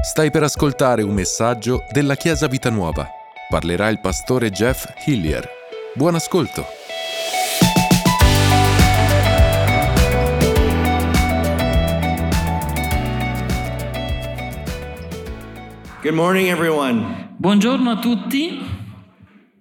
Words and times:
Stai 0.00 0.30
per 0.30 0.44
ascoltare 0.44 1.02
un 1.02 1.12
messaggio 1.12 1.84
della 1.90 2.14
Chiesa 2.14 2.46
Vita 2.46 2.70
Nuova. 2.70 3.08
Parlerà 3.48 3.88
il 3.88 3.98
pastore 3.98 4.50
Jeff 4.50 4.86
Hillier. 5.04 5.48
Buon 5.94 6.14
ascolto. 6.14 6.64
Good 16.00 16.14
morning, 16.14 16.48
everyone. 16.48 17.34
Buongiorno 17.36 17.90
a 17.90 17.98
tutti, 17.98 18.76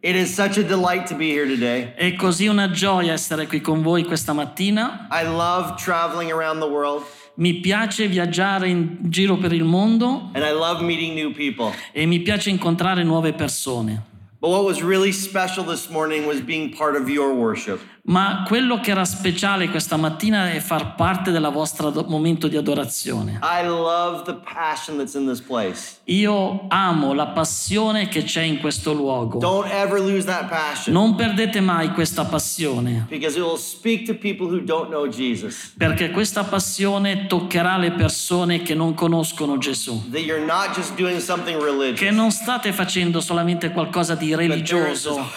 It 0.02 0.16
is 0.16 0.32
such 0.32 0.58
a 0.58 0.64
delight 0.64 1.08
to 1.10 1.16
be 1.16 1.32
here 1.32 1.48
today. 1.48 1.94
è 1.96 2.16
così 2.16 2.46
una 2.46 2.70
gioia 2.70 3.14
essere 3.14 3.48
qui 3.48 3.60
con 3.60 3.82
voi 3.82 4.04
questa 4.04 4.32
mattina. 4.34 5.08
I 5.12 5.26
love 5.26 5.74
traveling 5.84 6.32
around 6.32 6.62
the 6.62 6.68
world 6.68 7.04
Mi 7.40 7.60
piace 7.60 8.08
viaggiare 8.08 8.68
in 8.68 8.98
giro 9.02 9.38
per 9.38 9.54
il 9.54 9.64
mondo 9.64 10.32
e 11.92 12.06
mi 12.08 12.20
piace 12.22 12.50
incontrare 12.50 13.04
nuove 13.04 13.34
persone. 13.34 14.02
But 14.40 14.50
what 14.50 14.64
was 14.64 14.82
really 14.82 15.12
special 15.12 15.64
this 15.64 15.90
morning 15.90 16.26
was 16.28 16.42
being 16.42 16.76
part 16.76 16.96
of 16.96 17.10
your 17.10 17.34
worship. 17.34 17.80
Ma 18.08 18.44
quello 18.48 18.80
che 18.80 18.92
era 18.92 19.04
speciale 19.04 19.68
questa 19.68 19.98
mattina 19.98 20.50
è 20.50 20.60
far 20.60 20.96
parte 20.96 21.32
del 21.32 21.50
vostro 21.52 21.92
momento 22.08 22.48
di 22.48 22.56
adorazione. 22.56 23.40
I 23.44 23.66
love 23.66 24.24
the 24.24 24.36
passion 24.36 24.98
that's 24.98 25.14
in 25.16 25.28
this 25.28 25.42
place. 25.42 25.98
Io 26.06 26.68
amo 26.70 27.14
la 27.14 27.28
passione 27.28 28.08
che 28.08 28.24
c'è 28.24 28.44
in 28.44 28.60
questo 28.60 28.94
luogo. 28.94 29.40
Don't 29.40 29.70
ever 29.70 30.00
lose 30.00 30.24
that 30.26 30.48
passion 30.48 30.94
Non 30.94 31.16
perdete 31.16 31.60
mai 31.60 31.92
questa 31.92 32.24
passione, 32.24 33.06
because 33.10 33.38
it 33.38 33.44
will 33.44 33.58
speak 33.58 34.06
to 34.06 34.14
people 34.14 34.48
who 34.48 34.62
don't 34.64 34.88
know 34.88 35.06
Jesus. 35.10 35.74
perché 35.78 36.10
questa 36.12 36.46
passione 36.46 37.28
toccherà 37.28 37.76
le 37.76 37.92
persone 37.92 38.62
che 38.62 38.74
non 38.74 38.94
conoscono 38.94 39.58
Gesù. 39.58 40.10
Che 41.94 42.12
non 42.12 42.32
state 42.32 42.72
facendo 42.72 43.20
solamente 43.20 43.72
qualcosa 43.72 44.16
di 44.16 44.34
religioso, 44.34 45.30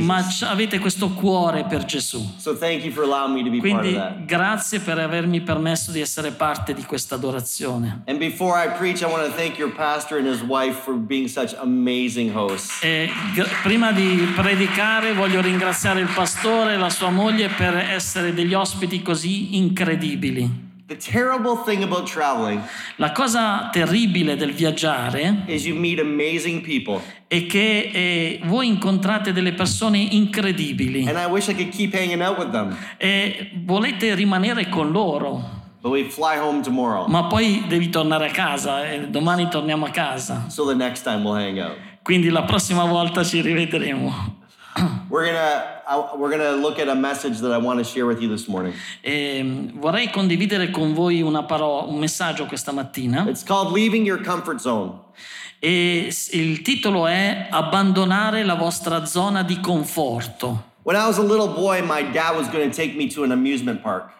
ma 0.00 0.24
avete 0.48 0.78
questo 0.78 1.10
cuore 1.10 1.64
per 1.64 1.73
Gesù. 1.82 2.34
So 2.36 2.56
thank 2.56 2.84
you 2.84 2.92
for 2.92 3.02
allowing 3.04 3.34
me 3.34 3.42
to 3.42 3.50
be 3.50 3.58
part 3.58 3.84
of 3.84 3.90
Quindi 3.90 3.98
that. 3.98 4.24
grazie 4.26 4.78
per 4.80 4.98
avermi 4.98 5.40
permesso 5.40 5.90
di 5.90 6.00
essere 6.00 6.30
parte 6.30 6.74
di 6.74 6.84
questa 6.84 7.16
adorazione. 7.16 8.02
Preach. 8.04 9.02
E 12.82 13.10
g- 13.34 13.62
prima 13.62 13.92
di 13.92 14.32
predicare 14.36 15.12
voglio 15.14 15.40
ringraziare 15.40 16.00
il 16.00 16.08
pastore 16.14 16.74
e 16.74 16.76
la 16.76 16.90
sua 16.90 17.10
moglie 17.10 17.48
per 17.48 17.76
essere 17.76 18.32
degli 18.32 18.54
ospiti 18.54 19.02
così 19.02 19.56
incredibili. 19.56 20.63
The 20.86 20.96
terrible 20.96 21.56
thing 21.64 21.82
about 21.82 22.06
traveling 22.06 22.60
La 22.96 23.10
cosa 23.12 23.70
terribile 23.72 24.36
del 24.36 24.52
viaggiare 24.52 25.44
is 25.46 25.64
you 25.64 25.74
meet 25.78 25.98
amazing 25.98 26.60
people. 26.62 27.00
è 27.26 27.46
che 27.46 27.90
eh, 27.90 28.40
voi 28.44 28.66
incontrate 28.68 29.32
delle 29.32 29.54
persone 29.54 29.96
incredibili 29.98 31.06
And 31.08 31.16
I 31.16 31.24
wish 31.30 31.48
I 31.48 31.54
could 31.54 31.70
keep 31.70 31.94
hanging 31.94 32.20
out 32.20 32.36
with 32.36 32.50
them. 32.50 32.76
e 32.98 33.50
volete 33.64 34.14
rimanere 34.14 34.68
con 34.68 34.90
loro, 34.92 35.62
But 35.80 35.90
we 35.90 36.04
fly 36.04 36.36
home 36.38 36.60
tomorrow. 36.60 37.06
ma 37.08 37.24
poi 37.28 37.64
devi 37.66 37.88
tornare 37.88 38.28
a 38.28 38.30
casa 38.30 38.86
e 38.86 39.08
domani 39.08 39.48
torniamo 39.48 39.86
a 39.86 39.90
casa. 39.90 40.50
So 40.50 40.66
the 40.66 40.74
next 40.74 41.02
time 41.02 41.22
we'll 41.24 41.34
hang 41.36 41.58
out. 41.60 41.76
Quindi 42.02 42.28
la 42.28 42.42
prossima 42.42 42.84
volta 42.84 43.24
ci 43.24 43.40
rivedremo. 43.40 44.42
We're 45.08 45.26
gonna 45.26 46.16
we're 46.16 46.30
gonna 46.30 46.56
look 46.56 46.78
at 46.78 46.88
a 46.88 46.94
message 46.94 47.38
that 47.40 47.52
I 47.52 47.58
want 47.58 47.78
to 47.78 47.84
share 47.84 48.06
with 48.06 48.20
you 48.20 48.28
this 48.28 48.46
morning. 48.48 48.72
E 49.02 49.40
mm, 49.42 49.78
vorrei 49.78 50.10
condividere 50.10 50.70
con 50.70 50.94
voi 50.94 51.20
una 51.22 51.44
parola, 51.44 51.86
un 51.86 51.98
messaggio 51.98 52.46
questa 52.46 52.72
mattina 52.72 53.24
It's 53.28 53.44
called 53.44 53.72
Leaving 53.72 54.04
Your 54.04 54.20
Comfort 54.22 54.58
Zone. 54.58 54.92
e 55.60 56.12
il 56.32 56.62
titolo 56.62 57.06
è 57.06 57.46
Abbandonare 57.50 58.42
la 58.44 58.54
vostra 58.54 59.04
zona 59.06 59.42
di 59.42 59.60
conforto. 59.60 60.72
When 60.82 60.96
I 60.96 61.06
was 61.06 61.18
a 61.18 61.22
little 61.22 61.48
boy, 61.48 61.80
my 61.80 62.02
dad 62.12 62.36
was 62.36 62.48
going 62.50 62.68
to 62.68 62.74
take 62.74 62.96
me 62.96 63.06
to 63.08 63.22
an 63.22 63.30
amusement 63.30 63.80
park. 63.80 64.12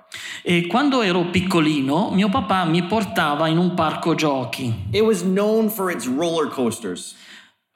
E 0.43 0.67
quando 0.69 1.03
ero 1.03 1.25
piccolino, 1.25 2.11
mio 2.13 2.29
papà 2.29 2.65
mi 2.65 2.83
portava 2.85 3.49
in 3.49 3.59
un 3.59 3.75
parco 3.75 4.15
giochi. 4.15 4.73
It 4.93 5.03
was 5.03 5.23
known 5.23 5.69
for 5.69 5.91
its 5.91 6.07
roller 6.07 6.49
coasters. 6.49 7.17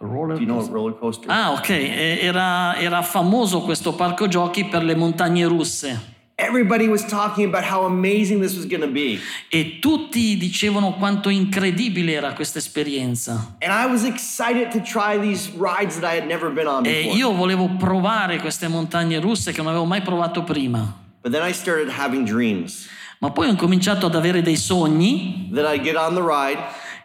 Know 0.00 0.58
what 0.58 0.70
roller 0.70 0.92
coasters? 0.96 1.26
Ah, 1.28 1.52
ok, 1.54 1.70
e- 1.70 2.18
era, 2.22 2.76
era 2.78 3.02
famoso 3.02 3.62
questo 3.62 3.94
parco 3.94 4.28
giochi 4.28 4.64
per 4.64 4.84
le 4.84 4.94
montagne 4.94 5.44
russe. 5.46 6.16
Everybody 6.36 6.86
was 6.86 7.04
talking 7.04 7.46
about 7.52 7.64
how 7.64 7.84
amazing 7.84 8.40
this 8.40 8.54
was 8.54 8.64
going 8.64 8.82
to 8.82 8.86
be. 8.92 9.18
E 9.50 9.80
tutti 9.80 10.36
dicevano 10.36 10.92
quanto 10.92 11.30
incredibile 11.30 12.12
era 12.12 12.32
questa 12.32 12.58
esperienza. 12.58 13.56
And 13.60 13.72
I 13.72 13.90
was 13.90 14.04
excited 14.04 14.70
to 14.70 14.80
try 14.80 15.18
these 15.18 15.50
rides 15.58 15.98
that 15.98 16.04
I 16.08 16.14
had 16.16 16.28
never 16.28 16.48
been 16.52 16.68
on 16.68 16.86
E 16.86 17.02
before. 17.02 17.16
io 17.16 17.32
volevo 17.32 17.68
provare 17.76 18.38
queste 18.38 18.68
montagne 18.68 19.18
russe 19.18 19.50
che 19.50 19.58
non 19.58 19.66
avevo 19.66 19.84
mai 19.84 20.02
provato 20.02 20.44
prima. 20.44 20.94
But 21.22 21.32
then 21.32 21.42
I 21.44 21.52
started 21.52 21.88
having 21.90 22.24
dreams 22.24 22.86
Ma 23.20 23.32
poi 23.32 23.48
ho 23.48 23.56
cominciato 23.56 24.06
ad 24.06 24.14
avere 24.14 24.42
dei 24.42 24.54
sogni 24.54 25.50
that 25.52 25.66
I'd 25.68 25.82
get 25.82 25.96
on 25.96 26.14
the 26.14 26.20
ride, 26.22 26.60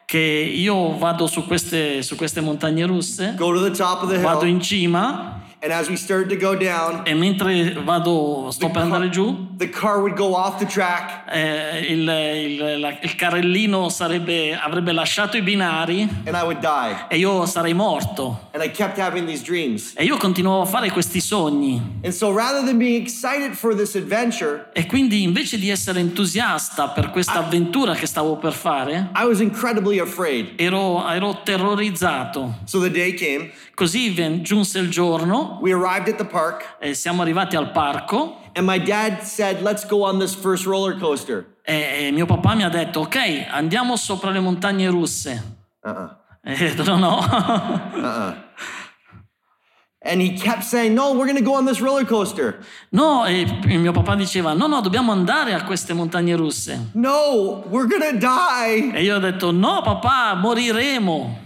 che 0.06 0.20
io 0.20 0.98
vado 0.98 1.28
su 1.28 1.46
queste, 1.46 2.02
su 2.02 2.16
queste 2.16 2.42
montagne 2.42 2.86
russe, 2.86 3.34
vado 4.22 4.46
in 4.46 4.62
cima 4.62 5.42
and 5.64 5.72
as 5.72 5.88
we 5.88 5.96
started 5.96 6.28
to 6.30 6.36
go 6.36 6.56
down, 6.56 7.04
e 7.06 7.14
mentre 7.14 7.74
vado, 7.84 8.52
sto 8.52 8.70
per 8.70 8.82
andare 8.82 9.10
giù, 9.10 9.56
the 9.58 9.70
car 9.70 10.00
would 10.02 10.16
go 10.16 10.34
off 10.36 10.58
the 10.60 10.66
track 10.66 11.24
eh, 11.32 11.80
il, 11.90 12.08
il- 12.10 12.80
la- 12.82 12.98
il 13.02 13.16
carrellino 13.16 13.88
sarebbe- 13.90 14.54
avrebbe 14.54 14.92
lasciato 14.92 15.38
i 15.38 15.42
binari 15.42 16.02
and 16.26 16.36
I 16.36 16.42
would 16.44 16.60
die. 16.60 17.06
e 17.08 17.18
io 17.18 17.46
sarei 17.46 17.74
morto. 17.74 18.50
And 18.54 18.62
I 18.62 18.70
kept 18.70 18.98
having 19.00 19.26
these 19.26 19.42
dreams. 19.44 19.94
E 19.96 20.04
io 20.04 20.18
continuavo 20.18 20.62
a 20.64 20.66
fare 20.66 20.92
questi 20.92 21.22
sogni. 21.22 21.82
And 22.04 22.12
so 22.14 22.32
rather 22.34 22.64
than 22.66 22.78
being 22.78 23.02
excited 23.02 23.54
for 23.56 23.74
this 23.74 23.96
adventure, 23.96 24.70
E 24.74 24.86
quindi 24.86 25.24
invece 25.24 25.58
di 25.58 25.70
essere 25.70 26.00
entusiasta 26.02 26.90
per 26.90 27.10
questa 27.12 27.36
avventura 27.40 27.94
che 27.96 28.06
stavo 28.06 28.36
per 28.36 28.52
fare, 28.52 29.10
I 29.16 29.24
was 29.26 29.40
incredibly 29.40 30.00
afraid. 30.00 30.54
ero, 30.58 31.08
ero 31.08 31.40
terrorizzato. 31.44 32.60
So 32.66 32.80
the 32.80 32.92
day 32.92 33.14
came, 33.14 33.52
Così 33.76 34.14
giunse 34.42 34.80
il 34.80 34.90
giorno 34.90 35.58
we 35.62 35.72
arrived 35.74 36.08
at 36.08 36.18
the 36.18 36.26
park, 36.26 36.76
e 36.80 36.94
siamo 36.94 37.22
arrivati 37.24 37.56
al 37.56 37.72
parco 37.72 38.38
and 38.56 38.68
my 38.68 38.78
dad 38.80 39.22
said, 39.24 39.62
Let's 39.62 39.86
go 39.86 40.04
on 40.04 40.20
this 40.20 40.36
first 40.36 40.66
roller 40.66 40.98
coaster. 41.00 41.46
e, 41.66 42.08
e 42.08 42.12
mio 42.12 42.26
papà 42.26 42.54
mi 42.56 42.64
ha 42.64 42.70
detto 42.70 43.00
ok 43.02 43.48
andiamo 43.50 43.96
sopra 43.96 44.30
le 44.30 44.40
montagne 44.40 44.90
russe. 44.90 45.56
Uh 45.82 45.90
uh-uh. 45.90 46.10
E 46.46 46.54
ho 46.54 46.76
detto 46.76 46.96
no. 46.98 47.18
uh. 47.96 48.34
And 50.06 50.22
he 50.22 50.38
kept 50.38 50.64
saying, 50.66 50.94
No, 50.94 51.14
we're 51.14 51.26
going 51.26 51.38
to 51.38 51.42
go 51.44 51.56
on 51.56 51.66
this 51.66 51.80
roller 51.80 52.06
coaster. 52.06 52.60
no, 52.92 53.26
e 53.26 53.46
mio 53.78 53.94
papà 53.94 54.16
diceva 54.16 54.54
no 54.54 54.68
no 54.68 54.82
dobbiamo 54.82 55.14
andare 55.14 55.54
a 55.54 55.64
queste 55.64 55.94
montagne 55.94 56.36
russe. 56.36 56.90
No, 56.94 57.64
we're 57.70 57.88
going 57.88 58.04
to 58.12 58.18
die. 58.20 58.92
E 58.94 59.02
io 59.02 59.16
ho 59.16 59.20
detto 59.20 59.52
no 59.52 59.82
papà 59.82 60.36
moriremo. 60.36 61.40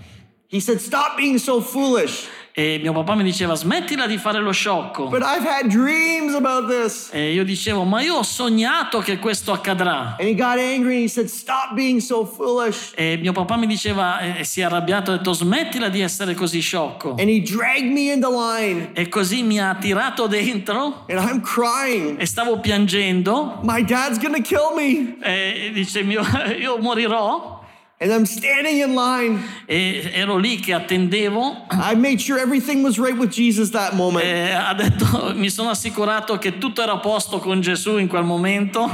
He 0.50 0.62
said, 0.62 0.80
Stop 0.80 1.18
being 1.18 1.38
so 1.38 1.60
foolish. 1.60 2.28
E 2.60 2.80
mio 2.82 2.92
papà 2.92 3.14
mi 3.14 3.24
diceva 3.24 3.54
smettila 3.54 4.08
di 4.08 4.18
fare 4.18 4.40
lo 4.40 4.52
sciocco. 4.52 5.10
But 5.10 5.22
I've 5.22 5.46
had 5.46 5.68
dreams 5.68 6.34
about 6.34 6.68
this. 6.68 7.10
E 7.12 7.34
io 7.34 7.44
dicevo 7.44 7.84
ma 7.84 8.02
io 8.02 8.16
ho 8.16 8.24
sognato 8.24 9.00
che 9.00 9.20
questo 9.20 9.52
accadrà. 9.52 10.16
And 10.18 10.28
he 10.28 10.34
got 10.34 10.58
angry 10.58 10.96
and 10.96 11.04
he 11.04 11.08
said, 11.08 11.28
Stop 11.28 11.76
being 11.76 12.00
so 12.00 12.26
foolish. 12.26 12.94
E 12.96 13.18
mio 13.22 13.32
papà 13.32 13.58
mi 13.58 13.68
diceva, 13.68 14.38
e 14.40 14.44
si 14.44 14.62
è 14.62 14.64
arrabbiato, 14.64 15.12
ha 15.12 15.18
detto 15.18 15.34
smettila 15.34 15.90
di 15.90 16.00
essere 16.00 16.34
così 16.34 16.62
sciocco. 16.62 17.10
And 17.20 17.30
he 17.30 17.42
dragged 17.42 17.92
me 17.92 18.12
into 18.12 18.30
line. 18.32 18.92
E 18.94 19.08
così 19.10 19.44
mi 19.44 19.60
ha 19.60 19.76
tirato 19.76 20.26
dentro 20.26 21.04
And 21.10 21.20
I'm 21.20 21.42
crying. 21.42 22.20
e 22.20 22.26
stavo 22.26 22.60
piangendo. 22.60 23.60
My 23.64 23.84
dad's 23.84 24.18
to 24.18 24.42
kill 24.42 24.74
me. 24.76 25.18
E 25.22 25.70
dice 25.74 26.02
mio, 26.04 26.24
io 26.58 26.78
morirò. 26.78 27.66
And 28.00 28.12
I'm 28.12 28.26
standing 28.26 28.80
in 28.80 28.94
line. 28.94 29.44
E 29.66 30.12
ero 30.14 30.38
lì 30.38 30.60
che 30.60 30.72
attendevo. 30.72 31.66
I 31.72 31.96
made 31.96 32.20
sure 32.22 32.40
everything 32.40 32.84
was 32.84 33.00
right 33.00 33.18
with 33.18 33.32
Jesus 33.32 33.72
that 33.72 33.96
moment. 33.96 34.24
E 34.24 34.52
ha 34.52 34.76
detto, 34.76 35.34
mi 35.36 35.50
sono 35.50 35.72
assicurato 35.72 36.38
che 36.38 36.60
tutto 36.60 36.84
era 36.84 36.92
a 36.92 37.00
posto 37.00 37.40
con 37.40 37.60
Gesù 37.60 37.98
in 37.98 38.08
quel 38.08 38.24
momento. 38.24 38.86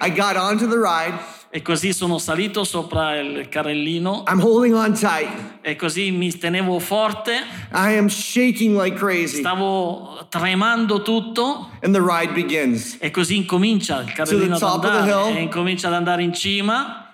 I 0.00 0.12
got 0.12 0.36
onto 0.36 0.68
the 0.68 0.76
ride. 0.76 1.34
E 1.50 1.62
così 1.62 1.92
sono 1.92 2.18
salito 2.18 2.62
sopra 2.62 3.18
il 3.18 3.48
carrellino. 3.48 4.22
I'm 4.28 4.40
holding 4.40 4.74
on 4.74 4.92
tight. 4.92 5.58
E 5.62 5.74
così 5.74 6.12
mi 6.12 6.30
tenevo 6.30 6.78
forte. 6.78 7.32
I 7.72 7.96
am 7.96 8.06
shaking 8.06 8.80
like 8.80 8.96
crazy. 8.96 9.38
Stavo 9.38 10.24
tremando 10.28 11.02
tutto. 11.02 11.70
And 11.82 11.92
the 11.92 12.00
ride 12.00 12.32
begins. 12.32 12.96
E 13.00 13.10
così 13.10 13.34
incomincia 13.34 14.02
il 14.02 14.12
carrellino 14.12 14.54
ad 14.54 14.84
andare 14.84 15.36
e 15.36 15.40
incomincia 15.40 15.88
ad 15.88 15.94
andare 15.94 16.22
in 16.22 16.32
cima 16.32 17.05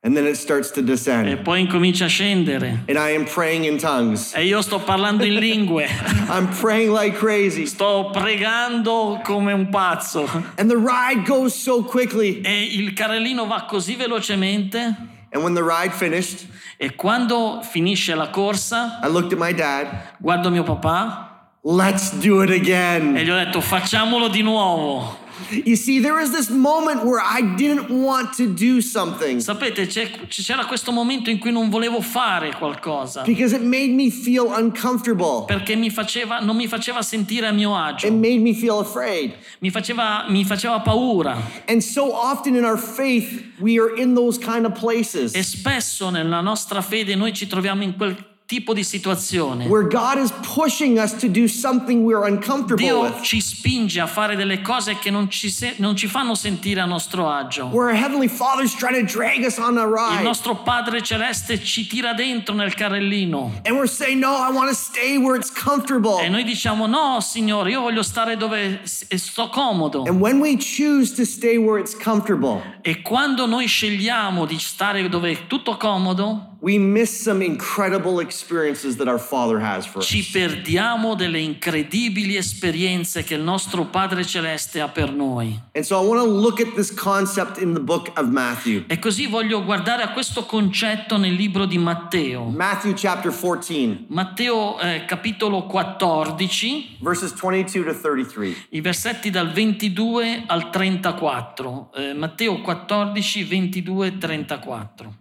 And 0.00 0.14
then 0.16 0.26
it 0.26 0.36
starts 0.36 0.70
to 0.72 0.80
e 0.80 0.84
descend. 0.84 1.42
poi 1.42 1.60
incomincia 1.60 2.04
a 2.04 2.08
scendere. 2.08 2.84
And 2.88 2.96
I 2.96 3.14
am 3.16 3.24
praying 3.24 3.64
in 3.64 3.78
tongues. 3.78 4.32
E 4.34 4.44
io 4.46 4.60
sto 4.62 4.78
parlando 4.78 5.24
in 5.24 5.34
lingue, 5.34 5.86
I'm 6.30 6.48
praying 6.60 6.92
like 6.92 7.16
crazy. 7.18 7.66
sto 7.66 8.10
pregando 8.12 9.20
come 9.24 9.52
un 9.52 9.68
pazzo. 9.70 10.24
And 10.56 10.70
the 10.70 10.76
ride 10.76 11.24
goes 11.26 11.52
so 11.54 11.82
quickly. 11.82 12.40
E 12.42 12.62
il 12.76 12.92
carrellino 12.92 13.46
va 13.46 13.64
così 13.68 13.96
velocemente 13.96 14.94
And 15.30 15.42
when 15.42 15.54
the 15.54 15.62
ride 15.62 15.92
finished, 15.92 16.46
E 16.78 16.94
quando 16.94 17.60
finisce 17.62 18.14
la 18.14 18.28
corsa, 18.30 19.00
I 19.02 19.08
looked 19.08 19.32
at 19.32 19.38
my 19.38 19.52
dad. 19.52 20.14
guardo 20.20 20.48
mio 20.48 20.62
papà 20.62 21.26
Let's 21.62 22.12
do 22.12 22.42
it 22.44 22.50
e 22.50 22.54
again. 22.54 23.14
gli 23.16 23.28
ho 23.28 23.34
detto 23.34 23.60
facciamolo 23.60 24.28
di 24.28 24.42
nuovo. 24.42 25.26
You 25.64 25.76
see, 25.76 26.00
there 26.00 26.14
was 26.14 26.30
this 26.30 26.48
moment 26.50 27.04
where 27.04 27.20
I 27.22 27.40
didn't 27.56 27.88
want 27.90 28.34
to 28.36 28.46
do 28.52 28.80
something 28.80 29.38
Sapete, 29.40 29.86
c'è- 29.86 30.10
c'era 30.28 30.64
questo 30.66 30.90
momento 30.92 31.30
in 31.30 31.38
cui 31.38 31.50
non 31.52 31.70
volevo 31.70 32.00
fare 32.00 32.52
qualcosa 32.58 33.22
because 33.24 33.54
it 33.54 33.62
made 33.62 33.92
me 33.92 34.10
feel 34.10 34.46
uncomfortable. 34.46 35.44
perché 35.46 35.74
mi 35.76 35.90
faceva- 35.90 36.40
non 36.40 36.56
mi 36.56 36.66
faceva 36.66 37.02
sentire 37.02 37.46
a 37.46 37.52
mio 37.52 37.70
It 37.70 37.94
agio, 37.94 38.12
made 38.12 38.38
me 38.38 38.52
feel 38.54 38.78
afraid. 38.80 39.32
mi 39.60 39.70
faceva, 39.70 40.26
mi 40.28 40.44
faceva 40.44 40.80
paura. 40.80 41.36
And 41.66 41.80
so 41.80 42.12
often 42.12 42.54
in 42.56 42.64
our 42.64 42.78
faith, 42.78 43.44
we 43.60 43.78
are 43.78 43.94
in 44.00 44.14
those 44.14 44.38
kind 44.38 44.64
of 44.64 44.78
places 44.78 45.34
E 45.34 45.42
spesso 45.42 46.10
nella 46.10 46.40
nostra 46.40 46.80
fede 46.82 47.14
noi 47.14 47.32
ci 47.32 47.46
troviamo 47.46 47.82
in 47.82 47.94
quel 47.96 48.16
tipo 48.48 48.72
di 48.72 48.82
situazione. 48.82 49.66
where 49.66 49.86
God 49.86 50.16
is 50.16 50.32
pushing 50.54 50.98
us 50.98 51.12
to 51.18 51.28
do 51.28 51.46
something 51.46 52.02
we're 52.02 52.26
uncomfortable 52.26 52.76
Dio 52.78 53.02
with. 53.02 53.20
ci 53.20 53.42
spinge 53.42 54.00
a 54.00 54.06
fare 54.06 54.36
delle 54.36 54.62
cose 54.62 54.96
che 54.98 55.10
non 55.10 55.28
ci, 55.28 55.50
se- 55.50 55.74
non 55.76 55.94
ci 55.96 56.06
fanno 56.06 56.34
sentire 56.34 56.80
a 56.80 56.86
nostro 56.86 57.28
agio. 57.28 57.66
Where 57.66 57.90
our 57.90 57.94
Heavenly 57.94 58.26
Father's 58.28 58.74
trying 58.74 58.94
to 58.98 59.04
drag 59.04 59.44
us 59.44 59.58
on 59.58 59.76
a 59.76 59.84
Il 60.16 60.22
nostro 60.22 60.54
Padre 60.62 61.02
Celeste 61.02 61.62
ci 61.62 61.86
tira 61.86 62.14
dentro 62.14 62.54
nel 62.54 62.72
carrellino 62.72 63.60
And 63.66 63.76
we're 63.76 63.86
saying, 63.86 64.18
no, 64.18 64.30
I 64.38 64.50
want 64.50 64.70
to 64.70 64.74
stay 64.74 65.18
where 65.18 65.36
it's 65.38 65.52
comfortable. 65.52 66.22
e 66.24 66.30
noi 66.30 66.44
diciamo 66.44 66.86
no 66.86 67.20
Signore, 67.20 67.70
io 67.70 67.82
voglio 67.82 68.02
stare 68.02 68.38
dove 68.38 68.80
sto 68.84 69.50
comodo. 69.50 70.04
And 70.06 70.20
when 70.22 70.40
we 70.40 70.56
choose 70.56 71.14
to 71.16 71.26
stay 71.26 71.58
where 71.58 71.78
it's 71.78 71.94
comfortable, 71.94 72.62
E 72.80 73.02
quando 73.02 73.44
noi 73.44 73.66
scegliamo 73.66 74.46
di 74.46 74.58
stare 74.58 75.06
dove 75.10 75.32
è 75.32 75.46
tutto 75.46 75.76
comodo, 75.76 76.47
we 76.60 76.76
miss 76.76 77.22
some 77.22 77.40
incredible 77.44 78.18
experiences 78.20 78.96
that 78.96 79.06
our 79.06 79.18
Father 79.18 79.60
has 79.60 79.86
for 79.86 80.02
ci 80.02 80.20
us. 80.20 80.30
perdiamo 80.30 81.14
delle 81.14 81.38
incredibili 81.38 82.36
esperienze 82.36 83.22
che 83.22 83.34
il 83.34 83.42
nostro 83.42 83.86
Padre 83.86 84.24
Celeste 84.24 84.80
ha 84.80 84.88
per 84.88 85.12
noi. 85.12 85.60
And 85.74 85.84
so 85.84 86.02
I 86.02 86.06
want 86.06 86.20
to 86.20 86.28
look 86.28 86.60
at 86.60 86.74
this 86.74 86.92
concept 86.92 87.58
in 87.58 87.74
the 87.74 87.80
book 87.80 88.10
of 88.16 88.28
Matthew. 88.28 88.84
E 88.88 88.98
così 88.98 89.26
voglio 89.26 89.64
guardare 89.64 90.02
a 90.02 90.12
questo 90.12 90.46
concetto 90.46 91.16
nel 91.16 91.34
libro 91.34 91.64
di 91.64 91.78
Matteo. 91.78 92.44
Matthew 92.44 92.94
chapter 92.94 93.32
14, 93.32 94.06
Matteo 94.08 94.80
eh, 94.80 95.04
capitolo 95.06 95.64
14, 95.66 96.96
verses 97.00 97.32
22 97.34 97.84
to 97.84 98.00
33. 98.00 98.56
i 98.70 98.80
versetti 98.80 99.30
dal 99.30 99.52
22 99.52 100.44
al 100.46 100.70
34. 100.70 101.90
Eh, 101.94 102.14
Matteo 102.14 102.60
14, 102.60 103.44
22 103.44 104.18
34. 104.18 105.14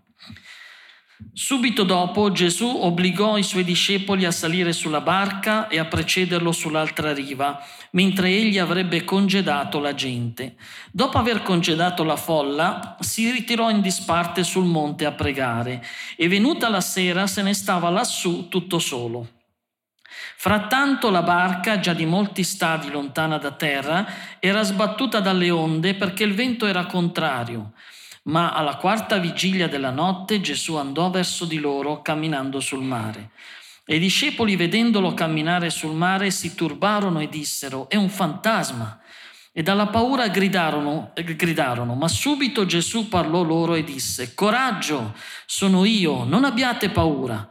Subito 1.34 1.84
dopo 1.84 2.32
Gesù 2.32 2.68
obbligò 2.68 3.38
i 3.38 3.44
suoi 3.44 3.64
discepoli 3.64 4.24
a 4.24 4.32
salire 4.32 4.72
sulla 4.72 5.02
barca 5.02 5.68
e 5.68 5.80
a 5.80 5.86
precederlo 5.86 6.52
sull'altra 6.52 7.12
riva, 7.12 7.60
mentre 7.92 8.30
egli 8.30 8.60
avrebbe 8.60 9.04
congedato 9.04 9.80
la 9.80 9.96
gente. 9.96 10.58
Dopo 10.92 11.18
aver 11.18 11.42
congedato 11.42 12.04
la 12.04 12.18
folla, 12.18 12.98
si 13.00 13.32
ritirò 13.32 13.72
in 13.72 13.82
disparte 13.82 14.44
sul 14.44 14.66
monte 14.66 15.06
a 15.06 15.12
pregare 15.12 15.84
e 16.16 16.28
venuta 16.28 16.70
la 16.70 16.82
sera 16.82 17.26
se 17.26 17.42
ne 17.42 17.56
stava 17.56 17.90
lassù 17.90 18.48
tutto 18.48 18.78
solo. 18.78 19.30
Frattanto 20.40 21.10
la 21.10 21.24
barca, 21.24 21.80
già 21.80 21.94
di 21.94 22.06
molti 22.06 22.44
stadi 22.44 22.92
lontana 22.92 23.40
da 23.40 23.52
terra, 23.54 24.06
era 24.40 24.62
sbattuta 24.62 25.20
dalle 25.20 25.50
onde 25.50 25.96
perché 25.96 26.24
il 26.24 26.36
vento 26.36 26.68
era 26.68 26.86
contrario. 26.86 27.74
Ma 28.28 28.54
alla 28.54 28.76
quarta 28.76 29.18
vigilia 29.18 29.68
della 29.68 29.92
notte 29.92 30.42
Gesù 30.42 30.76
andò 30.76 31.10
verso 31.10 31.46
di 31.46 31.60
loro 31.60 32.02
camminando 32.02 32.60
sul 32.60 32.84
mare. 32.84 33.32
E 33.86 33.96
i 33.96 34.00
discepoli, 34.00 34.58
vedendolo 34.58 35.14
camminare 35.14 35.70
sul 35.70 35.96
mare, 35.96 36.30
si 36.30 36.54
turbarono 36.54 37.22
e 37.22 37.30
dissero: 37.30 37.88
È 37.90 37.96
un 37.96 38.10
fantasma. 38.10 39.00
E 39.54 39.64
dalla 39.64 39.88
paura 39.88 40.28
gridarono, 40.28 41.14
gridarono, 41.16 41.96
ma 41.96 42.08
subito 42.08 42.66
Gesù 42.66 43.08
parlò 43.08 43.44
loro 43.44 43.76
e 43.76 43.84
disse: 43.84 44.34
Coraggio, 44.36 45.16
sono 45.46 45.86
io, 45.86 46.26
non 46.26 46.44
abbiate 46.44 46.90
paura. 46.90 47.50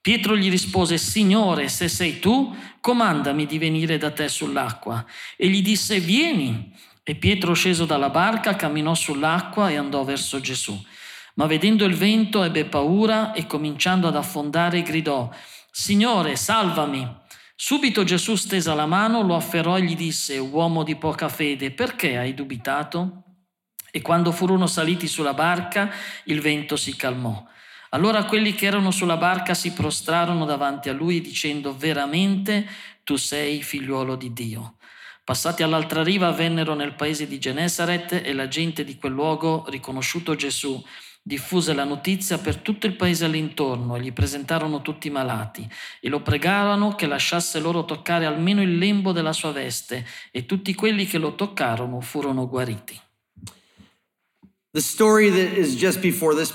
Pietro 0.00 0.36
gli 0.36 0.50
rispose, 0.50 0.98
Signore, 0.98 1.68
se 1.68 1.88
sei 1.88 2.18
tu, 2.18 2.54
comandami 2.80 3.46
di 3.46 3.58
venire 3.58 3.96
da 3.96 4.10
te 4.10 4.28
sull'acqua. 4.28 5.04
E 5.36 5.48
gli 5.48 5.62
disse, 5.62 5.98
vieni. 5.98 6.72
E 7.08 7.14
Pietro, 7.14 7.54
sceso 7.54 7.84
dalla 7.84 8.10
barca, 8.10 8.56
camminò 8.56 8.92
sull'acqua 8.92 9.70
e 9.70 9.76
andò 9.76 10.02
verso 10.02 10.40
Gesù. 10.40 10.76
Ma 11.34 11.46
vedendo 11.46 11.84
il 11.84 11.94
vento 11.94 12.42
ebbe 12.42 12.64
paura 12.64 13.32
e 13.32 13.46
cominciando 13.46 14.08
ad 14.08 14.16
affondare 14.16 14.82
gridò, 14.82 15.30
Signore, 15.70 16.34
salvami. 16.34 17.08
Subito 17.54 18.02
Gesù 18.02 18.34
stesa 18.34 18.74
la 18.74 18.86
mano, 18.86 19.22
lo 19.22 19.36
afferrò 19.36 19.78
e 19.78 19.82
gli 19.82 19.94
disse, 19.94 20.36
uomo 20.38 20.82
di 20.82 20.96
poca 20.96 21.28
fede, 21.28 21.70
perché 21.70 22.18
hai 22.18 22.34
dubitato? 22.34 23.22
E 23.92 24.02
quando 24.02 24.32
furono 24.32 24.66
saliti 24.66 25.06
sulla 25.06 25.32
barca, 25.32 25.88
il 26.24 26.40
vento 26.40 26.74
si 26.74 26.96
calmò. 26.96 27.40
Allora 27.90 28.24
quelli 28.24 28.52
che 28.52 28.66
erano 28.66 28.90
sulla 28.90 29.16
barca 29.16 29.54
si 29.54 29.72
prostrarono 29.72 30.44
davanti 30.44 30.88
a 30.88 30.92
lui 30.92 31.20
dicendo 31.20 31.76
veramente 31.76 32.66
tu 33.04 33.14
sei 33.14 33.62
figliuolo 33.62 34.16
di 34.16 34.32
Dio. 34.32 34.75
Passati 35.26 35.64
all'altra 35.64 36.04
riva 36.04 36.30
vennero 36.30 36.74
nel 36.74 36.94
paese 36.94 37.26
di 37.26 37.40
Genesaret 37.40 38.12
e 38.12 38.32
la 38.32 38.46
gente 38.46 38.84
di 38.84 38.96
quel 38.96 39.10
luogo, 39.10 39.64
riconosciuto 39.66 40.36
Gesù, 40.36 40.80
diffuse 41.20 41.74
la 41.74 41.82
notizia 41.82 42.38
per 42.38 42.58
tutto 42.58 42.86
il 42.86 42.94
paese 42.94 43.24
all'intorno 43.24 43.96
e 43.96 44.02
gli 44.02 44.12
presentarono 44.12 44.82
tutti 44.82 45.08
i 45.08 45.10
malati 45.10 45.68
e 46.00 46.08
lo 46.08 46.20
pregarono 46.22 46.94
che 46.94 47.08
lasciasse 47.08 47.58
loro 47.58 47.84
toccare 47.84 48.24
almeno 48.24 48.62
il 48.62 48.78
lembo 48.78 49.10
della 49.10 49.32
sua 49.32 49.50
veste 49.50 50.06
e 50.30 50.46
tutti 50.46 50.72
quelli 50.76 51.06
che 51.06 51.18
lo 51.18 51.34
toccarono 51.34 52.00
furono 52.00 52.46
guariti. 52.48 52.96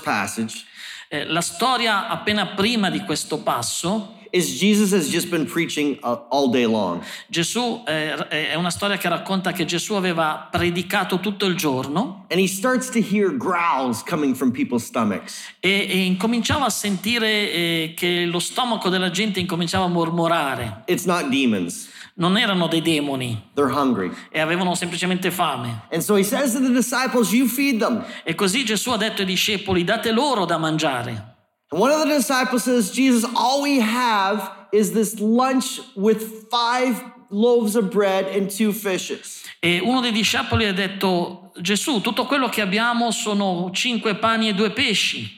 Passage 0.02 0.64
Eh, 1.08 1.26
la 1.26 1.42
storia 1.42 2.08
appena 2.08 2.46
prima 2.46 2.88
di 2.88 3.00
questo 3.00 3.42
passo, 3.42 4.21
is 4.34 4.58
Jesus 4.58 4.92
has 4.92 5.08
just 5.10 5.28
been 5.30 5.44
preaching 5.46 5.98
uh, 6.02 6.18
all 6.30 6.48
day 6.50 6.64
long. 6.64 7.02
Gesù 7.28 7.82
eh, 7.86 8.14
è 8.28 8.54
una 8.54 8.70
storia 8.70 8.96
che 8.96 9.08
racconta 9.08 9.52
che 9.52 9.64
Gesù 9.64 9.94
aveva 9.94 10.48
predicato 10.50 11.20
tutto 11.20 11.46
il 11.46 11.54
giorno 11.54 12.24
And 12.30 12.40
he 12.40 12.46
starts 12.48 12.88
to 12.90 12.98
hear 13.00 13.30
growls 13.36 14.02
coming 14.02 14.34
from 14.34 14.50
people's 14.50 14.84
stomachs. 14.84 15.38
e, 15.60 15.86
e 15.88 15.98
incominciava 16.04 16.64
a 16.64 16.70
sentire 16.70 17.28
eh, 17.52 17.94
che 17.96 18.24
lo 18.24 18.38
stomaco 18.38 18.88
della 18.88 19.10
gente 19.10 19.38
incominciava 19.38 19.84
a 19.84 19.88
mormorare. 19.88 20.82
It's 20.86 21.04
not 21.04 21.28
demons, 21.28 21.88
Non 22.14 22.36
erano 22.36 22.66
dei 22.68 22.82
demoni 22.82 23.50
they're 23.54 23.72
hungry. 23.72 24.10
e 24.30 24.40
avevano 24.40 24.74
semplicemente 24.74 25.30
fame. 25.30 25.82
And 25.90 26.02
so 26.02 26.14
he 26.16 26.22
says 26.24 26.52
to 26.52 26.60
the 26.60 26.70
disciples, 26.72 27.32
You 27.32 27.46
feed 27.48 27.78
them. 27.80 28.04
E 28.24 28.34
così 28.34 28.64
Gesù 28.64 28.90
ha 28.90 28.96
detto 28.96 29.20
ai 29.22 29.26
discepoli, 29.26 29.84
date 29.84 30.10
loro 30.12 30.44
da 30.44 30.56
mangiare. 30.58 31.31
And 31.72 31.80
one 31.80 31.90
of 31.90 32.00
the 32.06 32.14
disciples 32.14 32.64
says, 32.64 32.90
Jesus, 32.90 33.24
all 33.34 33.62
we 33.62 33.80
have 33.80 34.50
is 34.72 34.92
this 34.92 35.18
lunch 35.18 35.80
with 35.96 36.48
five 36.50 37.02
loaves 37.30 37.76
of 37.76 37.90
bread 37.90 38.26
and 38.26 38.50
two 38.50 38.72
fishes. 38.72 39.42
E 39.60 39.80
uno 39.80 40.00
dei 40.00 40.12
discepoli 40.12 40.66
ha 40.66 40.72
detto, 40.72 41.52
Gesù, 41.60 42.00
tutto 42.02 42.26
quello 42.26 42.48
che 42.48 42.60
abbiamo 42.60 43.10
sono 43.10 43.70
cinque 43.72 44.16
pani 44.16 44.48
e 44.48 44.54
due 44.54 44.70
pesci. 44.70 45.30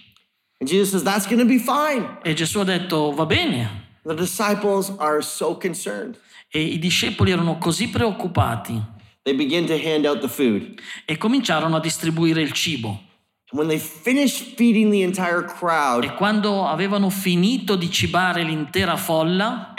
And 0.61 0.69
Jesus 0.69 0.91
says, 0.91 1.03
That's 1.05 1.27
going 1.27 1.39
to 1.41 1.47
be 1.47 1.59
fine. 1.59 2.19
E 2.25 2.35
Gesù 2.35 2.59
ha 2.61 2.65
detto, 2.65 3.13
va 3.13 3.27
bene. 3.27 3.83
The 4.05 4.15
disciples 4.15 4.91
are 4.99 5.23
so 5.23 5.57
concerned. 5.57 6.19
E 6.51 6.61
i 6.61 6.79
discepoli 6.79 7.31
erano 7.31 7.59
così 7.59 7.89
preoccupati 7.89 8.81
They 9.23 9.35
begin 9.35 9.67
to 9.67 9.77
hand 9.77 10.05
out 10.05 10.21
the 10.21 10.29
food. 10.29 10.81
e 11.07 11.17
cominciarono 11.17 11.77
a 11.77 11.81
distribuire 11.81 12.41
il 12.43 12.53
cibo. 12.53 13.01
And 13.51 13.59
when 13.59 13.69
they 13.69 13.79
finish 13.79 14.55
feeding 14.57 14.91
the 14.91 15.03
entire 15.03 15.43
crowd, 15.43 16.05
E 16.05 16.15
quando 16.17 16.65
avevano 16.67 17.11
finito 17.11 17.77
di 17.77 17.91
cibare 17.91 18.43
l'intera 18.43 18.97
folla, 18.97 19.75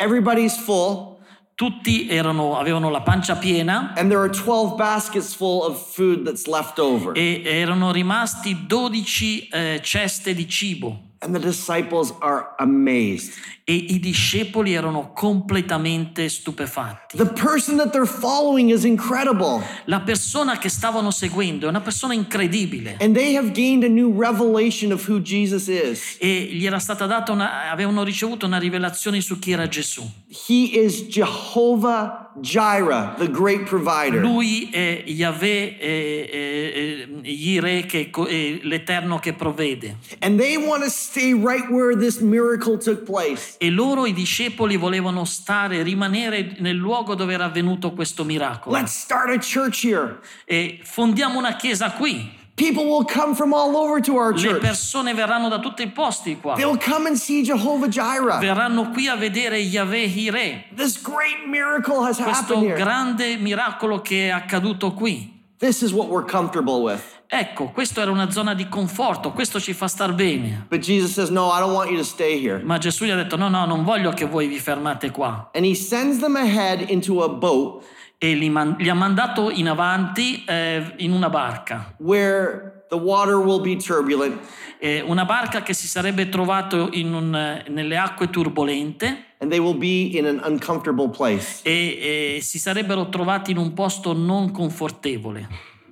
full, 0.63 1.17
tutti 1.55 2.07
erano- 2.07 2.57
avevano 2.57 2.89
la 2.89 3.01
pancia 3.01 3.35
piena 3.37 3.93
and 3.95 4.09
there 4.09 4.19
are 4.19 4.29
12 4.29 4.75
baskets 4.75 5.33
full 5.33 5.63
of 5.63 5.77
food 5.93 6.23
that's 6.25 6.45
left 6.47 6.77
over. 6.79 7.17
e 7.17 7.41
erano 7.43 7.91
rimasti 7.91 8.65
12 8.67 9.47
eh, 9.51 9.79
ceste 9.81 10.33
di 10.35 10.47
cibo. 10.47 11.13
And 11.25 11.33
the 11.33 11.39
disciples 11.39 12.13
are 12.19 12.53
amazed. 12.59 13.33
E 13.63 13.73
i 13.73 13.99
discepoli 13.99 14.73
erano 14.73 15.11
completamente 15.11 16.29
stupefatti. 16.29 17.17
The 17.17 17.25
person 17.25 17.77
that 17.77 17.89
they're 17.89 18.05
following 18.05 18.69
is 18.69 18.83
incredible. 18.83 19.63
La 19.85 20.01
persona 20.01 20.59
che 20.59 20.69
stavano 20.69 21.09
seguendo 21.09 21.65
è 21.65 21.69
una 21.69 21.81
persona 21.81 22.13
incredibile. 22.13 22.97
And 22.99 23.15
they 23.15 23.35
have 23.35 23.53
gained 23.53 23.83
a 23.83 23.89
new 23.89 24.13
revelation 24.15 24.91
of 24.91 25.09
who 25.09 25.19
Jesus 25.19 25.67
is. 25.67 26.17
E 26.19 26.49
gli 26.51 26.67
era 26.67 26.77
stata 26.77 27.07
data 27.07 27.31
una, 27.31 27.71
avevano 27.71 28.03
ricevuto 28.03 28.45
una 28.45 28.59
rivelazione 28.59 29.19
su 29.19 29.39
chi 29.39 29.53
era 29.53 29.67
Gesù. 29.67 30.07
He 30.47 30.79
is 30.79 31.07
Jehovah 31.07 32.24
Jireh, 32.41 33.15
the 33.17 33.29
great 33.29 33.63
provider. 33.65 34.19
Lui 34.19 34.69
è 34.69 35.03
Yahweh, 35.05 35.77
è, 35.77 36.29
è, 36.29 37.07
Yireh, 37.23 37.85
che 37.85 38.09
è 38.11 38.59
l'Eterno 38.61 39.19
che 39.19 39.33
provvede. 39.33 39.97
And 40.19 40.37
they 40.37 40.57
want 40.57 40.83
to 40.83 40.89
stay 40.89 41.33
right 41.33 41.69
where 41.69 41.95
this 41.95 42.19
miracle 42.19 42.77
took 42.77 43.03
place. 43.03 43.55
E 43.59 43.69
loro, 43.69 44.05
i 44.05 44.13
discepoli, 44.13 44.75
volevano 44.75 45.23
stare, 45.25 45.81
rimanere 45.83 46.55
nel 46.59 46.75
luogo 46.75 47.15
dove 47.15 47.33
era 47.33 47.45
avvenuto 47.45 47.93
questo 47.93 48.23
miracolo. 48.23 48.77
Let's 48.77 48.93
start 48.93 49.29
a 49.29 49.39
church 49.39 49.85
here. 49.85 50.19
E 50.45 50.79
fondiamo 50.83 51.37
una 51.39 51.55
chiesa 51.55 51.91
qui. 51.91 52.43
People 52.55 52.85
will 52.85 53.03
come 53.03 53.35
from 53.35 53.53
all 53.53 53.75
over 53.75 53.99
to 53.99 54.15
our 54.15 54.31
Le 54.31 54.39
church. 54.39 54.61
persone 54.61 55.13
verranno 55.13 55.49
da 55.49 55.59
tutti 55.59 55.83
i 55.83 55.87
posti 55.89 56.37
qua. 56.39 56.55
They'll 56.55 56.77
come 56.77 57.07
and 57.07 57.17
see 57.17 57.43
Jehovah 57.43 57.89
Jireh. 57.89 58.39
Verranno 58.39 58.91
qui 58.93 59.07
a 59.09 59.17
vedere 59.17 59.57
Yahweh 59.59 60.05
Yireh. 60.07 60.63
This 60.73 61.01
great 61.01 61.45
miracle 61.47 62.01
has 62.05 62.15
Questo 62.17 62.53
happened 62.55 62.63
here. 62.67 62.77
grande 62.77 63.35
miracolo 63.37 63.99
che 64.01 64.27
è 64.27 64.29
accaduto 64.29 64.93
qui. 64.93 65.33
This 65.59 65.81
is 65.81 65.91
what 65.91 66.07
we're 66.07 66.23
comfortable 66.25 66.81
with. 66.81 67.01
Ecco, 67.27 67.71
questa 67.73 68.01
era 68.03 68.11
una 68.11 68.29
zona 68.31 68.53
di 68.53 68.69
conforto, 68.69 69.31
questo 69.31 69.59
ci 69.59 69.73
fa 69.73 69.87
star 69.87 70.13
bene. 70.13 70.65
But 70.69 70.79
Jesus 70.79 71.11
says, 71.13 71.29
No, 71.29 71.49
I 71.51 71.59
don't 71.59 71.73
want 71.73 71.89
you 71.89 71.97
to 71.97 72.03
stay 72.05 72.39
here. 72.39 72.61
Ma 72.63 72.77
Gesù 72.77 73.03
gli 73.03 73.09
ha 73.09 73.15
detto: 73.15 73.35
No, 73.35 73.49
no, 73.49 73.65
non 73.65 73.83
voglio 73.83 74.11
che 74.11 74.25
voi 74.25 74.47
vi 74.47 74.59
fermate 74.59 75.11
qua. 75.11 75.49
And 75.53 75.65
he 75.65 75.73
sends 75.75 76.19
them 76.19 76.37
ahead 76.37 76.89
into 76.89 77.21
a 77.23 77.27
boat 77.27 77.83
E 78.17 78.33
li, 78.33 78.49
man- 78.49 78.75
li 78.79 78.89
ha 78.89 78.93
mandato 78.93 79.49
in 79.49 79.67
avanti 79.67 80.43
eh, 80.47 80.93
in 80.97 81.11
una 81.11 81.29
barca. 81.29 81.93
where 81.99 82.83
the 82.89 82.95
water 82.97 83.37
will 83.37 83.61
be 83.61 83.75
turbulent 83.75 84.39
Eh, 84.79 85.01
una 85.01 85.25
barca 85.25 85.61
che 85.63 85.73
si 85.73 85.87
sarebbe 85.87 86.29
trovato 86.29 86.89
in 86.91 87.13
un, 87.13 87.29
nelle 87.69 87.97
acque 87.97 88.29
turbolente 88.29 89.33
and 89.39 89.49
they 89.49 89.57
will 89.59 89.77
be 89.77 90.17
in 90.17 90.25
an 90.25 90.41
uncomfortable 90.45 91.09
place. 91.09 91.61
e, 91.63 92.35
e 92.37 92.41
si 92.41 92.59
sarebbero 92.59 93.09
trovati 93.09 93.51
in 93.51 93.57
un 93.57 93.73
posto 93.73 94.13
non 94.13 94.51
confortevole. 94.51 95.47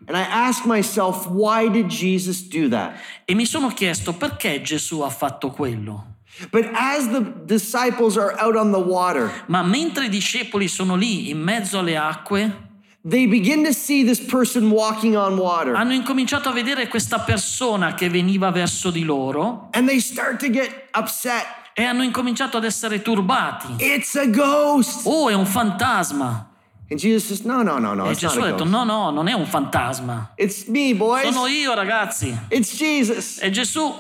And 0.06 0.18
I 0.18 0.26
ask 0.30 0.66
myself, 0.66 1.28
why 1.30 1.70
did 1.70 1.88
Jesus 1.88 2.46
do 2.50 2.68
that? 2.70 2.96
E 3.26 3.34
mi 3.34 3.46
sono 3.46 3.70
chiesto 3.70 4.14
perché 4.14 4.62
Gesù 4.62 5.00
ha 5.00 5.10
fatto 5.10 5.50
quello. 5.50 6.13
But 6.52 6.70
as 6.74 7.08
the 7.10 7.22
disciples 7.46 8.18
are 8.18 8.36
out 8.40 8.56
on 8.56 8.72
the 8.72 8.80
water, 8.80 9.32
Ma 9.48 9.62
mentre 9.64 10.06
i 10.06 10.10
discepoli 10.10 10.68
sono 10.68 10.96
lì 10.96 11.30
in 11.30 11.40
mezzo 11.40 11.80
alle 11.80 11.96
acque, 11.96 12.72
they 13.08 13.28
begin 13.28 13.64
to 13.64 13.72
see 13.72 14.04
this 14.04 14.20
person 14.20 14.70
walking 14.72 15.16
on 15.16 15.38
water. 15.38 15.76
hanno 15.76 15.94
incominciato 15.94 16.50
a 16.50 16.52
vedere 16.52 16.88
questa 16.88 17.20
persona 17.20 17.94
che 17.94 18.10
veniva 18.10 18.50
verso 18.50 18.90
di 18.92 19.04
loro 19.04 19.70
And 19.74 19.88
they 19.88 20.00
start 20.00 20.40
to 20.40 20.50
get 20.50 20.90
upset. 20.96 21.46
e 21.74 21.84
hanno 21.84 22.04
incominciato 22.04 22.58
ad 22.58 22.64
essere 22.66 23.02
turbati. 23.02 23.76
It's 23.78 24.16
a 24.16 24.26
ghost. 24.26 25.02
Oh, 25.06 25.30
è 25.30 25.34
un 25.34 25.46
fantasma. 25.46 26.50
And 26.90 27.00
Jesus 27.00 27.26
says, 27.28 27.42
No, 27.42 27.62
no, 27.64 27.78
no, 27.80 27.94
no, 27.94 28.10
E 28.10 28.16
Gesù 28.16 28.40
ha 28.40 28.46
detto. 28.52 28.64
No, 28.66 28.84
no, 28.84 29.10
non 29.12 29.28
è 29.28 29.34
un 29.34 29.46
fantasma. 29.46 30.34
It's 30.36 30.66
me, 30.66 30.94
boys. 30.96 31.32
Sono 31.32 31.48
io, 31.48 31.74
ragazzi. 31.74 32.36
It's 32.50 32.76
Jesus. 32.76 33.40
È 33.40 33.50
Gesù. 33.50 33.92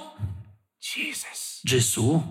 Jesus. 0.79 1.42
Gesù. 1.65 2.21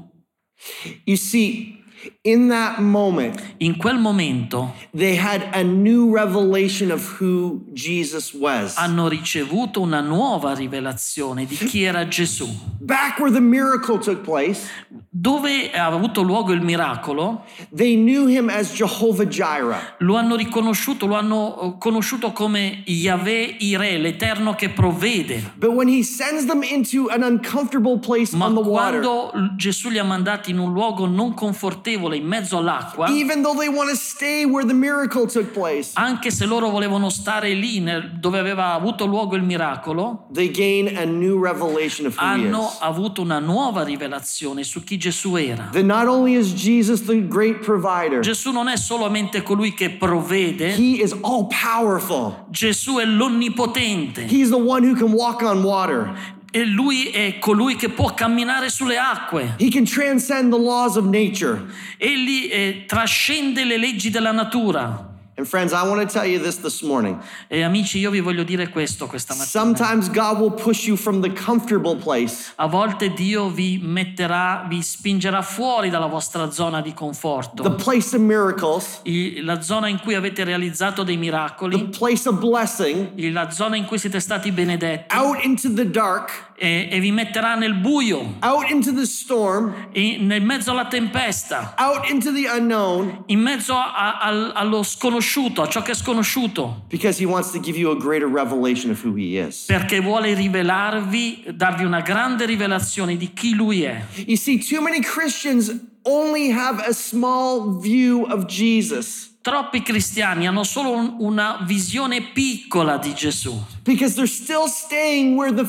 You 1.07 1.17
see, 1.17 1.81
in 2.25 2.49
that 2.49 2.81
moment, 2.81 3.41
In 3.59 3.77
quel 3.79 3.99
momento 3.99 4.73
they 4.93 5.17
had 5.17 5.43
a 5.55 5.63
new 5.63 6.13
revelation 6.15 6.91
of 6.91 7.01
who 7.21 7.65
Jesus 7.73 8.33
was. 8.35 8.77
hanno 8.77 9.09
ricevuto 9.09 9.81
una 9.81 10.01
nuova 10.01 10.55
rivelazione 10.55 11.47
di 11.47 11.57
chi 11.57 11.83
era 11.83 12.07
Gesù. 12.07 12.49
Back 12.81 13.19
where 13.19 13.33
the 13.33 13.41
miracle 13.41 13.99
took 13.99 14.23
place, 14.25 14.69
Dove 15.15 15.71
ha 15.73 15.85
avuto 15.85 16.23
luogo 16.23 16.53
il 16.53 16.63
miracolo, 16.63 17.45
they 17.71 17.97
knew 17.97 18.27
him 18.27 18.49
as 18.49 18.73
Jehovah 18.73 19.27
Jireh. 19.27 19.97
lo 19.99 20.17
hanno 20.17 20.37
riconosciuto, 20.37 21.05
lo 21.05 21.17
hanno 21.17 21.61
eh, 21.61 21.75
conosciuto 21.79 22.33
come 22.33 22.83
Yahweh 22.87 23.57
Ire, 23.59 23.99
l'Eterno 23.99 24.55
che 24.55 24.71
provvede. 24.71 25.53
But 25.57 25.75
when 25.75 25.87
he 25.87 26.03
sends 26.03 26.47
them 26.47 26.63
into 26.63 27.09
an 27.11 27.23
uncomfortable 27.25 27.99
place 27.99 28.35
Ma 28.35 28.51
quando 28.51 29.33
Gesù 29.59 29.91
li 29.91 29.99
ha 29.99 30.03
mandati 30.03 30.51
in 30.51 30.59
un 30.59 30.73
luogo 30.73 31.05
non 31.05 31.35
confortevole, 31.35 32.17
in 32.17 32.27
mezzo 32.27 32.57
all'acqua, 32.57 33.09
even 33.09 33.43
though 33.43 33.55
they 33.55 33.69
want 33.69 33.91
to 33.91 33.97
stay 33.97 34.47
where 34.47 34.67
the 34.67 34.73
miracle 34.73 35.27
took 35.27 35.53
place, 35.53 35.91
anche 35.93 36.31
se 36.31 36.47
loro 36.47 36.71
volevano 36.71 37.11
stare 37.11 37.53
lì 37.53 37.85
dove 38.19 38.39
aveva 38.39 38.73
avuto 38.73 39.05
luogo 39.05 39.37
il 39.37 39.43
miracolo, 39.43 40.29
they 40.33 40.51
gain 40.51 40.97
a 40.97 41.05
new 41.05 41.39
revelation 41.39 42.07
of 42.07 42.17
who 42.17 42.25
he 42.25 42.31
hanno 42.31 42.73
avuto 42.81 43.21
una 43.21 43.41
nuova 43.41 43.85
rivelazione 43.85 44.65
su 44.65 44.83
chi 44.83 45.01
Gesù 45.03 45.37
era. 45.37 45.69
That 45.73 45.85
not 45.85 46.07
only 46.07 46.35
is 46.35 46.55
Jesus 46.55 47.03
the 47.03 47.27
great 47.27 47.65
provider, 47.65 48.21
Gesù 48.21 48.53
non 48.53 48.69
è 48.69 48.77
solamente 48.77 49.43
colui 49.43 49.75
che 49.75 49.91
provvede, 49.91 50.77
he 50.77 51.03
is 51.03 51.13
all 51.23 51.49
powerful. 51.49 52.47
Gesù 52.51 52.99
è 52.99 53.05
l'onnipotente 53.05 54.27
He's 54.29 54.51
the 54.51 54.57
one 54.57 54.85
who 54.89 54.95
can 54.95 55.13
walk 55.13 55.43
on 55.43 55.63
water. 55.65 56.15
e 56.55 56.65
lui 56.67 57.07
è 57.07 57.39
colui 57.39 57.77
che 57.77 57.89
può 57.89 58.13
camminare 58.15 58.69
sulle 58.69 58.99
acque. 58.99 59.55
He 59.59 59.71
can 59.71 59.85
transcend 59.85 60.53
the 60.53 60.59
laws 60.59 60.97
of 60.97 61.07
nature. 61.07 61.65
Egli 61.97 62.49
eh, 62.53 62.85
trascende 62.87 63.65
le 63.65 63.79
leggi 63.79 64.11
della 64.11 64.33
natura. 64.33 65.12
And 65.43 65.51
friends, 65.51 65.73
I 65.73 65.83
want 65.83 66.01
to 66.01 66.07
tell 66.07 66.25
you 66.25 66.39
this 66.39 66.59
this 66.61 66.83
morning. 66.83 67.19
E 67.49 67.63
amici, 67.65 67.99
io 67.99 68.11
vi 68.11 68.21
voglio 68.21 68.45
dire 68.45 68.69
questo 68.69 69.09
questa 69.09 69.35
mattina. 69.35 69.49
Sometimes 69.65 70.09
God 70.09 70.39
will 70.39 70.53
push 70.53 70.87
you 70.87 70.97
from 70.97 71.21
the 71.21 71.33
comfortable 71.33 71.97
place. 71.97 72.53
A 72.59 72.69
volte 72.69 73.13
Dio 73.13 73.49
vi 73.49 73.81
metterà, 73.83 74.65
vi 74.69 74.81
spingerà 74.83 75.43
fuori 75.43 75.91
dalla 75.91 76.07
vostra 76.07 76.49
zona 76.53 76.81
di 76.81 76.91
the 76.91 76.95
conforto, 76.95 77.75
place 77.75 78.15
of 78.15 78.23
miracles, 78.23 79.01
I- 79.03 79.41
la 79.43 79.61
zona 79.61 79.89
in 79.89 79.99
cui 79.99 80.15
avete 80.15 80.45
realizzato 80.45 81.03
dei 81.03 81.17
the 81.17 81.21
miracoli, 81.21 81.89
place 81.89 82.29
of 82.29 82.39
blessing, 82.39 83.11
i- 83.17 83.33
la 83.33 83.51
zona 83.51 83.75
in 83.75 83.85
cui 83.87 83.99
siete 83.99 84.21
stati 84.21 84.53
benedetti. 84.53 85.13
Out 85.17 85.43
into 85.43 85.73
the 85.75 85.91
dark, 85.91 86.52
e, 86.63 86.87
e 86.93 87.01
vi 87.01 87.11
metterà 87.11 87.57
nel 87.57 87.75
buio, 87.75 88.37
out 88.41 88.71
into 88.71 88.95
the 88.95 89.05
storm, 89.05 89.89
e 89.91 90.17
nel 90.21 90.43
mezzo 90.45 90.71
alla 90.71 90.87
tempesta, 90.87 91.75
out 91.77 92.09
into 92.09 92.33
the 92.33 92.49
unknown, 92.49 93.25
in 93.27 93.41
mezzo 93.41 93.75
a- 93.75 94.21
al- 94.21 94.53
allo 94.55 94.85
sconosciuto, 94.85 95.63
a 95.63 95.69
ciò 95.69 95.83
che 95.83 95.91
è 95.91 95.95
sconosciuto, 95.95 96.85
because 96.89 97.21
He 97.21 97.27
wants 97.27 97.51
to 97.51 97.59
give 97.59 97.77
you 97.77 97.91
a 97.91 97.97
greater 97.97 98.29
revelation 98.29 98.93
of 98.93 99.03
who 99.05 99.17
He 99.17 99.45
is. 99.45 99.65
perché 99.67 99.99
vuole 100.01 100.35
rivelarvi, 100.35 101.45
darvi 101.53 101.85
una 101.85 102.01
grande 102.01 102.47
rivelazione 102.47 103.17
di 103.17 103.33
chi 103.33 103.55
Lui 103.55 103.83
è. 103.83 104.01
You 104.27 104.37
see, 104.37 104.59
too 104.59 104.81
many 104.81 105.01
Christians 105.01 105.75
only 106.03 106.53
have 106.53 106.81
a 106.87 106.93
small 106.93 107.81
view 107.81 108.25
of 108.31 108.45
Jesus 108.47 109.31
Troppi 109.43 109.83
cristiani 109.83 110.47
hanno 110.47 110.63
solo 110.63 110.93
un- 110.93 111.17
una 111.19 111.59
visione 111.67 112.21
piccola 112.33 112.97
di 112.97 113.13
Gesù. 113.13 113.61
Because 113.85 114.15
they're 114.15 114.27
still 114.27 114.69
staying 114.69 115.37
where 115.37 115.51
the 115.53 115.65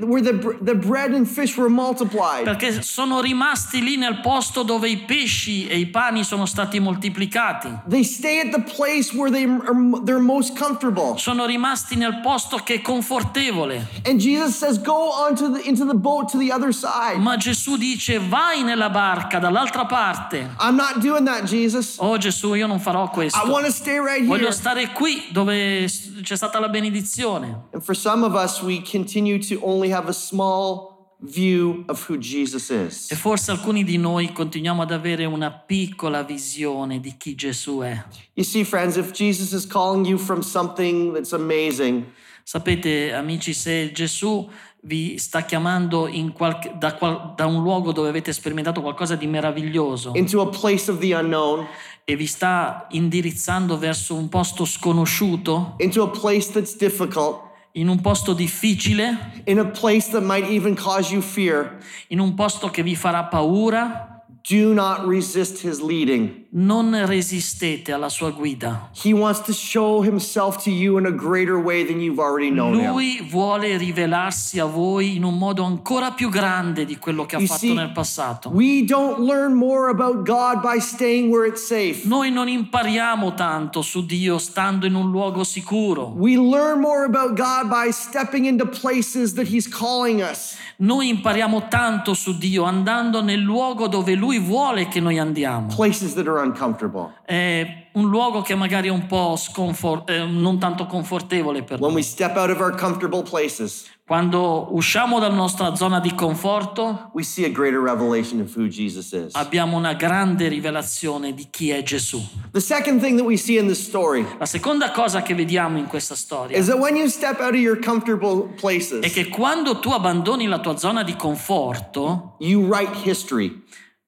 where 0.00 0.20
the, 0.20 0.32
the 0.60 0.74
bread 0.74 1.12
and 1.12 1.28
fish 1.28 1.56
were 1.56 1.68
multiplied. 1.68 2.44
Perché 2.44 2.82
sono 2.82 3.20
rimasti 3.20 3.82
lì 3.82 3.96
nel 3.96 4.20
posto 4.20 4.62
dove 4.64 4.88
i 4.88 4.96
pesci 4.98 5.66
e 5.68 5.78
i 5.78 5.86
pani 5.86 6.24
sono 6.24 6.44
stati 6.46 6.80
moltiplicati. 6.80 7.68
They 7.88 8.02
stay 8.02 8.40
at 8.40 8.50
the 8.50 8.60
place 8.62 9.14
where 9.14 9.30
they 9.30 9.44
are 9.44 10.02
they're 10.04 10.20
most 10.22 10.56
comfortable. 10.58 11.16
Sono 11.18 11.46
rimasti 11.46 11.94
nel 11.96 12.20
posto 12.20 12.56
che 12.58 12.74
è 12.74 12.80
confortevole. 12.80 13.86
And 14.06 14.18
Jesus 14.18 14.56
says, 14.56 14.80
"Go 14.80 15.10
onto 15.12 15.52
the 15.52 15.60
into 15.68 15.84
the 15.86 15.94
boat 15.94 16.30
to 16.32 16.38
the 16.38 16.52
other 16.52 16.72
side." 16.74 17.18
Ma 17.18 17.36
Gesù 17.36 17.76
dice 17.76 18.18
vai 18.18 18.62
nella 18.62 18.90
barca 18.90 19.38
dall'altra 19.38 19.86
parte. 19.86 20.54
I'm 20.58 20.74
not 20.76 20.98
doing 20.98 21.24
that, 21.26 21.44
Jesus. 21.44 21.96
Oh 21.98 22.16
Gesù, 22.16 22.54
io 22.54 22.66
non 22.66 22.80
farò 22.80 23.04
I 23.04 23.08
questo. 23.08 23.38
want 23.48 23.66
to 23.66 23.72
stay 23.72 23.98
right 23.98 24.24
Voglio 24.26 24.46
here. 24.46 24.52
stare 24.52 24.90
qui 24.92 25.28
dove 25.30 25.88
c'è 26.22 26.36
stata 26.36 26.58
la 26.58 26.68
benedizione. 26.68 27.51
And 27.72 27.82
for 27.82 27.94
some 27.96 28.24
of 28.24 28.34
us, 28.34 28.62
we 28.62 28.80
continue 28.82 29.38
to 29.48 29.58
only 29.62 29.90
have 29.92 30.08
a 30.08 30.12
small 30.12 30.90
view 31.24 31.84
of 31.86 32.04
who 32.08 32.18
Jesus 32.18 32.68
is. 32.70 33.10
E 33.10 33.14
forse 33.14 33.50
alcuni 33.52 33.84
di 33.84 33.96
noi 33.96 34.32
continuiamo 34.32 34.82
ad 34.82 34.90
avere 34.90 35.24
una 35.24 35.50
piccola 35.52 36.22
visione 36.24 36.98
di 37.00 37.14
chi 37.16 37.34
Gesù 37.34 37.78
è. 37.80 38.04
You 38.34 38.44
see, 38.44 38.64
friends, 38.64 38.96
if 38.96 39.12
Jesus 39.12 39.52
is 39.52 39.66
calling 39.66 40.04
you 40.04 40.18
from 40.18 40.40
something 40.40 41.12
that's 41.14 41.32
amazing, 41.32 42.04
Sapete, 42.44 43.12
amici, 43.12 43.52
se 43.54 43.92
Gesù 43.92 44.50
vi 44.84 45.16
sta 45.16 45.42
chiamando 45.44 46.08
in 46.08 46.32
qualche- 46.32 46.74
da, 46.76 46.94
qual- 46.94 47.34
da 47.36 47.46
un 47.46 47.62
luogo 47.62 47.92
dove 47.92 48.08
avete 48.08 48.32
sperimentato 48.32 48.80
qualcosa 48.80 49.14
di 49.14 49.28
meraviglioso 49.28 50.10
into 50.16 50.40
a 50.40 50.48
place 50.48 50.90
of 50.90 50.98
the 50.98 51.14
unknown, 51.14 51.64
e 52.04 52.16
vi 52.16 52.26
sta 52.26 52.86
indirizzando 52.90 53.78
verso 53.78 54.14
un 54.14 54.28
posto 54.28 54.64
sconosciuto, 54.64 55.74
into 55.78 56.02
a 56.02 56.08
place 56.08 56.52
that's 56.52 56.76
difficult, 56.76 57.50
in 57.72 57.88
un 57.88 58.00
posto 58.00 58.34
difficile, 58.34 59.42
in 59.44 59.58
a 59.58 59.64
place 59.64 60.10
that 60.10 60.22
might 60.22 60.48
even 60.50 60.74
cause 60.74 61.12
you 61.12 61.22
fear, 61.22 61.78
in 62.08 62.18
un 62.18 62.34
posto 62.34 62.68
che 62.68 62.82
vi 62.82 62.94
farà 62.96 63.24
paura, 63.24 64.11
do 64.48 64.74
not 64.74 65.06
resist 65.06 65.62
his 65.62 65.80
leading. 65.80 66.46
Non 66.54 67.06
resistete 67.06 67.92
alla 67.92 68.08
sua 68.08 68.30
guida. 68.30 68.90
He 68.92 69.14
wants 69.14 69.40
to 69.42 69.52
show 69.52 70.02
himself 70.02 70.62
to 70.64 70.70
you 70.70 70.98
in 70.98 71.06
a 71.06 71.10
greater 71.10 71.58
way 71.58 71.84
than 71.84 72.00
you've 72.00 72.18
already 72.18 72.50
known 72.50 72.74
him. 72.74 72.90
Lui 72.90 73.22
vuole 73.22 73.78
rivelarsi 73.78 74.58
a 74.58 74.66
voi 74.66 75.16
in 75.16 75.24
un 75.24 75.38
modo 75.38 75.62
ancora 75.62 76.10
più 76.12 76.28
grande 76.28 76.84
di 76.84 76.98
quello 76.98 77.24
che 77.24 77.36
ha 77.36 77.38
You 77.38 77.48
fatto 77.48 77.66
see, 77.66 77.74
nel 77.74 77.92
passato. 77.92 78.50
We 78.50 78.84
don't 78.84 79.20
learn 79.20 79.54
more 79.54 79.88
about 79.88 80.26
God 80.26 80.60
by 80.60 80.78
staying 80.78 81.30
where 81.30 81.46
it's 81.46 81.64
safe. 81.64 82.06
Noi 82.06 82.30
non 82.30 82.48
impariamo 82.48 83.32
tanto 83.34 83.80
su 83.80 84.04
Dio 84.04 84.36
stando 84.38 84.84
in 84.84 84.94
un 84.94 85.10
luogo 85.10 85.44
sicuro. 85.44 86.12
We 86.16 86.36
learn 86.36 86.80
more 86.80 87.04
about 87.04 87.34
God 87.34 87.68
by 87.70 87.90
stepping 87.90 88.44
into 88.44 88.66
places 88.66 89.34
that 89.34 89.46
He's 89.46 89.66
calling 89.66 90.20
us. 90.20 90.56
Noi 90.82 91.08
impariamo 91.08 91.68
tanto 91.68 92.12
su 92.12 92.36
Dio 92.36 92.64
andando 92.64 93.22
nel 93.22 93.38
luogo 93.38 93.86
dove 93.86 94.14
Lui 94.14 94.40
vuole 94.40 94.88
che 94.88 94.98
noi 94.98 95.16
andiamo. 95.16 95.72
places 95.74 96.14
that 96.14 96.26
are 96.26 96.44
uncomfortable. 96.44 97.12
È 97.24 97.81
un 97.94 98.08
luogo 98.08 98.40
che 98.42 98.54
magari 98.54 98.88
è 98.88 98.90
un 98.90 99.06
po' 99.06 99.36
sconfor- 99.36 100.08
eh, 100.10 100.24
non 100.24 100.58
tanto 100.58 100.86
confortevole 100.86 101.62
per 101.62 101.78
When 101.78 101.92
noi. 101.92 102.00
we 102.00 102.02
step 102.02 102.36
out 102.36 102.50
of 102.50 102.60
our 102.60 102.74
comfortable 102.76 103.22
places, 103.22 103.86
Quando 104.04 104.74
usciamo 104.74 105.20
dalla 105.20 105.34
nostra 105.34 105.74
zona 105.74 105.98
di 106.00 106.14
conforto 106.14 107.10
we 107.14 107.22
see 107.22 107.44
a 107.46 107.48
greater 107.50 107.80
revelation 107.80 108.40
of 108.40 108.54
who 108.54 108.66
Jesus 108.68 109.12
is. 109.12 109.34
abbiamo 109.34 109.76
una 109.76 109.94
grande 109.94 110.48
rivelazione 110.48 111.32
di 111.32 111.46
chi 111.50 111.70
è 111.70 111.82
Gesù. 111.82 112.20
The 112.50 112.60
second 112.60 113.00
thing 113.00 113.16
that 113.16 113.24
we 113.26 113.36
see 113.36 113.58
in 113.58 113.68
this 113.68 113.80
story 113.86 114.26
La 114.38 114.44
seconda 114.46 114.90
cosa 114.90 115.22
che 115.22 115.34
vediamo 115.34 115.78
in 115.78 115.86
questa 115.86 116.14
storia 116.14 116.58
is 116.58 116.66
that 116.66 116.78
when 116.78 116.96
you 116.96 117.08
step 117.08 117.38
out 117.40 117.50
of 117.54 117.60
your 117.60 117.78
comfortable 117.78 118.50
è 118.50 118.60
places, 118.60 119.12
che 119.12 119.28
quando 119.28 119.78
tu 119.78 119.90
abbandoni 119.90 120.46
la 120.46 120.58
tua 120.58 120.76
zona 120.76 121.02
di 121.04 121.14
conforto, 121.16 122.36
you 122.40 122.66
write 122.66 123.08
history. 123.08 123.62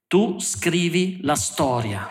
tu 0.06 0.36
scrivi 0.38 1.20
la 1.22 1.34
storia. 1.36 2.08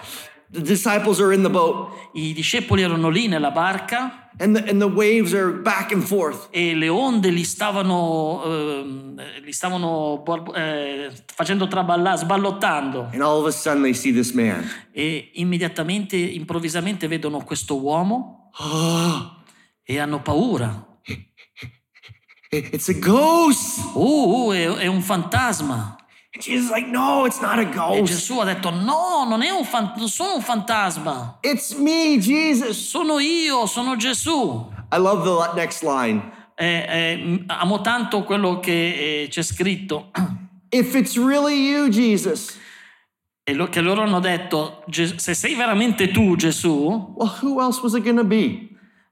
The 0.54 0.62
disciples 0.62 1.20
are 1.20 1.34
in 1.34 1.42
the 1.42 1.50
boat, 1.50 1.92
I 2.14 2.32
discepoli 2.32 2.84
erano 2.84 3.10
lì 3.10 3.28
nella 3.28 3.50
barca 3.50 4.30
and 4.38 4.56
the, 4.56 4.70
and 4.70 4.80
the 4.80 4.88
waves 4.88 5.34
are 5.34 5.52
back 5.52 5.92
and 5.92 6.04
forth. 6.04 6.48
e 6.52 6.76
le 6.76 6.90
onde 6.90 7.32
li 7.32 7.44
stavano, 7.44 8.44
ehm, 8.46 9.22
li 9.44 9.52
stavano 9.52 10.24
eh, 10.56 11.12
facendo 11.34 11.68
traballare, 11.68 12.18
sballottando 12.18 13.10
And 13.14 13.22
all 13.22 13.40
of 13.40 13.48
a 13.48 13.52
sudden, 13.52 13.82
they 13.82 13.94
see 13.96 14.12
this 14.14 14.32
man. 14.32 14.64
e 14.92 15.32
immediatamente, 15.34 16.18
improvvisamente 16.18 17.08
vedono 17.08 17.44
questo 17.44 17.80
uomo 17.80 18.52
Oh, 18.60 19.38
e 19.84 19.98
hanno 20.00 20.22
paura. 20.22 20.86
it's 22.52 22.90
a 22.90 22.94
ghost. 22.94 23.80
Uh, 23.96 24.50
uh, 24.50 24.52
è, 24.52 24.68
è 24.68 24.86
un 24.86 25.02
fantasma. 25.02 25.98
Jesus 26.40 26.72
like, 26.72 26.88
no, 26.90 27.26
it's 27.26 27.40
not 27.42 27.60
a 27.60 27.62
E 27.62 27.70
ghost. 27.70 28.04
Gesù 28.12 28.40
ha 28.40 28.44
detto: 28.46 28.72
No, 28.72 29.26
non, 29.28 29.44
è 29.44 29.50
un 29.52 29.64
fan- 29.64 29.94
non 29.98 30.08
sono 30.10 30.36
un 30.36 30.42
fantasma. 30.42 31.38
It's 31.42 31.74
me, 31.74 32.18
Jesus. 32.20 32.88
Sono 32.88 33.20
io, 33.20 33.66
sono 33.68 33.96
Gesù. 33.96 34.72
I 34.92 34.98
love 34.98 35.24
the 35.24 35.54
next 35.60 35.84
line. 35.84 36.32
Eh, 36.56 36.86
eh, 36.88 37.44
amo 37.48 37.82
tanto 37.82 38.24
quello 38.24 38.60
che 38.60 39.24
eh, 39.24 39.28
c'è 39.30 39.42
scritto. 39.44 40.12
If 40.70 40.96
it's 40.96 41.16
really 41.18 41.70
you, 41.70 41.88
Jesus, 41.90 42.58
E 43.44 43.54
lo- 43.54 43.68
che 43.68 43.82
loro 43.82 44.02
hanno 44.02 44.20
detto: 44.20 44.84
"Ges- 44.88 45.16
Se 45.16 45.36
sei 45.36 45.54
veramente 45.54 46.10
tu, 46.10 46.36
Gesù, 46.36 47.14
well, 47.16 47.32
who 47.42 47.62
else 47.62 47.80
was 47.84 47.94
it 47.94 48.04
to 48.12 48.24
be? 48.24 48.70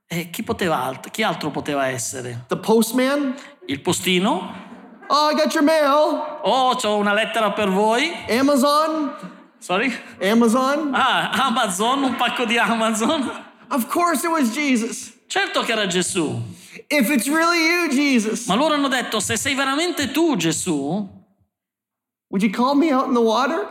eh, 0.08 0.30
chi, 0.32 0.42
poteva 0.44 0.84
alt- 0.84 1.12
chi 1.12 1.22
altro 1.22 1.52
poteva 1.52 1.88
essere? 1.88 2.46
The 2.48 2.58
postman? 2.58 3.36
Il 3.68 3.80
postino? 3.82 4.70
Oh, 5.14 5.28
I 5.28 5.34
got 5.34 5.54
your 5.54 5.64
mail. 5.64 6.40
Oh, 6.42 6.74
ho 6.74 6.98
una 6.98 7.14
lettera 7.14 7.54
per 7.54 7.70
voi. 7.70 8.14
Amazon? 8.30 9.14
Sorry? 9.60 9.92
Amazon? 10.22 10.96
Ah, 10.96 11.32
Amazon, 11.48 12.04
un 12.04 12.16
pacco 12.16 12.46
di 12.46 12.58
Amazon. 12.58 13.30
Of 13.70 13.90
course 13.90 14.24
it 14.24 14.30
was 14.32 14.54
Jesus. 14.54 15.12
Certo 15.28 15.64
che 15.64 15.74
era 15.74 15.86
Gesù. 15.86 16.42
If 16.90 17.10
it's 17.10 17.28
really 17.28 17.60
you, 17.60 17.90
Jesus, 17.90 18.48
Ma 18.48 18.56
loro 18.56 18.76
hanno 18.76 18.88
detto: 18.88 19.20
Se 19.20 19.36
sei 19.36 19.54
veramente 19.54 20.12
tu, 20.12 20.38
Gesù, 20.38 21.08
would 22.30 22.42
you 22.42 22.50
call 22.50 22.76
me 22.76 22.94
out 22.94 23.08
in 23.08 23.14
the 23.14 23.22
water? 23.22 23.68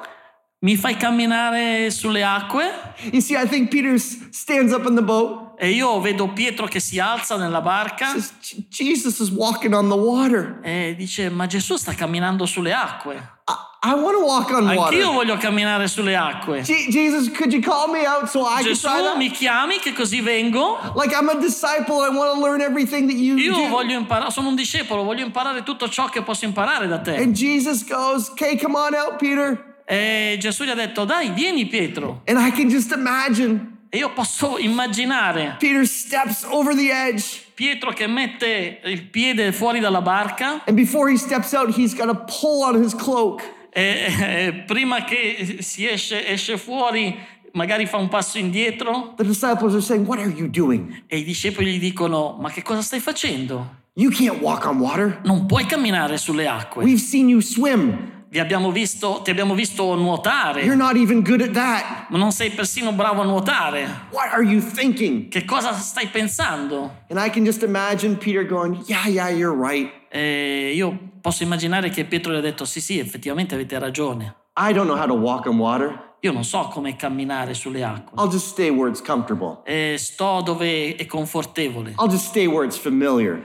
Mi 0.63 0.77
fai 0.77 0.97
camminare 0.97 1.91
sulle 1.91 2.23
acque? 2.23 2.71
You 3.13 3.21
see, 3.21 3.35
I 3.41 3.47
think 3.49 3.71
Peter 3.71 3.99
stands 3.99 4.73
up 4.73 4.87
in 4.87 4.95
the 4.95 5.03
boat. 5.03 5.49
E 5.63 5.71
io 5.73 6.01
vedo 6.01 6.29
Pietro 6.29 6.67
che 6.67 6.81
si 6.81 6.99
alza 6.99 7.37
nella 7.37 7.61
barca 7.61 8.07
Says, 8.13 8.33
"J- 8.41 8.65
Jesus 8.71 9.19
is 9.21 9.31
walking 9.31 9.75
on 9.75 9.89
the 9.91 9.95
water. 9.95 10.59
e 10.63 10.95
dice: 10.97 11.29
Ma 11.29 11.47
Gesù 11.47 11.77
sta 11.77 11.93
camminando 11.93 12.47
sulle 12.47 12.73
acque. 12.73 13.39
I, 13.83 13.93
want 13.95 14.15
to 14.19 14.25
walk 14.25 14.51
on 14.51 14.69
Anch'io 14.69 14.81
water. 14.81 15.05
voglio 15.13 15.37
camminare 15.37 15.87
sulle 15.89 16.15
acque. 16.17 16.63
Je- 16.63 16.87
Jesus, 16.91 17.31
could 17.35 17.53
you 17.53 17.61
call 17.63 17.91
me 17.91 18.07
out 18.07 18.29
so 18.29 18.41
I 18.47 18.63
can 18.63 18.73
Gesù, 18.73 18.87
try 18.87 19.03
that? 19.03 19.17
mi 19.17 19.31
chiami 19.31 19.79
che 19.81 19.93
così 19.93 20.21
vengo? 20.23 20.79
Like 20.95 21.15
I'm 21.15 21.29
a 21.29 21.35
disciple, 21.37 21.97
I 22.07 22.15
want 22.15 22.35
to 22.35 22.41
learn 22.41 22.61
everything 22.63 23.07
that 23.09 23.17
you 23.19 23.37
Io 23.37 23.55
do. 23.55 23.69
voglio 23.69 23.99
imparare, 23.99 24.31
sono 24.31 24.49
un 24.49 24.55
discepolo, 24.55 25.03
voglio 25.03 25.25
imparare 25.27 25.63
tutto 25.63 25.89
ciò 25.91 26.07
che 26.09 26.23
posso 26.23 26.45
imparare 26.47 26.87
da 26.87 27.01
te. 27.01 27.17
And 27.17 27.33
Jesus 27.35 27.87
goes, 27.87 28.29
"Okay, 28.31 28.59
come 28.59 28.77
on 28.79 28.95
out, 28.95 29.17
Peter." 29.19 29.70
E 29.91 30.37
Gesù 30.39 30.63
gli 30.63 30.71
ha 30.71 30.75
detto: 30.75 31.05
Dai, 31.05 31.31
vieni, 31.31 31.67
Pietro. 31.67 32.23
And 32.27 32.39
I 32.39 32.53
can 32.53 32.69
just 32.69 32.93
imagine 32.93 33.79
E 33.93 33.99
io 33.99 34.13
posso 34.13 34.57
immaginare 34.57 35.57
Peter 35.59 35.85
steps 35.85 36.45
over 36.49 36.77
the 36.77 36.93
edge, 36.93 37.43
Pietro 37.55 37.91
che 37.93 38.07
mette 38.07 38.81
il 38.85 39.03
piede 39.03 39.51
fuori 39.51 39.81
dalla 39.81 40.01
barca 40.01 40.63
and 40.65 40.77
before 40.77 41.11
he 41.11 41.17
steps 41.19 41.53
out, 41.55 41.77
he's 41.77 41.93
got 41.93 42.07
to 42.07 42.15
pull 42.15 42.63
on 42.63 42.81
his 42.81 42.95
cloak. 42.95 43.43
e, 43.73 44.07
e 44.19 44.53
prima 44.65 45.03
che 45.03 45.57
si 45.59 45.89
esce, 45.89 46.25
esce 46.25 46.57
fuori, 46.57 47.19
magari 47.55 47.87
fa 47.87 47.97
un 47.97 48.09
passo 48.09 48.39
indietro 48.39 49.15
The 49.17 49.25
disciples 49.25 49.73
are 49.73 49.83
saying, 49.83 50.07
"What 50.07 50.21
are 50.21 50.31
you 50.31 50.49
doing? 50.49 51.03
e 51.09 51.19
i 51.19 51.25
discepoli 51.25 51.73
gli 51.73 51.81
dicono: 51.81 52.37
Ma 52.39 52.49
che 52.49 52.63
cosa 52.63 52.83
stai 52.83 53.01
facendo? 53.01 53.79
You 53.95 54.13
can't 54.13 54.41
walk 54.41 54.67
on 54.67 54.79
water. 54.79 55.21
Non 55.25 55.47
puoi 55.47 55.67
camminare 55.67 56.17
sulle 56.17 56.47
acque. 56.47 56.85
We've 56.85 57.01
seen 57.01 57.29
you 57.29 57.41
swim. 57.41 58.19
Vi 58.33 58.39
abbiamo 58.39 58.71
visto, 58.71 59.23
ti 59.25 59.33
abbiamo 59.33 59.55
visto 59.55 59.93
nuotare, 59.97 60.63
You're 60.63 60.77
not 60.77 60.95
even 60.95 61.25
good 61.25 61.41
at 61.43 61.51
that. 61.51 62.07
ma 62.11 62.17
non 62.17 62.31
sei 62.31 62.51
persino 62.51 62.93
bravo 62.93 63.23
a 63.23 63.25
nuotare. 63.25 64.07
What 64.13 64.33
are 64.33 64.45
you 64.45 64.61
thinking?" 64.61 65.27
Che 65.29 65.45
cosa 65.45 65.73
stai 65.73 66.07
pensando? 66.07 66.99
And 67.11 67.19
I 67.19 67.29
can 67.29 67.43
just 67.45 67.65
imagine 67.65 68.15
Peter 68.19 68.47
going, 68.47 68.85
"Yeah, 68.87 69.09
yeah, 69.09 69.31
you're 69.31 69.53
right. 69.53 69.91
E 70.09 70.71
io 70.77 70.97
posso 71.21 71.43
immaginare 71.43 71.91
che 71.91 72.05
Pietro 72.05 72.33
gli 72.33 72.37
ha 72.37 72.41
detto: 72.41 72.65
Sì, 72.65 72.81
sì, 72.81 73.01
effettivamente 73.01 73.57
avete 73.57 73.77
ragione. 73.81 74.37
I 74.57 74.73
don't 74.73 74.87
know 74.87 74.97
how 74.97 75.09
to 75.09 75.15
walk 75.15 75.47
on 75.47 75.59
water. 75.59 76.15
Io 76.21 76.31
non 76.31 76.45
so 76.45 76.69
come 76.73 76.95
camminare 76.95 77.53
sulle 77.55 77.83
acque. 77.83 78.23
I'll 78.23 78.31
just 78.31 78.47
stay 78.47 78.71
where 78.71 78.89
it's 78.89 79.03
comfortable. 79.03 79.63
Eh, 79.65 79.97
sto 79.99 80.41
dove 80.45 80.95
è 80.95 81.07
confortevole, 81.07 81.95
I'll 81.99 82.09
just 82.09 82.27
stay 82.27 82.47
where 82.47 82.65
it's 82.65 82.79
familiar. 82.79 83.45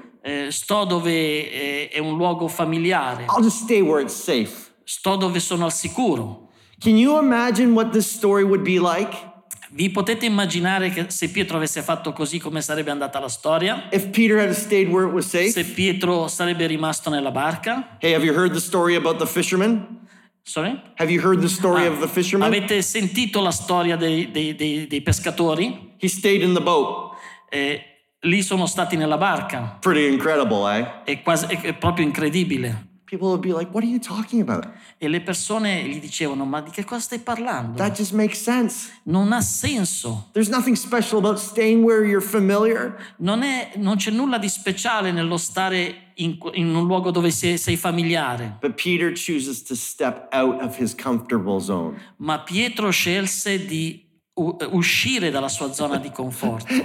Sto 0.50 0.86
dove 0.86 1.12
eh, 1.12 1.89
è 1.91 2.00
un 2.00 2.17
luogo 2.17 2.48
familiare, 2.48 3.26
I'll 3.30 3.41
just 3.41 3.63
stay 3.63 3.82
where 3.82 4.00
it's 4.00 4.13
safe." 4.13 4.64
Sto 4.86 5.17
dove 5.17 5.39
sono 5.41 5.65
al 5.65 5.74
sicuro. 5.74 6.52
Can 6.80 6.95
you 6.98 7.19
imagine 7.21 7.74
what 7.74 7.89
this 7.91 8.10
story 8.10 8.43
would 8.43 8.63
be 8.63 8.80
like 8.80 9.34
Vi 9.71 9.89
potete 9.89 10.26
immaginare 10.26 10.89
che 10.89 11.06
se 11.10 11.30
Pietro 11.30 11.58
avesse 11.58 11.82
fatto 11.82 12.13
così 12.13 12.39
come 12.39 12.62
sarebbe 12.62 12.91
andata 12.91 13.19
la 13.19 13.28
storia? 13.28 13.89
if 13.91 14.10
Peter 14.12 14.38
had 14.38 14.52
stayed 14.54 14.88
where 14.89 15.06
it 15.08 15.13
was 15.13 15.26
safe? 15.28 15.50
Se 15.50 15.63
Pietro 15.65 16.28
sarebbe 16.30 16.65
rimasto 16.67 17.10
nella 17.10 17.32
barca? 17.32 17.98
Hey, 18.00 18.13
have 18.13 18.24
you 18.24 18.34
heard 18.34 18.54
the 18.54 18.60
story 18.62 18.95
about 18.95 19.17
the 19.17 19.26
fisherman? 19.26 20.08
Sorry? 20.43 20.80
Have 20.98 21.12
you 21.12 21.19
heard 21.21 21.41
the 21.41 21.50
story 21.50 21.86
Ah, 21.88 21.91
of 21.91 22.00
the 22.00 22.08
fisherman? 22.08 22.48
Avete 22.48 22.82
sentito 22.84 23.41
la 23.41 23.52
storia 23.52 23.98
dei, 23.98 24.30
dei- 24.32 24.56
dei- 24.56 24.86
dei 24.88 25.02
pescatori? 25.02 25.95
He 25.98 26.08
stayed 26.08 26.41
in 26.41 26.54
the 26.54 26.62
boat. 26.62 27.15
Eh, 27.50 27.82
lì 28.21 28.41
sono 28.43 28.67
stati 28.67 28.95
nella 28.95 29.17
barca. 29.17 29.78
Pretty 29.82 30.08
incredible, 30.08 30.78
eh? 30.78 31.04
È, 31.04 31.21
quasi, 31.21 31.48
è 31.48 31.74
proprio 31.74 32.06
incredibile. 32.06 32.95
People 33.15 33.30
would 33.30 33.41
be 33.41 33.54
like, 33.54 33.73
What 33.73 33.84
are 33.84 33.89
you 33.89 33.99
talking 33.99 34.41
about? 34.41 34.67
E 34.99 35.08
le 35.08 35.21
persone 35.21 35.84
gli 35.84 35.99
dicevano: 35.99 36.43
Ma 36.45 36.60
di 36.62 36.69
che 36.69 36.84
cosa 36.84 36.99
stai 37.01 37.19
parlando? 37.19 37.78
That 37.78 37.95
just 37.95 38.12
makes 38.12 38.41
sense. 38.41 38.91
Non 39.04 39.32
ha 39.32 39.39
senso. 39.41 40.28
There's 40.34 40.49
nothing 40.49 40.75
special 40.75 41.17
about 41.19 41.39
staying 41.39 41.84
where 41.84 42.04
you're 42.06 42.25
familiar. 42.25 42.95
Non, 43.19 43.41
è- 43.41 43.71
non 43.78 43.95
c'è 43.95 44.12
nulla 44.12 44.38
di 44.38 44.49
speciale 44.49 45.12
nello 45.12 45.38
stare 45.38 46.12
in, 46.15 46.38
in 46.54 46.75
un 46.75 46.86
luogo 46.86 47.12
dove 47.12 47.32
sei, 47.32 47.58
sei 47.58 47.78
familiare. 47.78 48.58
But 48.60 48.75
Peter 48.75 49.13
chooses 49.13 49.63
to 49.63 49.75
step 49.75 50.28
out 50.34 50.62
of 50.62 50.78
his 50.78 50.93
comfortable 50.93 51.62
zone. 51.62 51.97
Ma 52.17 52.39
Pietro 52.39 52.89
scelse 52.91 53.65
di 53.65 54.05
uscire 54.38 55.32
dalla 55.32 55.48
sua 55.48 55.71
zona 55.71 55.98
di 55.98 56.12
conforto. 56.12 56.65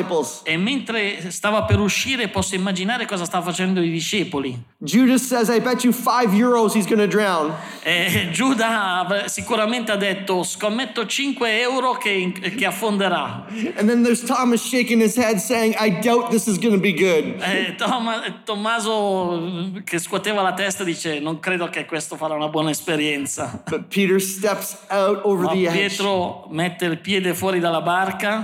Out. 0.00 0.40
E 0.44 0.56
mentre 0.56 1.30
stava 1.30 1.64
per 1.64 1.78
uscire 1.78 2.28
posso 2.28 2.54
immaginare 2.54 3.06
cosa 3.06 3.24
stavano 3.24 3.50
facendo 3.50 3.82
i 3.82 3.90
discepoli. 3.90 4.58
Judas 4.78 5.26
says, 5.26 5.48
I 5.48 5.60
bet 5.60 5.84
you 5.84 5.92
five 5.92 6.34
euros 6.34 6.74
he's 6.74 6.86
to 7.00 7.06
drown. 7.06 7.52
E 7.82 8.30
Giuda 8.32 9.24
sicuramente 9.26 9.92
ha 9.92 9.96
detto 9.96 10.42
scommetto 10.42 11.04
5 11.04 11.60
euro 11.60 11.92
che, 11.92 12.32
che 12.56 12.64
affonderà. 12.64 13.46
And 13.76 13.86
then 13.88 14.02
there's 14.02 14.22
Thomas 14.24 14.62
shaking 14.62 15.02
his 15.02 15.16
head 15.16 15.38
saying, 15.38 15.74
I 15.78 15.90
doubt 16.00 16.30
this 16.30 16.46
is 16.46 16.58
to 16.74 16.80
be 16.80 16.92
good. 16.92 17.42
E 17.42 17.74
Toma- 17.76 18.40
Tommaso 18.44 19.74
eh, 19.74 19.82
che 19.84 19.98
scuoteva 19.98 20.40
la 20.40 20.54
testa 20.54 20.82
dice 20.82 21.20
non 21.20 21.40
credo 21.40 21.68
che 21.68 21.84
questo 21.84 22.16
farà 22.16 22.34
una 22.34 22.48
buona 22.48 22.70
esperienza. 22.70 23.62
But 23.68 23.88
Peter 23.88 24.20
steps 24.20 24.78
out 24.88 25.09
over 25.24 25.44
Ma 25.44 25.52
the 25.52 25.66
edge 25.66 25.72
Pietro 25.96 26.46
mette 26.50 26.84
il 26.86 26.98
piede 27.00 27.34
fuori 27.34 27.58
dalla 27.60 27.80
barca 27.82 28.34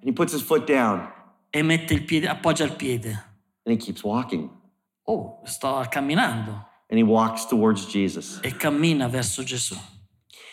and 0.00 0.04
he 0.04 0.12
puts 0.12 0.32
his 0.32 0.42
foot 0.42 0.66
down 0.66 1.10
e 1.50 1.62
mette 1.62 1.92
il 1.94 2.02
piede, 2.04 2.26
appoggia 2.28 2.64
il 2.64 2.72
piede. 2.76 3.10
and 3.64 3.74
he 3.74 3.76
keeps 3.76 4.02
walking. 4.02 4.48
Oh, 5.06 5.40
sto 5.44 5.84
camminando 5.90 6.68
And 6.88 6.98
he 6.98 7.02
walks 7.02 7.46
towards 7.46 7.86
Jesus. 7.86 8.38
e 8.42 8.54
cammina 8.56 9.08
verso 9.08 9.42
Gesù. 9.42 9.76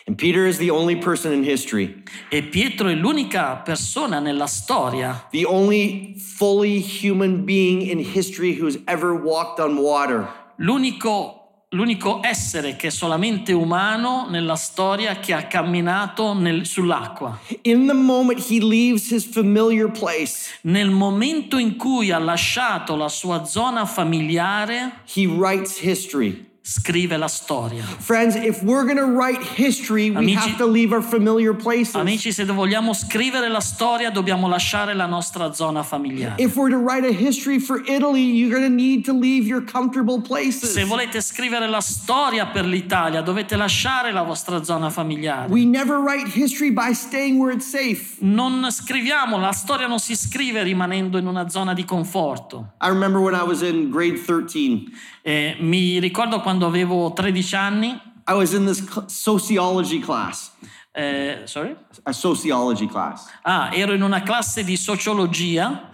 And 0.06 0.16
Peter 0.16 0.46
is 0.46 0.56
the 0.58 0.70
only 0.70 0.96
person 0.96 1.32
in 1.32 1.44
history, 1.44 2.02
E 2.30 2.42
Pietro 2.42 2.88
è 2.88 2.94
l'unica 2.94 3.56
persona 3.64 4.18
nella 4.18 4.46
storia, 4.46 5.26
the 5.30 5.44
only 5.44 6.14
fully 6.18 6.80
human 6.80 7.44
being 7.44 7.82
in 7.82 7.98
history 7.98 8.54
who's 8.58 8.78
ever 8.86 9.12
walked 9.14 9.60
on 9.60 9.76
water. 9.76 10.26
l'unico, 10.56 11.39
l'unico 11.72 12.18
essere 12.22 12.74
che 12.74 12.88
è 12.88 12.90
solamente 12.90 13.52
umano 13.52 14.26
nella 14.28 14.56
storia 14.56 15.20
che 15.20 15.32
ha 15.32 15.46
camminato 15.46 16.32
nel- 16.32 16.66
sull'acqua. 16.66 17.38
In 17.62 17.86
the 17.86 17.92
moment 17.92 18.50
he 18.50 18.58
leaves 18.58 19.10
his 19.10 19.24
familiar 19.24 19.88
place, 19.88 20.58
Nel 20.62 20.90
momento 20.90 21.58
in 21.58 21.76
cui 21.76 22.10
ha 22.10 22.18
lasciato 22.18 22.96
la 22.96 23.08
sua 23.08 23.44
zona 23.44 23.84
familiare, 23.84 25.02
he 25.14 25.26
writes 25.26 25.80
history. 25.80 26.49
Scrive 26.70 27.16
la 27.16 27.26
storia. 27.26 27.82
Friends, 27.82 28.36
if 28.36 28.62
we're 28.62 28.84
going 28.84 28.96
to 28.96 29.06
write 29.06 29.42
history, 29.56 30.08
we 30.10 30.16
Amici- 30.18 30.36
have 30.50 30.56
to 30.58 30.66
leave 30.66 30.92
our 30.92 31.02
familiar 31.02 31.52
places. 31.52 31.96
Amici, 31.96 32.30
se 32.30 32.44
vogliamo 32.44 32.92
scrivere 32.92 33.48
la 33.48 33.58
storia 33.58 34.10
dobbiamo 34.10 34.46
lasciare 34.46 34.94
la 34.94 35.06
nostra 35.06 35.52
zona 35.52 35.82
familiare. 35.82 36.40
If 36.40 36.54
we're 36.54 36.70
to 36.70 36.78
write 36.78 37.04
a 37.04 37.12
history 37.12 37.58
for 37.58 37.82
Italy, 37.88 38.22
you're 38.22 38.56
going 38.56 38.62
to 38.62 38.72
need 38.72 39.04
to 39.06 39.12
leave 39.12 39.48
your 39.48 39.64
comfortable 39.64 40.20
places. 40.20 40.70
Se 40.70 40.84
volete 40.84 41.20
scrivere 41.20 41.66
la 41.66 41.80
storia 41.80 42.46
per 42.46 42.64
l'Italia 42.64 43.20
dovete 43.20 43.56
lasciare 43.56 44.12
la 44.12 44.22
vostra 44.22 44.62
zona 44.62 44.90
familiare. 44.90 45.48
We 45.50 45.64
never 45.64 45.98
write 45.98 46.28
history 46.28 46.70
by 46.70 46.92
staying 46.92 47.40
where 47.40 47.52
it's 47.52 47.68
safe. 47.68 48.18
Non 48.20 48.70
scriviamo, 48.70 49.38
la 49.40 49.50
storia 49.50 49.88
non 49.88 49.98
si 49.98 50.14
scrive 50.14 50.62
rimanendo 50.62 51.18
in 51.18 51.26
una 51.26 51.48
zona 51.48 51.74
di 51.74 51.84
conforto. 51.84 52.74
I 52.80 52.88
remember 52.90 53.20
when 53.20 53.34
I 53.34 53.42
was 53.42 53.60
in 53.62 53.90
grade 53.90 54.22
13, 54.24 55.08
Eh, 55.22 55.56
mi 55.60 55.98
ricordo 55.98 56.40
quando 56.40 56.59
avevo 56.62 57.12
13 57.12 57.54
anni, 57.54 57.88
I 58.28 58.32
was 58.34 58.52
in 58.52 58.64
this 58.66 58.82
sociology 59.06 59.98
class, 60.00 60.52
eh, 60.92 61.42
sorry? 61.46 61.76
a 62.04 62.12
sociology 62.12 62.86
class. 62.86 63.28
Ah, 63.42 63.70
ero 63.72 63.92
in 63.92 64.02
una 64.02 64.22
classe 64.22 64.62
di 64.64 64.76
sociologia, 64.76 65.88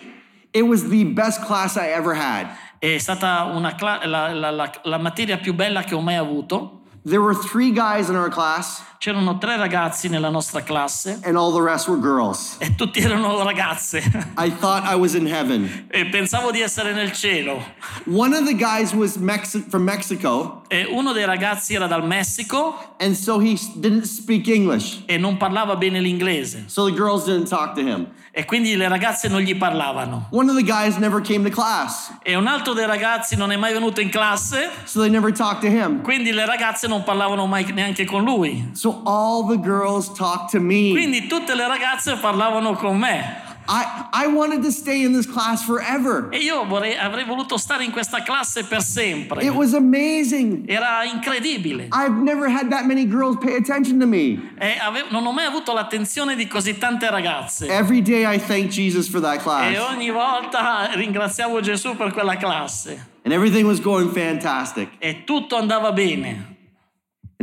It 0.52 0.62
was 0.62 0.88
the 0.88 1.04
best 1.04 1.44
class 1.44 1.76
I 1.76 1.88
ever 1.92 2.14
had. 2.14 2.48
è 2.78 2.96
stata 2.98 3.44
una 3.44 3.74
cla- 3.74 4.06
la, 4.06 4.32
la- 4.32 4.50
la- 4.50 4.70
la 4.84 4.98
materia 4.98 5.36
più 5.38 5.52
bella 5.54 5.82
che 5.82 5.94
ho 5.94 6.00
mai 6.00 6.14
avuto. 6.16 6.82
There 7.04 7.20
were 7.20 7.34
three 7.36 7.72
guys 7.72 8.08
in 8.08 8.16
our 8.16 8.30
class, 8.30 8.82
C'erano 8.98 9.38
tre 9.38 9.56
ragazzi 9.56 10.08
nella 10.08 10.30
nostra 10.30 10.62
classe 10.62 11.20
and 11.22 11.36
all 11.36 11.52
the 11.52 11.60
rest 11.60 11.86
were 11.86 12.00
girls. 12.00 12.56
e 12.58 12.74
tutti 12.74 13.00
erano 13.00 13.42
ragazze 13.44 13.98
I 14.36 14.50
thought 14.58 14.84
I 14.84 14.94
was 14.96 15.14
in 15.14 15.26
heaven. 15.26 15.86
e 15.90 16.06
pensavo 16.06 16.50
di 16.50 16.60
essere 16.60 16.92
nel 16.92 17.12
cielo. 17.12 17.62
One 18.06 18.34
of 18.36 18.44
the 18.46 18.54
guys 18.54 18.92
was 18.94 19.16
Mexi- 19.16 19.64
from 19.68 19.82
Mexico, 19.84 20.62
E 20.68 20.84
uno 20.90 21.12
dei 21.12 21.24
ragazzi 21.24 21.74
era 21.74 21.86
dal 21.86 22.04
Messico 22.04 22.94
and 22.98 23.14
so 23.14 23.38
he 23.40 23.52
s- 23.56 23.70
didn't 23.76 24.04
speak 24.04 24.48
English. 24.48 25.02
e 25.06 25.18
non 25.18 25.36
parlava 25.36 25.76
bene 25.76 26.00
l'inglese 26.00 26.64
So 26.66 26.86
the 26.86 26.92
girls 26.94 27.24
didn't 27.24 27.48
talk 27.48 27.74
to 27.74 27.80
him. 27.80 28.08
e 28.32 28.44
quindi 28.44 28.74
le 28.76 28.88
ragazze 28.88 29.28
non 29.28 29.40
gli 29.40 29.56
parlavano. 29.56 30.26
One 30.30 30.50
of 30.50 30.56
the 30.56 30.64
guys 30.64 30.96
never 30.96 31.20
came 31.20 31.48
to 31.48 31.54
class, 31.54 32.10
E 32.22 32.34
un 32.34 32.46
altro 32.46 32.72
dei 32.72 32.86
ragazzi 32.86 33.36
non 33.36 33.52
è 33.52 33.56
mai 33.56 33.72
venuto 33.72 34.00
in 34.00 34.08
classe, 34.10 34.70
so 34.84 35.00
they 35.00 35.10
never 35.10 35.32
talked 35.32 35.60
to 35.60 35.68
him. 35.68 36.02
quindi 36.02 36.32
le 36.32 36.44
ragazze 36.44 36.86
non 36.88 37.04
parlavano 37.04 37.46
mai 37.46 37.64
neanche 37.72 38.04
con 38.04 38.24
lui. 38.24 38.70
So 38.72 38.85
all 39.04 39.44
the 39.46 39.56
girls 39.58 40.12
talked 40.12 40.50
to 40.52 40.60
me. 40.60 40.90
Quindi 40.92 41.26
tutte 41.26 41.54
le 41.54 41.66
ragazze 41.66 42.16
parlavano 42.16 42.74
con 42.74 42.98
me. 42.98 43.44
I, 43.68 43.82
I 44.12 44.26
wanted 44.28 44.62
to 44.62 44.70
stay 44.70 45.02
in 45.02 45.12
this 45.12 45.26
class 45.26 45.64
forever. 45.64 46.28
E 46.30 46.38
io 46.38 46.64
vorrei- 46.66 46.96
avrei 46.96 47.24
voluto 47.24 47.56
stare 47.56 47.82
in 47.82 47.90
questa 47.90 48.22
classe 48.22 48.62
per 48.62 48.80
sempre. 48.80 49.42
It 49.44 49.50
was 49.52 49.74
amazing. 49.74 50.68
Era 50.68 51.02
incredibile. 51.04 51.88
I've 51.90 52.14
never 52.22 52.48
had 52.48 52.70
that 52.70 52.86
many 52.86 53.04
girls 53.08 53.36
pay 53.40 53.56
attention 53.56 53.98
to 53.98 54.06
me. 54.06 54.38
E 54.60 54.78
ave- 54.80 55.06
non 55.10 55.26
ho 55.26 55.32
mai 55.32 55.46
avuto 55.46 55.72
l'attenzione 55.72 56.36
di 56.36 56.46
così 56.46 56.78
tante 56.78 57.10
ragazze. 57.10 57.66
Every 57.66 58.00
day 58.02 58.24
I 58.24 58.38
thank 58.38 58.68
Jesus 58.68 59.08
for 59.08 59.20
that 59.20 59.40
E 59.40 59.42
class. 59.42 59.76
ogni 59.90 60.10
volta 60.12 60.88
ringraziavo 60.94 61.58
Gesù 61.60 61.96
per 61.96 62.12
quella 62.12 62.36
classe. 62.36 63.14
And 63.24 63.34
everything 63.34 63.66
was 63.66 63.80
going 63.80 64.12
fantastic 64.12 64.90
E 65.00 65.24
tutto 65.24 65.56
andava 65.56 65.90
bene. 65.90 66.54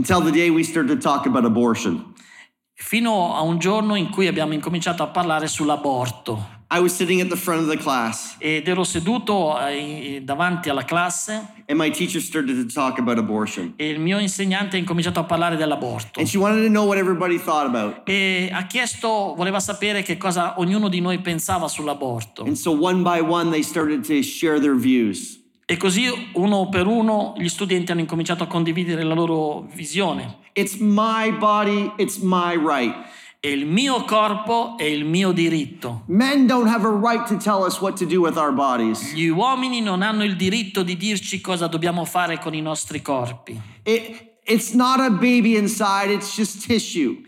Until 0.03 0.21
the 0.21 0.31
day 0.31 0.49
we 0.49 0.63
started 0.63 0.89
to 0.89 1.01
talk 1.01 1.25
about 1.25 1.45
abortion. 1.45 2.13
Fino 2.75 3.33
a 3.33 3.41
un 3.41 3.57
giorno 3.59 3.95
in 3.95 4.09
cui 4.09 4.27
abbiamo 4.27 4.53
incominciato 4.53 5.01
a 5.01 5.07
parlare 5.07 5.47
sull'aborto. 5.47 6.61
I 6.69 6.79
was 6.79 6.93
sitting 6.93 7.21
at 7.21 7.29
the 7.29 7.37
front 7.37 7.61
of 7.61 7.67
the 7.67 7.77
class, 7.77 8.35
Ed 8.39 8.67
ero 8.67 8.83
seduto 8.83 9.55
eh, 9.59 10.21
davanti 10.23 10.69
alla 10.69 10.83
classe 10.83 11.63
and 11.67 11.77
my 11.77 11.91
teacher 11.91 12.19
started 12.19 12.55
to 12.55 12.65
talk 12.65 12.97
about 12.97 13.19
abortion. 13.19 13.73
e 13.77 13.89
il 13.89 13.99
mio 13.99 14.17
insegnante 14.17 14.75
ha 14.75 14.79
incominciato 14.79 15.19
a 15.19 15.23
parlare 15.23 15.55
dell'aborto. 15.55 16.19
And 16.19 16.27
she 16.27 16.37
wanted 16.37 16.63
to 16.63 16.69
know 16.69 16.85
what 16.85 16.97
everybody 16.97 17.37
thought 17.37 17.67
about. 17.67 18.01
E 18.09 18.49
ha 18.51 18.65
chiesto, 18.65 19.35
voleva 19.37 19.59
sapere 19.59 20.01
che 20.01 20.17
cosa 20.17 20.59
ognuno 20.59 20.89
di 20.89 20.99
noi 20.99 21.19
pensava 21.19 21.67
sull'aborto. 21.67 22.43
And 22.43 22.55
so 22.55 22.71
one 22.71 23.03
by 23.03 23.21
one, 23.21 23.51
they 23.51 23.61
started 23.61 24.03
to 24.07 24.21
share 24.23 24.59
their 24.59 24.75
views. 24.75 25.42
E 25.65 25.77
così 25.77 26.09
uno 26.33 26.67
per 26.67 26.87
uno 26.87 27.35
gli 27.37 27.47
studenti 27.47 27.91
hanno 27.91 28.01
incominciato 28.01 28.43
a 28.43 28.47
condividere 28.47 29.03
la 29.03 29.13
loro 29.13 29.65
visione. 29.73 30.39
It's 30.53 30.75
my 30.75 31.31
body, 31.31 31.91
it's 31.97 32.17
my 32.17 32.55
right. 32.55 32.93
È 33.39 33.47
il 33.47 33.65
mio 33.65 34.03
corpo 34.03 34.77
è 34.77 34.83
il 34.83 35.03
mio 35.03 35.31
diritto. 35.31 36.03
Men 36.07 36.47
don't 36.47 36.67
have 36.67 36.85
a 36.85 36.91
right 36.91 37.27
to 37.27 37.37
tell 37.37 37.65
us 37.65 37.81
what 37.81 37.97
to 37.97 38.05
do 38.05 38.21
with 38.21 38.37
our 38.37 38.53
bodies. 38.53 39.13
Gli 39.13 39.27
uomini 39.27 39.81
non 39.81 40.01
hanno 40.01 40.23
il 40.23 40.35
diritto 40.35 40.83
di 40.83 40.95
dirci 40.95 41.41
cosa 41.41 41.67
dobbiamo 41.67 42.05
fare 42.05 42.39
con 42.39 42.53
i 42.53 42.61
nostri 42.61 43.01
corpi. 43.01 43.59
It, 43.83 44.39
it's 44.45 44.71
not 44.71 44.99
a 44.99 45.09
baby 45.09 45.57
inside, 45.57 46.09
it's 46.09 46.35
just 46.35 46.65
tissue. 46.65 47.21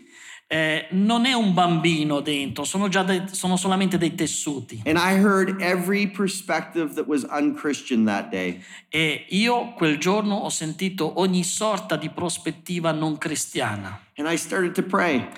Eh, 0.48 0.86
non 0.92 1.26
è 1.26 1.32
un 1.32 1.52
bambino 1.52 2.20
dentro, 2.20 2.62
sono, 2.62 2.86
già 2.88 3.02
dei- 3.02 3.24
sono 3.32 3.56
solamente 3.56 3.98
dei 3.98 4.14
tessuti. 4.14 4.80
And 4.84 4.96
I 4.96 5.18
heard 5.18 5.60
every 5.60 6.06
perspective 6.06 6.94
that 6.94 7.06
was 7.08 7.26
unchristian 7.28 8.04
that 8.04 8.28
day. 8.30 8.62
E 8.88 9.26
io 9.30 9.72
quel 9.74 9.98
giorno 9.98 10.36
ho 10.36 10.48
sentito 10.48 11.18
ogni 11.20 11.42
sorta 11.42 11.96
di 11.96 12.10
prospettiva 12.10 12.92
non 12.92 13.18
cristiana. 13.18 14.00
And 14.16 14.30
I 14.30 14.36
started 14.36 14.72
to 14.74 14.82
pray 14.82 15.28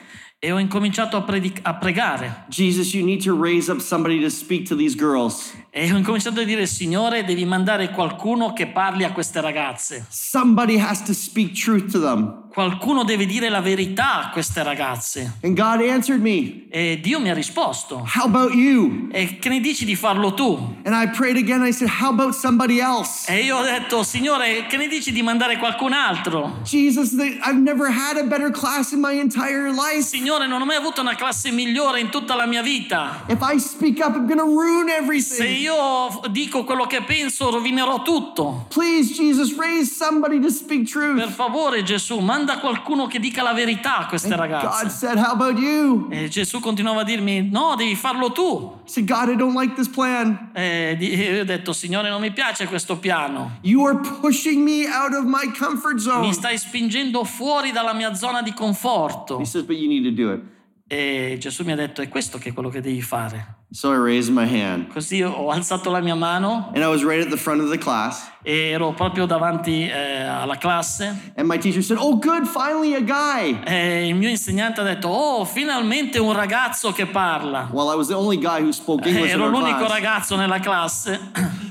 E 0.41 0.53
ho 0.53 0.59
incominciato 0.61 1.17
a, 1.17 1.23
predic- 1.23 1.59
a 1.65 1.75
pregare. 1.75 2.45
Jesus, 2.49 2.95
you 2.95 3.05
need 3.05 3.21
to 3.25 3.35
raise 3.35 3.69
up 3.69 3.81
somebody 3.81 4.21
to 4.21 4.31
speak 4.31 4.69
to 4.69 4.77
these 4.77 4.95
girls. 4.97 5.53
E 5.71 5.91
ho 5.91 5.97
incominciato 5.97 6.39
a 6.39 6.45
dire, 6.45 6.65
Signore, 6.67 7.25
devi 7.25 7.45
mandare 7.45 7.91
qualcuno 7.91 8.53
che 8.53 8.69
parli 8.69 9.03
a 9.03 9.11
queste 9.11 9.41
ragazze. 9.41 10.07
Somebody 10.09 10.79
has 10.79 11.03
to 11.03 11.13
speak 11.13 11.55
truth 11.61 11.91
to 11.91 11.99
them. 11.99 12.48
Qualcuno 12.63 13.05
deve 13.05 13.25
dire 13.25 13.49
la 13.51 13.61
verità 13.61 14.19
a 14.25 14.31
queste 14.31 14.65
ragazze. 14.65 15.35
And 15.45 15.55
God 15.57 15.81
answered 15.89 16.21
me, 16.21 16.65
E 16.71 16.99
Dio 17.01 17.21
mi 17.21 17.31
ha 17.31 17.33
risposto. 17.35 18.05
How 18.17 18.25
about 18.25 18.53
you? 18.53 19.07
E 19.13 19.39
che 19.39 19.49
ne 19.49 19.61
dici 19.61 19.85
di 19.85 19.95
farlo 19.95 20.35
tu? 20.35 20.57
And 20.85 20.93
I 20.93 21.07
prayed 21.09 21.37
again. 21.37 21.63
I 21.65 21.71
said, 21.73 21.89
How 21.89 22.09
about 22.09 22.35
somebody 22.35 22.81
else? 22.81 23.31
E 23.31 23.45
io 23.45 23.59
ho 23.59 23.63
detto, 23.63 24.03
Signore, 24.03 24.67
che 24.67 24.77
ne 24.77 24.89
dici 24.89 25.13
di 25.13 25.23
mandare 25.23 25.57
qualcun 25.59 25.93
altro? 25.93 26.59
Jesus, 26.65 27.13
I've 27.13 27.61
never 27.61 27.87
had 27.89 28.17
a 28.19 28.25
better 28.25 28.51
class 28.51 28.91
in 28.91 28.99
my 29.01 29.17
entire 29.17 29.71
life. 29.71 30.03
Signore, 30.03 30.49
non 30.49 30.61
ho 30.61 30.65
mai 30.65 30.77
avuto 30.79 31.01
una 31.01 31.15
classe 31.15 31.53
migliore 31.53 32.01
in 32.01 32.11
tutta 32.11 32.35
la 32.35 32.47
mia 32.47 32.63
vita. 32.63 33.23
If 33.29 33.39
I 33.41 33.61
speak 33.61 34.01
up, 34.05 34.17
I'm 34.17 34.27
going 34.27 34.39
to 34.41 34.45
ruin 34.47 34.89
Se 34.89 34.97
everything. 34.97 35.59
io 35.61 36.21
dico 36.29 36.65
quello 36.65 36.87
che 36.87 37.03
penso, 37.03 37.51
rovinerò 37.51 38.03
tutto. 38.03 38.67
Please, 38.75 39.13
Jesus, 39.15 39.57
raise 39.57 39.95
somebody 39.95 40.41
to 40.41 40.51
speak 40.51 40.91
Per 40.91 41.15
truth. 41.15 41.31
favore, 41.31 41.85
Gesù, 41.85 42.19
manda 42.19 42.47
manda 42.49 42.59
qualcuno 42.59 43.07
che 43.07 43.19
dica 43.19 43.43
la 43.43 43.53
verità 43.53 43.99
a 43.99 44.07
queste 44.07 44.31
God 44.31 44.39
ragazze. 44.39 44.89
said, 44.89 45.19
How 45.19 45.33
about 45.33 45.59
you? 45.59 46.09
E 46.11 46.29
Gesù 46.29 46.61
continuava 46.61 47.03
a 47.03 47.05
dirmi, 47.05 47.49
no, 47.51 47.75
devi 47.77 47.95
farlo 47.95 48.33
tu. 48.33 48.81
Said, 48.85 49.07
God, 49.07 49.29
I 49.29 49.37
don't 49.37 49.55
like 49.55 49.75
this 49.75 49.89
plan. 49.89 50.51
E 50.55 50.97
e 50.99 51.05
io 51.35 51.41
ho 51.43 51.45
detto, 51.45 51.73
Signore, 51.73 52.09
non 52.09 52.21
mi 52.21 52.33
piace 52.33 52.67
questo 52.67 52.97
piano. 52.97 53.59
You 53.61 53.85
are 53.87 53.99
pushing 54.21 54.63
me 54.63 54.87
out 54.87 55.13
of 55.13 55.25
my 55.25 55.53
comfort 55.53 55.99
zone. 55.99 56.21
Mi 56.21 56.33
stai 56.33 56.57
spingendo 56.57 57.25
fuori 57.25 57.71
dalla 57.71 57.93
mia 57.93 58.15
zona 58.15 58.41
di 58.41 58.55
conforto. 58.55 59.39
He 59.39 59.45
says, 59.45 59.65
But 59.65 59.77
you 59.77 59.89
need 59.89 60.05
to 60.05 60.11
do 60.11 60.33
it. 60.33 60.43
E 60.91 61.37
Gesù 61.39 61.65
mi 61.65 61.73
ha 61.73 61.77
detto, 61.77 62.01
è 62.01 62.09
questo 62.09 62.39
che 62.39 62.49
è 62.49 62.53
quello 62.55 62.71
che 62.71 62.81
devi 62.81 63.03
fare. 63.03 63.57
So 63.71 63.93
I 63.93 63.99
raised 63.99 64.33
my 64.33 64.47
hand. 64.49 64.87
Così 64.87 65.21
ho 65.23 65.51
alzato 65.51 65.91
la 65.91 66.01
mia 66.01 66.15
mano 66.15 66.71
And 66.75 66.79
I 66.83 66.87
was 66.87 67.03
right 67.05 67.23
at 67.23 67.29
the 67.29 67.37
front 67.37 67.61
of 67.61 67.69
the 67.71 67.77
class. 67.77 68.31
e 68.43 68.71
ero 68.71 68.93
proprio 68.95 69.27
davanti 69.27 69.87
eh, 69.87 70.23
alla 70.23 70.57
classe. 70.57 71.33
And 71.37 71.47
my 71.47 71.59
teacher 71.59 71.83
said, 71.83 71.99
Oh, 72.01 72.17
good, 72.19 72.47
finally 72.47 72.95
a 72.95 73.01
guy. 73.03 73.61
E 73.67 74.09
il 74.09 74.15
mio 74.15 74.31
insegnante 74.31 74.81
ha 74.81 74.85
detto, 74.85 75.09
oh, 75.09 75.45
finalmente 75.45 76.19
un 76.19 76.33
ragazzo 76.33 76.93
che 76.93 77.05
parla. 77.05 77.69
Well, 77.71 77.93
I 77.93 77.95
was 77.95 78.07
the 78.09 78.15
only 78.15 78.39
guy 78.39 78.63
who 78.63 78.73
spoke 78.73 79.07
Eh, 79.07 79.29
Ero 79.29 79.49
l'unico 79.49 79.77
class. 79.85 79.91
ragazzo 79.91 80.37
nella 80.37 80.59
classe. 80.61 81.21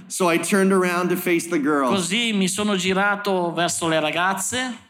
So 0.06 0.30
I 0.32 0.38
turned 0.40 0.72
around 0.72 1.10
to 1.10 1.16
face 1.16 1.50
the 1.50 1.60
girls. 1.60 1.90
Così 1.90 2.34
mi 2.34 2.48
sono 2.48 2.76
girato 2.76 3.52
verso 3.52 3.88
le 3.88 4.00
ragazze 4.00 4.86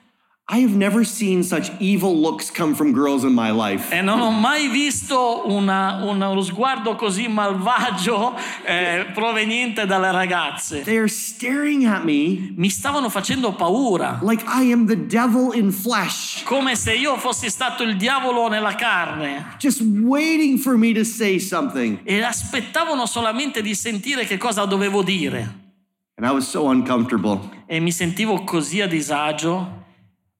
I 0.50 0.60
have 0.64 0.74
never 0.78 1.04
seen 1.04 1.44
such 1.44 1.70
evil 1.78 2.16
looks 2.16 2.50
come 2.50 2.74
from 2.74 2.94
girls 2.94 3.26
in 3.26 3.34
my 3.34 3.52
life. 3.52 3.92
e 3.94 4.02
non 4.02 4.22
ho 4.22 4.32
mai 4.32 4.70
visto 4.70 5.44
una- 5.46 6.02
una- 6.06 6.30
uno 6.30 6.42
sguardo 6.42 6.96
così 6.96 7.28
malvagio 7.28 8.34
eh, 8.64 9.08
proveniente 9.14 9.86
dalle 9.86 10.10
ragazze. 10.14 10.84
They 10.84 10.96
are 11.00 11.10
staring 11.10 11.84
at 11.86 12.06
me 12.06 12.54
Mi 12.56 12.70
stavano 12.70 13.10
facendo 13.10 13.52
paura, 13.56 14.20
like 14.24 14.42
I 14.48 14.72
am 14.72 14.86
the 14.88 14.96
devil 14.96 15.52
in 15.54 15.70
flesh, 15.70 16.44
come 16.46 16.78
se 16.78 16.94
io 16.96 17.18
fossi 17.18 17.50
stato 17.50 17.84
il 17.84 17.98
diavolo 17.98 18.48
nella 18.48 18.74
carne. 18.76 19.58
just 19.60 19.82
waiting 19.82 20.58
for 20.58 20.78
me 20.78 20.94
to 20.94 21.04
say 21.04 21.40
something. 21.40 22.00
E 22.06 22.22
aspettavano 22.24 23.06
solamente 23.06 23.62
di 23.62 23.76
sentire 23.76 24.24
che 24.26 24.38
cosa 24.38 24.64
dovevo 24.64 25.04
dire. 25.04 25.66
And 26.16 26.26
I 26.26 26.32
was 26.32 26.48
so 26.50 26.64
uncomfortable. 26.64 27.38
E 27.66 27.82
mi 27.82 27.92
sentivo 27.92 28.46
così 28.46 28.80
a 28.80 28.88
disagio. 28.88 29.84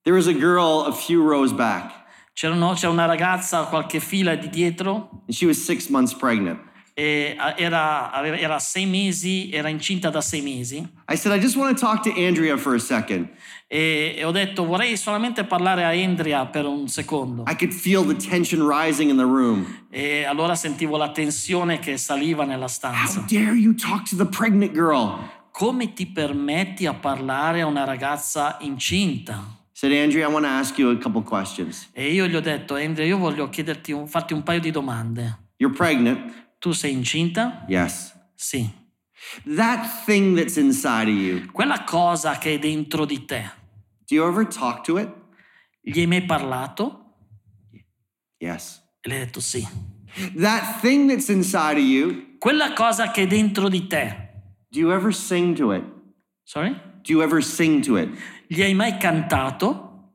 There 0.08 0.16
was 0.16 0.28
a 0.28 0.34
girl 0.34 0.86
a 0.88 0.94
few 0.94 1.22
rows 1.22 1.52
back, 1.52 1.92
C'erano- 2.34 2.72
c'era 2.76 2.94
una 2.94 3.04
ragazza 3.06 3.60
a 3.60 3.66
qualche 3.66 4.00
fila 4.00 4.36
di 4.36 4.48
dietro 4.50 5.10
and 5.28 5.34
she 5.36 5.46
was 5.46 5.62
six 5.62 5.90
months 5.90 6.14
pregnant. 6.14 6.62
e 6.94 7.36
era, 7.58 8.10
era 8.40 8.58
sei 8.60 8.86
mesi, 8.86 9.52
era 9.52 9.68
incinta 9.68 10.10
da 10.10 10.22
sei 10.22 10.42
mesi. 10.42 10.78
I 11.10 11.18
said, 11.18 11.36
I 11.36 11.40
just 11.42 11.58
want 11.58 11.78
to 11.78 11.86
talk 11.86 12.04
to 12.04 12.12
Andrea 12.18 12.56
for 12.56 12.74
a 12.74 12.80
second. 12.80 13.28
E, 13.68 14.16
e 14.18 14.24
ho 14.24 14.32
detto 14.32 14.64
vorrei 14.64 14.96
solamente 14.96 15.44
parlare 15.44 15.84
a 15.84 15.90
Andrea 15.90 16.46
per 16.46 16.64
un 16.66 16.88
secondo. 16.88 17.44
I 17.46 17.56
could 17.58 17.74
feel 17.74 18.06
the 18.06 18.16
tension 18.16 18.66
rising 18.66 19.10
in 19.10 19.18
the 19.18 19.26
room. 19.26 19.66
E 19.92 20.24
allora 20.24 20.56
sentivo 20.56 20.96
la 20.96 21.12
tensione 21.12 21.80
che 21.80 21.98
saliva 21.98 22.46
nella 22.46 22.64
How 22.64 22.70
stanza. 22.70 23.26
dare 23.28 23.58
you 23.58 23.76
talk 23.76 24.08
to 24.10 24.16
the 24.16 24.26
pregnant 24.26 24.72
girl? 24.72 25.20
Come 25.52 25.92
ti 25.92 26.06
permetti 26.08 26.86
a 26.86 26.94
parlare 26.94 27.60
a 27.60 27.66
una 27.66 27.84
ragazza 27.84 28.58
incinta? 28.62 29.57
Said, 29.80 29.92
Andrea, 29.92 30.28
I 30.28 30.32
want 30.32 30.44
to 30.44 30.50
ask 30.50 30.76
you 30.80 30.90
a 30.90 30.98
couple 30.98 31.22
questions. 31.22 31.88
E 31.94 32.12
io 32.12 32.26
gli 32.26 32.36
ho 32.36 32.40
detto, 32.42 32.74
Andrea, 32.74 33.06
io 33.06 33.20
voglio 33.20 33.48
chiederti 33.48 33.92
un- 33.92 34.08
farti 34.08 34.34
un 34.34 34.42
paio 34.42 34.60
di 34.60 34.72
domande. 34.72 35.50
You're 35.58 35.72
pregnant? 35.78 36.34
Tu 36.58 36.72
sei 36.72 36.94
incinta? 36.94 37.64
Yes. 37.68 38.12
Sì. 38.34 38.68
That 39.56 40.04
thing 40.06 40.36
that's 40.36 40.58
inside 40.58 41.08
of 41.08 41.16
you, 41.16 41.46
Quella 41.52 41.84
cosa 41.84 42.40
che 42.40 42.56
è 42.56 42.58
dentro 42.58 43.06
di 43.06 43.24
te, 43.26 43.52
do 44.08 44.16
you 44.16 44.28
ever 44.28 44.48
talk 44.48 44.82
to 44.86 44.98
it? 44.98 45.14
gli 45.80 46.00
hai 46.00 46.08
mai 46.08 46.26
parlato? 46.26 47.14
Yes. 48.40 48.82
E 49.02 49.10
lei 49.10 49.22
ha 49.22 49.26
detto 49.26 49.40
sì. 49.42 49.64
That 50.40 50.80
thing 50.82 51.08
that's 51.08 51.28
inside 51.30 51.78
of 51.80 51.86
you, 51.86 52.38
Quella 52.40 52.74
cosa 52.74 53.12
che 53.12 53.22
è 53.24 53.28
dentro 53.28 53.70
di 53.70 53.86
te, 53.86 54.30
do 54.70 54.80
you 54.80 54.92
ever 54.92 55.14
sing 55.14 55.56
to 55.56 55.72
it? 55.72 55.84
sorry? 56.46 56.72
Do 57.04 57.14
you 57.14 57.22
ever 57.22 57.44
sing 57.44 57.84
to 57.86 57.98
it? 57.98 58.10
Gli 58.48 58.62
hai 58.62 58.74
mai 58.74 58.98
cantato? 58.98 60.14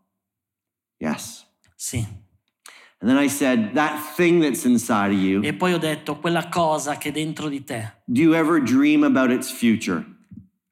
Yes. 0.99 1.47
Sì. 1.77 1.99
And 3.01 3.11
then 3.11 3.18
I 3.18 3.29
said, 3.29 3.75
that 3.75 4.14
thing 4.14 4.40
that's 4.40 4.64
inside 4.64 5.12
of 5.12 5.18
you, 5.21 5.42
E 5.42 5.53
poi 5.55 5.73
ho 5.73 5.79
detto, 5.79 6.18
quella 6.21 6.49
cosa 6.49 6.97
che 6.97 7.09
è 7.09 7.12
dentro 7.12 7.49
di 7.49 7.64
te, 7.64 7.95
do 8.05 8.21
you 8.21 8.33
ever 8.35 8.62
dream 8.62 9.03
about 9.03 9.31
its 9.31 9.51
future? 9.51 10.05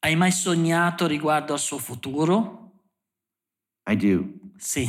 hai 0.00 0.14
mai 0.14 0.30
sognato 0.30 1.06
riguardo 1.06 1.52
al 1.52 1.58
suo 1.58 1.78
futuro? 1.78 2.72
I 3.88 3.96
do. 3.96 4.24
Sì. 4.56 4.88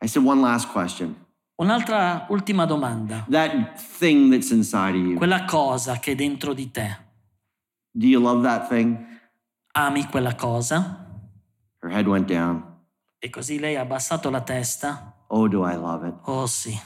I 0.00 0.06
said, 0.06 0.24
one 0.24 0.40
last 0.40 0.70
question. 0.70 1.16
Un'altra 1.56 2.26
ultima 2.30 2.64
domanda. 2.64 3.26
That 3.28 3.78
thing 3.98 4.30
that's 4.30 4.50
inside 4.52 4.94
of 4.96 5.04
you, 5.04 5.16
Quella 5.16 5.44
cosa 5.44 5.98
che 5.98 6.12
è 6.12 6.14
dentro 6.14 6.54
di 6.54 6.70
te, 6.70 6.96
do 7.90 8.06
you 8.06 8.20
love 8.22 8.42
that 8.44 8.68
thing? 8.68 8.96
ami 9.72 10.06
quella 10.06 10.34
cosa? 10.36 11.11
Her 11.82 11.90
head 11.90 12.06
went 12.06 12.32
down. 12.32 12.62
E 13.18 13.28
così 13.30 13.58
lei 13.58 13.76
ha 13.76 13.82
abbassato 13.82 14.30
la 14.30 14.40
testa. 14.40 15.14
Oh, 15.28 15.48
do 15.48 15.68
I 15.68 15.74
love 15.74 16.06
it? 16.06 16.14
Oh 16.24 16.46
sì. 16.46 16.78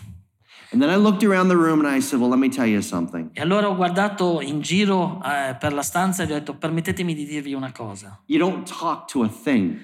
And 0.73 0.83
then 0.83 0.91
I 0.91 0.97
looked 0.97 1.23
around 1.23 1.49
the 1.49 1.57
room 1.57 1.79
and 1.79 1.89
I 1.89 2.01
said, 2.01 2.19
well, 2.19 2.29
let 2.29 2.39
me 2.39 2.49
tell 2.49 2.67
you 2.67 2.83
something. 2.83 3.31
E 3.33 3.41
allora 3.41 3.69
ho 3.69 3.77
guardato 3.77 4.41
in 4.41 4.61
giro 4.61 5.21
eh, 5.25 5.57
per 5.59 5.73
la 5.73 5.83
stanza 5.83 6.23
e 6.23 6.27
gli 6.27 6.33
ho 6.33 6.35
detto, 6.35 6.57
permettetemi 6.57 7.15
di 7.15 7.25
dirvi 7.25 7.55
una 7.55 7.73
cosa. 7.73 8.21
You 8.27 8.39
don't 8.39 8.67
talk 8.67 9.07
to 9.13 9.23
a 9.23 9.29
thing. 9.29 9.79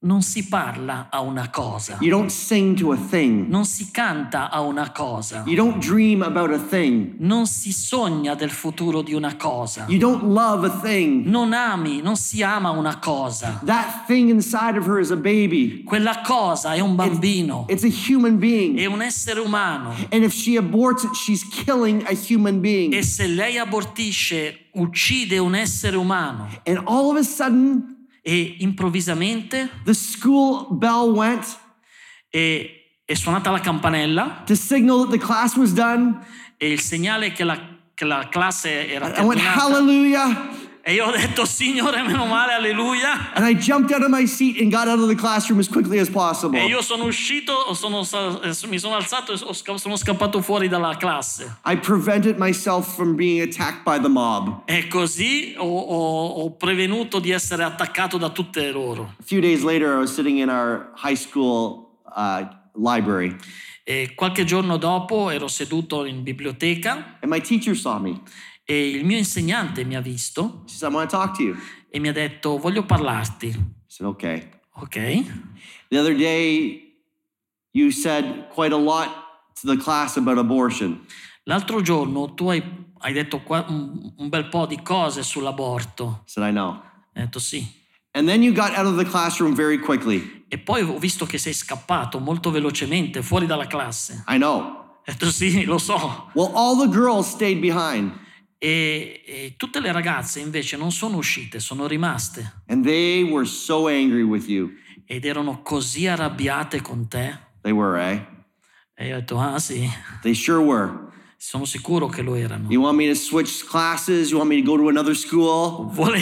Non 0.00 0.22
si 0.22 0.46
parla 0.46 1.08
a 1.10 1.22
una 1.22 1.50
cosa. 1.50 1.96
You 2.00 2.08
don't 2.08 2.30
sing 2.30 2.76
to 2.78 2.92
a 2.92 2.96
thing. 2.96 3.48
Non 3.48 3.64
si 3.64 3.90
canta 3.90 4.48
a 4.48 4.60
una 4.60 4.92
cosa. 4.92 5.42
You 5.44 5.56
don't 5.56 5.84
dream 5.84 6.22
about 6.22 6.52
a 6.52 6.58
thing. 6.58 7.16
Non 7.18 7.46
si 7.48 7.72
sogna 7.72 8.36
del 8.36 8.50
futuro 8.50 9.02
di 9.02 9.12
una 9.12 9.34
cosa. 9.34 9.86
You 9.88 9.98
don't 9.98 10.22
love 10.22 10.64
a 10.64 10.70
thing. 10.70 11.26
Non 11.26 11.52
ami, 11.52 12.00
non 12.00 12.14
si 12.14 12.44
ama 12.44 12.70
una 12.70 13.00
cosa. 13.00 13.60
That 13.64 14.04
thing 14.06 14.28
inside 14.28 14.78
of 14.78 14.86
her 14.86 15.00
is 15.00 15.10
a 15.10 15.16
baby. 15.16 15.82
Quella 15.82 16.20
cosa 16.24 16.74
è 16.74 16.78
un 16.78 16.94
bambino, 16.94 17.66
It's 17.68 17.82
a 17.82 17.88
human 17.90 18.38
being. 18.38 18.78
è 18.78 18.84
un 18.86 19.02
essere 19.02 19.40
umano. 19.40 19.96
And 20.12 20.22
if 20.22 20.32
she 20.32 20.56
aborts 20.56 21.02
it, 21.02 21.16
she's 21.16 21.42
killing 21.42 22.04
a 22.06 22.12
human 22.14 22.60
being. 22.60 22.92
E 22.94 23.02
se 23.02 23.26
lei 23.26 23.58
abortisce, 23.58 24.68
uccide 24.74 25.38
un 25.38 25.56
essere 25.56 25.96
umano. 25.96 26.46
And 26.64 26.80
all 26.84 27.10
of 27.10 27.16
a 27.16 27.24
sudden, 27.24 27.96
E 28.22 28.56
improvvisamente 28.60 29.70
the 29.84 29.94
school 29.94 30.66
bell 30.70 31.10
went 31.12 31.58
è, 32.28 32.68
è 33.04 33.14
suonata 33.14 33.50
la 33.50 33.60
campanella 33.60 34.42
to 34.44 34.54
signal 34.54 35.02
that 35.02 35.10
the 35.10 35.18
class 35.18 35.56
was 35.56 35.72
done. 35.72 36.18
e 36.58 36.72
il 36.72 36.80
segnale 36.80 37.32
che 37.32 37.44
la, 37.44 37.56
che 37.94 38.04
la 38.04 38.28
classe 38.28 38.90
era 38.90 39.06
I 39.16 39.24
went, 39.24 39.40
terminata. 39.40 39.62
hallelujah. 39.64 40.48
E 40.88 40.94
io 40.94 41.04
ho 41.04 41.10
detto, 41.10 41.44
Signore, 41.44 42.00
meno 42.00 42.24
male, 42.24 42.54
alleluia. 42.54 43.34
And 43.34 43.44
I 43.46 43.54
jumped 43.54 43.92
out 43.92 44.02
of 44.02 44.08
my 44.08 44.24
seat 44.24 44.58
and 44.58 44.72
got 44.72 44.88
out 44.88 44.98
of 44.98 45.06
the 45.06 45.14
classroom 45.14 45.58
as 45.58 45.68
quickly 45.68 45.98
as 45.98 46.08
possible. 46.08 46.58
E 46.58 46.64
io 46.64 46.80
sono 46.80 47.04
uscito, 47.04 47.74
sono 47.74 48.00
eh, 48.42 48.56
mi 48.68 48.78
sono 48.78 48.94
alzato 48.94 49.34
e 49.34 49.36
sono 49.36 49.96
scappato 49.98 50.40
fuori 50.40 50.66
dalla 50.66 50.96
classe. 50.96 51.58
I 51.66 51.76
prevented 51.76 52.38
myself 52.38 52.94
from 52.94 53.16
being 53.16 53.42
attacked 53.42 53.84
by 53.84 54.00
the 54.00 54.08
mob. 54.08 54.62
E 54.64 54.88
così 54.88 55.52
ho, 55.58 55.62
ho- 55.66 56.42
ho 56.44 56.50
prevenuto 56.52 57.18
di 57.18 57.32
essere 57.32 57.64
attaccato 57.64 58.16
da 58.16 58.30
tutte 58.30 58.70
loro. 58.70 59.12
A 59.20 59.22
few 59.22 59.42
days 59.42 59.62
later, 59.62 59.92
I 59.92 59.98
was 59.98 60.14
sitting 60.14 60.38
in 60.38 60.48
our 60.48 60.90
high 60.96 61.16
school 61.16 61.90
uh, 62.16 62.46
library, 62.72 63.36
E 63.84 64.12
qualche 64.14 64.44
giorno 64.44 64.78
dopo 64.78 65.28
ero 65.28 65.48
seduto 65.48 66.06
in 66.06 66.22
biblioteca 66.22 67.18
and 67.20 67.30
my 67.30 67.40
teacher 67.42 67.76
saw 67.76 67.98
me. 67.98 68.22
E 68.70 68.90
il 68.90 69.04
mio 69.06 69.16
insegnante 69.16 69.82
mi 69.82 69.96
ha 69.96 70.00
visto 70.02 70.64
She 70.66 70.76
said, 70.76 70.92
I 70.92 70.94
want 70.94 71.08
to 71.08 71.16
talk 71.16 71.34
to 71.38 71.42
you. 71.42 71.54
I 71.54 71.58
e 71.90 72.00
mi 72.00 72.08
ha 72.08 72.12
detto 72.12 72.58
voglio 72.58 72.84
parlarti. 72.84 73.76
said, 73.86 74.06
okay. 74.06 74.50
Ok? 74.74 75.24
The 75.88 75.98
other 75.98 76.14
day, 76.14 76.94
you 77.72 77.90
said 77.90 78.48
quite 78.52 78.74
a 78.74 78.78
lot 78.78 79.08
to 79.62 79.66
the 79.66 79.82
class 79.82 80.18
about 80.18 80.36
abortion. 80.36 81.06
L'altro 81.44 81.80
giorno 81.80 82.34
tu 82.34 82.50
hai, 82.50 82.62
hai 82.98 83.12
detto 83.14 83.40
qua- 83.40 83.64
un, 83.68 84.12
un 84.18 84.28
bel 84.28 84.48
po' 84.48 84.66
di 84.66 84.78
cose 84.82 85.22
sull'aborto. 85.22 86.20
I 86.26 86.30
said, 86.30 86.46
I 86.46 86.52
know. 86.52 86.72
Ho 86.72 86.82
detto 87.12 87.38
sì. 87.38 87.66
And 88.12 88.28
then 88.28 88.42
you 88.42 88.52
got 88.52 88.76
out 88.76 88.86
of 88.86 88.96
the 88.96 89.04
classroom 89.08 89.54
very 89.54 89.78
quickly. 89.78 90.44
E 90.48 90.58
poi 90.58 90.82
ho 90.82 90.98
visto 90.98 91.24
che 91.24 91.38
sei 91.38 91.54
scappato 91.54 92.18
molto 92.18 92.50
velocemente 92.50 93.22
fuori 93.22 93.46
dalla 93.46 93.66
classe. 93.66 94.24
I 94.28 94.36
know. 94.36 94.60
Ho 94.60 95.02
detto 95.04 95.30
sì, 95.30 95.64
lo 95.64 95.78
so. 95.78 96.30
Well, 96.34 96.52
all 96.54 96.76
the 96.76 96.88
girls 96.94 97.28
stayed 97.30 97.60
behind, 97.60 98.12
E, 98.60 99.22
e 99.24 99.54
tutte 99.56 99.78
le 99.80 99.92
ragazze 99.92 100.40
invece 100.40 100.76
non 100.76 100.90
sono 100.90 101.16
uscite, 101.16 101.60
sono 101.60 101.86
rimaste. 101.86 102.62
and 102.66 102.84
they 102.84 103.22
were 103.22 103.46
so 103.46 103.86
angry 103.86 104.22
with 104.22 104.48
you. 104.48 104.72
Ed 105.06 105.24
erano 105.24 105.62
così 105.62 106.06
arrabbiate 106.06 106.82
con 106.82 107.06
te. 107.08 107.38
They 107.62 107.72
were, 107.72 108.00
eh? 108.00 108.26
E 108.94 109.06
io 109.06 109.14
ho 109.16 109.18
detto, 109.20 109.38
ah 109.38 109.58
sì, 109.60 109.88
They 110.22 110.34
sure 110.34 110.58
were. 110.58 111.06
sono 111.36 111.64
sicuro 111.64 112.08
che 112.08 112.20
lo 112.22 112.34
erano. 112.34 112.68
You 112.68 112.82
want 112.82 112.96
me 112.96 113.06
to 113.06 113.14
switch 113.14 113.64
classes? 113.64 114.30
You 114.30 114.38
want 114.40 114.50
me 114.50 114.60
to 114.60 114.66
go 114.68 114.76
to 114.76 114.88
another 114.88 115.14
school? 115.14 115.88
Vole- 115.92 116.20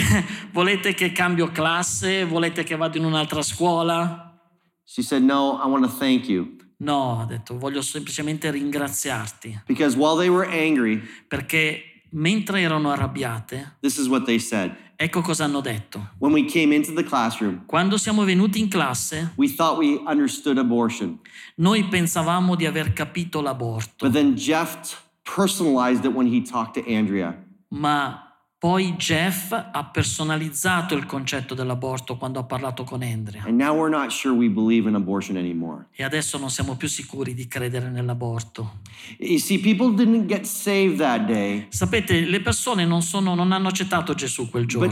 volete 0.53 0.93
che 0.93 1.11
cambio 1.11 1.51
classe? 1.51 2.23
Volete 2.23 2.63
che 2.63 2.75
vado 2.75 2.97
in 2.99 3.03
un'altra 3.05 3.41
scuola? 3.41 4.39
She 4.83 5.01
said, 5.01 5.23
No, 5.23 5.59
I 5.61 5.67
want 5.67 5.83
to 5.85 5.91
thank 5.91 6.27
you. 6.29 6.55
No, 6.79 7.19
ha 7.21 7.25
detto, 7.25 7.57
voglio 7.57 7.81
semplicemente 7.81 8.51
ringraziarti. 8.51 9.63
Because 9.65 9.97
while 9.97 10.15
they 10.15 10.29
were 10.29 10.47
angry, 10.47 11.01
Perché 11.27 11.86
mentre 12.11 12.61
erano 12.61 12.91
arrabbiate, 12.91 13.75
this 13.81 13.97
is 13.97 14.07
what 14.07 14.25
they 14.25 14.39
said. 14.39 14.75
ecco 14.95 15.21
cosa 15.21 15.43
hanno 15.43 15.61
detto. 15.61 16.13
When 16.19 16.33
we 16.33 16.45
came 16.45 16.73
into 16.73 16.91
the 16.93 17.03
classroom, 17.03 17.63
Quando 17.65 17.97
siamo 17.97 18.23
venuti 18.23 18.59
in 18.59 18.67
classe, 18.69 19.33
we 19.35 19.53
we 19.77 19.99
noi 21.55 21.83
pensavamo 21.87 22.55
di 22.55 22.65
aver 22.65 22.93
capito 22.93 23.41
l'aborto, 23.41 24.05
But 24.05 24.13
then 24.13 24.35
Jeff 24.35 25.03
personalized 25.23 26.05
it 26.05 26.13
when 26.13 26.27
he 26.27 26.41
talked 26.41 26.73
to 26.75 26.91
Andrea. 26.91 27.35
ma 27.69 28.26
poi 28.67 28.95
Jeff 28.97 29.53
ha 29.53 29.85
personalizzato 29.85 30.93
il 30.93 31.05
concetto 31.05 31.55
dell'aborto 31.55 32.17
quando 32.17 32.39
ha 32.39 32.43
parlato 32.43 32.83
con 32.83 33.01
Andrea. 33.01 33.43
Sure. 33.43 33.53
E 35.93 36.03
adesso 36.03 36.37
non 36.37 36.49
siamo 36.49 36.75
più 36.75 36.89
sicuri 36.89 37.33
di 37.33 37.47
credere 37.47 37.89
nell'aborto. 37.89 38.79
See, 39.21 39.57
Sapete, 41.69 42.19
le 42.25 42.41
persone 42.41 42.85
non, 42.85 43.01
sono- 43.03 43.35
non 43.35 43.53
hanno 43.53 43.69
accettato 43.69 44.13
Gesù 44.13 44.49
quel 44.49 44.65
giorno, 44.65 44.91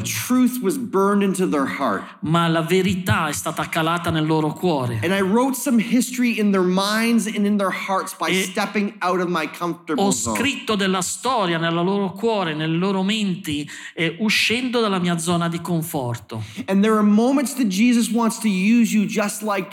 ma 2.21 2.47
la 2.47 2.61
verità 2.61 3.27
è 3.27 3.33
stata 3.33 3.67
calata 3.67 4.09
nel 4.09 4.25
loro 4.25 4.53
cuore. 4.53 5.01
And 5.03 5.11
I 5.11 5.19
wrote 5.19 5.57
some 5.57 5.81
history 5.81 6.39
in 6.39 6.51
their 6.51 6.63
minds 6.63 7.27
and 7.27 7.45
in 7.45 7.57
their 7.57 7.73
hearts 7.89 8.15
by 8.15 8.29
E- 8.29 8.43
stepping 8.43 8.93
out 8.99 9.19
of 9.19 9.27
my 9.27 9.49
comfortable 9.49 10.05
Ho 10.05 10.11
scritto 10.11 10.75
della 10.75 11.01
storia 11.01 11.57
nel 11.57 11.73
loro 11.73 12.13
cuore, 12.13 12.53
nelle 12.53 12.77
loro 12.77 13.03
menti, 13.03 13.63
eh, 13.93 14.15
uscendo 14.19 14.81
dalla 14.81 14.99
mia 14.99 15.17
zona 15.17 15.47
di 15.47 15.61
conforto. 15.61 16.43
Like 19.41 19.69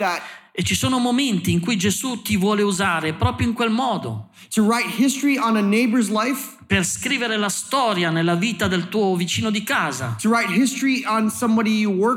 E 0.55 0.63
ci 0.65 0.75
sono 0.75 0.99
momenti 0.99 1.51
in 1.51 1.61
cui 1.61 1.79
Gesù 1.79 2.21
ti 2.21 2.37
vuole 2.37 2.61
usare 2.61 3.15
proprio 3.15 3.49
in 3.49 3.55
quel 3.55 3.71
modo, 3.71 4.29
life, 6.11 6.59
per 6.67 6.85
scrivere 6.85 7.39
la 7.39 7.49
storia 7.49 8.11
nella 8.11 8.35
vita 8.35 8.69
del 8.69 8.91
tuo 8.91 9.17
vicino 9.17 9.51
di 9.51 9.63
casa, 9.63 10.15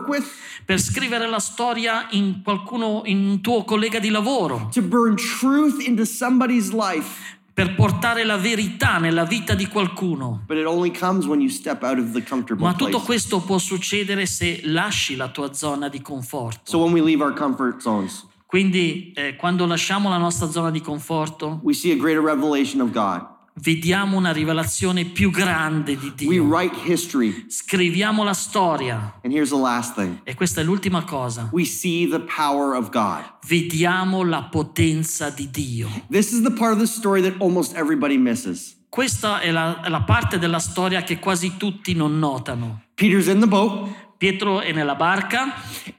with, 0.09 0.25
per 0.65 0.81
scrivere 0.81 1.29
la 1.29 1.39
storia 1.39 2.07
in 2.11 2.41
qualcuno, 2.43 3.03
in 3.05 3.25
un 3.25 3.41
tuo 3.41 3.63
collega 3.63 3.99
di 3.99 4.09
lavoro, 4.09 4.67
to 4.73 4.81
burn 4.81 5.15
truth 5.15 5.85
into 5.87 6.03
somebody's 6.03 6.71
life. 6.71 7.34
Per 7.55 7.73
portare 7.73 8.25
la 8.25 8.35
verità 8.35 8.97
nella 8.97 9.23
vita 9.23 9.55
di 9.55 9.67
qualcuno. 9.67 10.43
But 10.45 10.57
it 10.57 10.65
only 10.65 10.91
comes 10.91 11.25
when 11.25 11.39
you 11.39 11.49
step 11.49 11.83
out 11.83 11.97
of 11.97 12.11
the 12.11 12.21
comfortable 12.21 12.65
Ma 12.65 12.73
tutto 12.73 12.99
questo 12.99 13.39
può 13.39 13.57
succedere 13.57 14.25
se 14.25 14.59
lasci 14.65 15.15
la 15.15 15.29
tua 15.29 15.53
zona 15.53 15.87
di 15.87 16.01
conforto. 16.01 16.59
So 16.63 16.79
when 16.79 16.91
we 16.91 17.01
leave 17.01 17.23
our 17.23 17.33
comfort 17.33 17.81
zones, 17.81 18.27
Quindi 18.45 19.13
eh, 19.15 19.37
quando 19.37 19.65
lasciamo 19.65 20.09
la 20.09 20.17
nostra 20.17 20.49
zona 20.49 20.69
di 20.69 20.81
conforto, 20.81 21.59
we 21.63 21.73
see 21.73 21.93
a 21.93 21.95
greater 21.95 22.21
revelation 22.21 22.81
of 22.81 22.91
God. 22.91 23.25
Vediamo 23.61 24.17
una 24.17 24.31
rivelazione 24.31 25.05
più 25.05 25.31
grande 25.31 25.97
di 25.97 26.13
We 26.25 26.35
Dio. 26.35 26.43
write 26.43 26.75
history. 26.85 27.45
Scriviamo 27.47 28.23
la 28.23 28.33
storia. 28.33 29.19
And 29.23 29.33
here's 29.33 29.49
the 29.49 29.57
last 29.57 29.95
thing. 29.95 30.19
E 30.23 30.33
questa 30.35 30.61
è 30.61 30.63
l'ultima 30.63 31.03
cosa. 31.03 31.49
We 31.51 31.65
see 31.65 32.07
the 32.07 32.19
power 32.19 32.75
of 32.75 32.89
God. 32.91 33.23
Vediamo 33.47 34.23
la 34.23 34.43
potenza 34.43 35.29
di 35.29 35.49
Dio. 35.49 35.89
This 36.09 36.31
is 36.31 36.41
the 36.41 36.51
part 36.51 36.73
of 36.73 36.79
the 36.79 36.87
story 36.87 37.21
that 37.21 37.35
almost 37.39 37.75
everybody 37.75 38.17
misses. 38.17 38.75
Questa 38.89 39.39
è 39.41 39.51
la, 39.51 39.81
è 39.81 39.89
la 39.89 40.03
parte 40.03 40.37
della 40.39 40.59
storia 40.59 41.03
che 41.03 41.19
quasi 41.19 41.57
tutti 41.57 41.93
non 41.93 42.17
notano. 42.17 42.83
Peter's 42.95 43.27
in 43.27 43.41
the 43.41 43.47
boat, 43.47 43.89
Pietro 44.17 44.61
è 44.61 44.71
nella 44.71 44.95
barca 44.95 45.53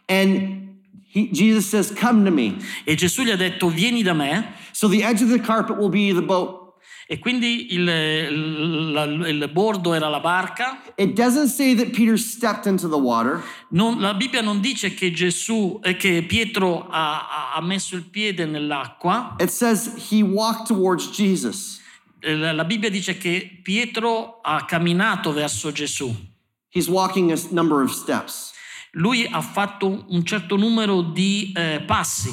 and 0.06 0.78
he, 1.12 1.28
Jesus 1.30 1.68
says, 1.68 1.92
Come 1.92 2.24
to 2.24 2.30
me. 2.30 2.56
e 2.84 2.94
Gesù 2.94 3.22
gli 3.22 3.30
ha 3.30 3.36
detto 3.36 3.68
vieni 3.68 4.02
da 4.02 4.14
me 4.14 4.54
So 4.72 4.88
the 4.88 5.02
edge 5.02 5.22
of 5.22 5.30
the 5.30 5.40
carpet 5.40 5.76
will 5.76 5.90
be 5.90 6.12
the 6.14 6.22
boat. 6.22 6.65
E 7.08 7.18
quindi 7.20 7.72
il, 7.74 7.86
il- 7.88 9.24
il 9.28 9.50
bordo 9.52 9.94
era 9.94 10.08
la 10.08 10.18
barca. 10.20 10.80
It 10.96 11.12
doesn't 11.14 11.46
say 11.48 11.74
that 11.76 11.90
Peter 11.90 12.18
stepped 12.18 12.66
into 12.66 12.88
the 12.88 12.96
water. 12.98 13.42
Non- 13.70 14.00
la 14.00 14.14
Bibbia 14.14 14.40
non 14.42 14.60
dice 14.60 14.92
che 14.94 15.12
Gesù 15.12 15.78
eh, 15.84 15.96
che 15.96 16.22
Pietro 16.22 16.88
ha, 16.88 17.54
ha- 17.54 17.60
messo 17.62 17.94
il 17.94 18.02
piede 18.04 18.44
nell'acqua. 18.44 19.36
It 19.38 19.50
says 19.50 20.08
he 20.10 20.22
walked 20.22 20.66
towards 20.66 21.10
Jesus. 21.10 21.80
Eh, 22.20 22.34
La 22.52 22.64
Bibbia 22.64 22.90
dice 22.90 23.16
che 23.16 23.60
Pietro 23.62 24.40
ha 24.42 24.64
camminato 24.64 25.32
verso 25.32 25.70
Gesù. 25.70 26.12
He's 26.70 26.88
walking 26.88 27.30
a 27.30 27.36
number 27.50 27.82
of 27.82 27.92
steps. 27.92 28.52
Lui 28.92 29.26
ha 29.30 29.40
fatto 29.42 30.06
un 30.08 30.24
certo 30.24 30.56
numero 30.56 31.02
di 31.02 31.52
eh, 31.54 31.82
passi 31.86 32.30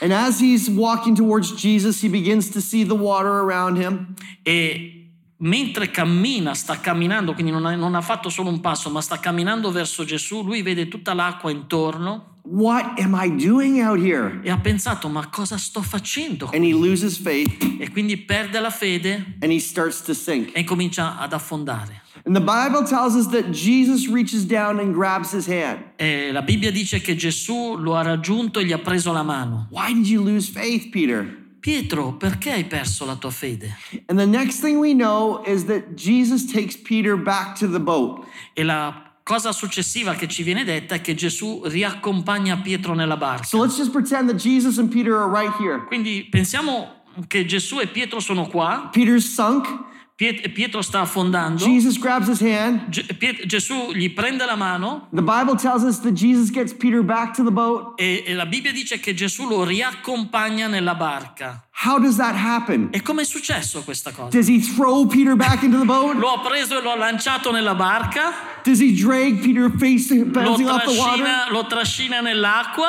And 0.00 0.12
as 0.12 0.40
he's 0.40 0.68
walking 0.68 1.14
towards 1.14 1.52
Jesus, 1.54 2.02
he 2.02 2.08
begins 2.08 2.50
to 2.50 2.60
see 2.60 2.84
the 2.84 2.94
water 2.94 3.40
around 3.40 3.76
him. 3.78 4.14
e 4.44 5.08
mentre 5.38 5.90
cammina, 5.90 6.54
sta 6.54 6.78
camminando, 6.80 7.32
quindi 7.34 7.50
non 7.50 7.66
ha, 7.66 7.74
non 7.74 7.94
ha 7.94 8.00
fatto 8.00 8.28
solo 8.28 8.48
un 8.48 8.60
passo, 8.60 8.90
ma 8.90 9.00
sta 9.00 9.18
camminando 9.18 9.70
verso 9.72 10.04
Gesù, 10.04 10.42
lui 10.44 10.62
vede 10.62 10.86
tutta 10.88 11.14
l'acqua 11.14 11.50
intorno 11.50 12.30
What 12.44 12.98
am 13.00 13.14
I 13.16 13.28
doing 13.36 13.80
out 13.80 14.00
here? 14.00 14.40
e 14.42 14.50
ha 14.50 14.58
pensato 14.58 15.08
ma 15.08 15.28
cosa 15.28 15.56
sto 15.58 15.80
facendo? 15.80 16.46
qui?" 16.46 16.56
And 16.56 16.66
he 16.66 16.72
loses 16.72 17.16
faith 17.16 17.56
E 17.78 17.88
quindi 17.90 18.16
perde 18.16 18.58
la 18.60 18.70
fede 18.70 19.36
and 19.40 19.52
he 19.52 19.60
starts 19.60 20.02
to 20.02 20.12
sink. 20.12 20.50
e 20.56 20.64
comincia 20.64 21.18
ad 21.18 21.32
affondare. 21.32 22.01
And 22.24 22.36
the 22.36 22.40
Bible 22.40 22.84
tells 22.86 23.16
us 23.16 23.28
that 23.32 23.50
Jesus 23.50 24.08
reaches 24.08 24.44
down 24.44 24.78
and 24.78 24.94
grabs 24.94 25.32
his 25.32 25.46
hand. 25.46 25.82
E 25.96 26.30
la 26.32 26.42
Bibbia 26.42 26.70
dice 26.70 27.00
che 27.00 27.16
Gesù 27.16 27.76
lo 27.78 27.96
ha 27.96 28.02
raggiunto 28.02 28.60
e 28.60 28.64
gli 28.64 28.72
ha 28.72 28.78
preso 28.78 29.12
la 29.12 29.22
mano. 29.22 29.66
Why 29.70 29.92
did 29.92 30.06
you 30.06 30.22
lose 30.22 30.48
faith, 30.48 30.90
Peter? 30.90 31.40
Pietro, 31.58 32.12
perché 32.14 32.52
hai 32.52 32.64
perso 32.64 33.04
la 33.04 33.14
tua 33.14 33.30
fede? 33.30 33.76
And 34.06 34.18
the 34.18 34.26
next 34.26 34.60
thing 34.60 34.78
we 34.78 34.94
know 34.94 35.42
is 35.46 35.66
that 35.66 35.94
Jesus 35.94 36.44
takes 36.50 36.76
Peter 36.76 37.16
back 37.16 37.56
to 37.58 37.68
the 37.68 37.78
boat. 37.78 38.26
E 38.54 38.64
la 38.64 39.14
cosa 39.22 39.52
successiva 39.52 40.14
che 40.14 40.26
ci 40.26 40.42
viene 40.42 40.64
detta 40.64 40.96
è 40.96 41.00
che 41.00 41.14
Gesù 41.14 41.62
riaccompagna 41.64 42.56
Pietro 42.56 42.94
nella 42.94 43.16
barca. 43.16 43.44
So 43.44 43.60
let's 43.62 43.76
just 43.76 43.92
pretend 43.92 44.28
that 44.28 44.36
Jesus 44.36 44.78
and 44.78 44.90
Peter 44.90 45.16
are 45.16 45.28
right 45.28 45.54
here. 45.60 45.84
Quindi 45.86 46.26
pensiamo 46.28 47.04
che 47.28 47.44
Gesù 47.44 47.78
e 47.80 47.86
Pietro 47.86 48.20
sono 48.20 48.46
qua, 48.46 48.88
Peter's 48.92 49.32
sunk. 49.32 49.90
Piet- 50.22 50.48
Pietro 50.52 50.82
sta 50.82 51.00
affondando, 51.00 51.64
Jesus 51.64 51.98
grabs 51.98 52.28
his 52.28 52.40
hand. 52.40 52.88
Ge- 52.90 53.04
Piet- 53.18 53.44
Gesù 53.46 53.90
gli 53.92 54.08
prende 54.12 54.44
la 54.44 54.54
mano 54.54 55.08
The 55.12 55.22
Bible 55.22 55.56
tells 55.56 55.82
us 55.82 55.98
that 56.00 56.12
Jesus 56.12 56.50
gets 56.50 56.72
Peter 56.72 57.02
back 57.02 57.34
to 57.34 57.42
the 57.42 57.50
boat. 57.50 57.98
e, 58.00 58.22
e 58.24 58.34
la 58.34 58.46
Bibbia 58.46 58.70
dice 58.72 59.00
che 59.00 59.14
Gesù 59.14 59.48
lo 59.48 59.64
riaccompagna 59.64 60.68
nella 60.68 60.94
barca. 60.94 61.64
How 61.84 61.98
does 61.98 62.16
that 62.18 62.36
happen? 62.36 62.88
E 62.92 63.02
com'è 63.02 63.24
successo 63.24 63.82
questa 63.82 64.12
cosa? 64.12 64.28
Does 64.28 64.48
he 64.48 64.60
throw 64.60 65.06
Peter 65.06 65.34
back 65.34 65.62
into 65.64 65.78
the 65.78 65.84
boat? 65.84 66.14
Lo 66.16 66.28
ha 66.34 66.38
preso 66.40 66.78
e 66.78 66.82
lo 66.82 66.92
ha 66.92 66.96
lanciato 66.96 67.50
nella 67.50 67.74
barca, 67.74 68.32
Does 68.62 68.80
he 68.80 68.92
drag 68.94 69.40
Peter 69.40 69.68
face 69.76 70.14
lo 70.14 70.24
bouncing 70.26 70.68
off 70.68 70.84
the 70.84 70.96
water? 70.96 71.24
trascina, 71.24 71.50
lo 71.50 71.66
trascina 71.66 72.20
nell'acqua 72.20 72.86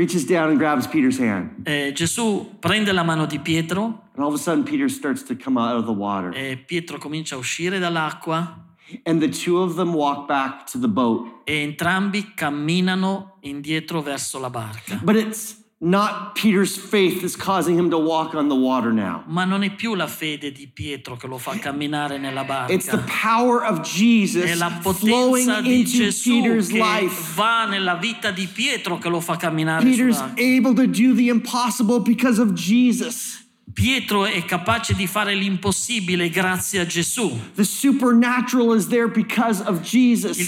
Reaches 0.00 0.24
down 0.24 0.48
and 0.48 0.56
grabs 0.56 0.86
Peter's 0.86 1.18
hand. 1.18 1.50
Eh, 1.66 1.92
Gesù 1.92 2.56
prende 2.58 2.90
la 2.92 3.02
mano 3.02 3.26
di 3.26 3.38
Pietro 3.38 4.08
And 4.14 4.24
all 4.24 4.28
of 4.28 4.34
a 4.34 4.38
sudden, 4.38 4.62
Peter 4.64 4.88
starts 4.88 5.22
to 5.24 5.36
come 5.36 5.60
out 5.60 5.76
of 5.76 5.84
the 5.84 5.92
water. 5.92 6.34
e 6.34 6.56
Pietro 6.56 6.96
comincia 6.96 7.34
a 7.34 7.38
uscire 7.38 7.78
dall'acqua 7.78 8.64
And 9.04 9.20
the 9.20 9.28
two 9.28 9.58
of 9.60 9.74
them 9.74 9.92
walk 9.92 10.26
back 10.26 10.64
to 10.72 10.78
the 10.78 10.88
boat. 10.88 11.42
e 11.44 11.60
entrambi 11.60 12.32
camminano 12.34 13.36
indietro 13.40 14.00
verso 14.00 14.38
la 14.38 14.48
barca. 14.48 14.98
But 15.02 15.16
it's 15.16 15.59
not 15.82 16.34
Peter's 16.34 16.76
faith 16.76 17.22
is 17.24 17.34
causing 17.36 17.74
him 17.78 17.88
to 17.90 17.96
walk 17.98 18.34
on 18.34 18.48
the 18.48 18.54
water 18.54 18.92
now. 18.92 19.22
Ma 19.26 19.44
non 19.44 19.62
è 19.62 19.70
più 19.74 19.94
la 19.94 20.06
fede 20.06 20.52
di 20.52 20.68
Pietro 20.68 21.16
che 21.16 21.26
lo 21.26 21.38
fa 21.38 21.58
camminare 21.58 22.18
nella 22.18 22.44
barca. 22.44 22.72
It's 22.72 22.86
the 22.86 23.02
power 23.22 23.64
of 23.64 23.80
Jesus 23.80 24.44
È 24.44 24.54
la 24.54 24.68
flowing 24.68 25.46
potenza 25.46 25.60
di 25.62 25.78
into 25.80 25.90
Gesù 25.90 26.42
Peter's 26.42 26.68
che 26.68 26.78
life. 26.78 27.32
va 27.34 27.64
nella 27.64 27.94
vita 27.94 28.30
di 28.30 28.46
Pietro 28.46 28.98
che 28.98 29.08
lo 29.08 29.20
fa 29.20 29.36
camminare 29.36 29.82
Peter's 29.82 30.20
able 30.36 30.74
to 30.74 30.86
do 30.86 31.14
the 31.14 31.28
impossible 31.28 32.00
because 32.00 32.38
of 32.38 32.52
Jesus. 32.52 33.39
Pietro 33.80 34.26
è 34.26 34.44
capace 34.44 34.92
di 34.92 35.06
fare 35.06 35.34
l'impossibile 35.34 36.28
grazie 36.28 36.80
a 36.80 36.86
Gesù. 36.86 37.34
Il 37.56 37.66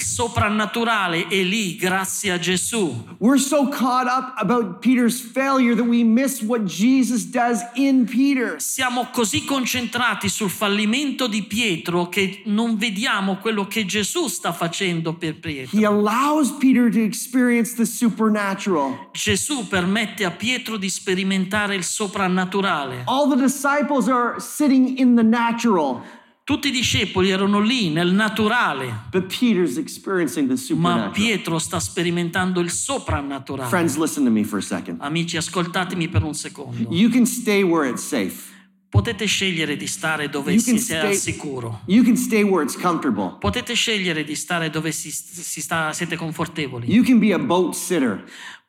soprannaturale 0.02 1.26
è 1.28 1.42
lì 1.42 1.76
grazie 1.76 2.32
a 2.32 2.38
Gesù. 2.38 3.06
We're 3.16 3.40
so 3.40 3.68
caught 3.70 4.06
up 4.06 4.34
about 4.36 4.80
Peter's 4.80 5.18
failure 5.18 5.74
that 5.74 5.86
we 5.86 6.04
miss 6.04 6.42
what 6.42 6.64
Jesus 6.64 7.24
does 7.24 7.64
in 7.76 8.04
Peter. 8.04 8.56
Siamo 8.58 9.08
così 9.10 9.46
concentrati 9.46 10.28
sul 10.28 10.50
fallimento 10.50 11.26
di 11.26 11.42
Pietro 11.44 12.10
che 12.10 12.42
non 12.44 12.76
vediamo 12.76 13.38
quello 13.38 13.66
che 13.66 13.86
Gesù 13.86 14.28
sta 14.28 14.52
facendo 14.52 15.14
per 15.14 15.38
Pietro. 15.38 15.78
He 15.78 15.86
allows 15.86 16.50
Peter 16.58 16.90
to 16.90 16.98
experience 16.98 17.74
the 17.76 17.86
supernatural. 17.86 19.08
Gesù 19.12 19.68
permette 19.68 20.26
a 20.26 20.30
Pietro 20.32 20.76
di 20.76 20.90
sperimentare 20.90 21.74
il 21.76 21.84
soprannaturale. 21.84 23.04
All 23.06 23.21
the 23.28 23.36
disciples 23.36 24.08
are 24.08 24.38
sitting 24.40 24.98
in 24.98 25.14
the 25.14 25.22
natural. 25.22 26.02
Tutti 26.44 26.68
i 26.68 26.70
discepoli 26.72 27.30
erano 27.30 27.60
lì 27.60 27.90
nel 27.90 28.12
naturale, 28.12 28.92
but 29.12 29.26
Peter's 29.26 29.76
experiencing 29.76 30.48
the 30.48 30.54
ma 30.54 30.58
supernatural. 30.58 31.10
Pietro 31.12 31.58
sta 31.60 31.78
sperimentando 31.78 32.58
il 32.60 32.70
soprannaturale. 32.70 33.68
Friends, 33.68 33.96
listen 33.96 34.24
to 34.24 34.30
me 34.30 34.42
for 34.42 34.58
a 34.58 34.62
second. 34.62 34.98
Amici, 35.00 35.36
ascoltatemi 35.36 36.08
per 36.08 36.24
un 36.24 36.34
secondo. 36.34 36.88
You 36.90 37.08
can 37.10 37.26
stay 37.26 37.62
where 37.62 37.88
it's 37.88 38.02
safe. 38.02 38.50
Potete 38.88 39.24
scegliere 39.24 39.76
di 39.76 39.86
stare 39.86 40.28
dove 40.28 40.52
You 40.52 40.60
si 40.60 40.70
can 40.72 40.78
sia 40.78 40.98
stay- 40.98 41.10
al 41.12 41.16
sicuro. 41.16 41.80
You 41.86 42.02
can 42.02 42.16
stay 42.16 42.42
where 42.42 42.62
it's 42.62 42.76
comfortable. 42.76 43.36
Potete 43.38 43.72
scegliere 43.74 44.22
di 44.22 44.34
stare 44.34 44.68
dove 44.68 44.92
si, 44.92 45.10
si 45.10 45.60
sta, 45.62 45.92
siete 45.94 46.16
confortevoli. 46.16 46.92
You 46.92 47.02
can 47.02 47.18
be 47.18 47.32
a 47.32 47.38
boat 47.38 47.74
sitter, 47.74 48.22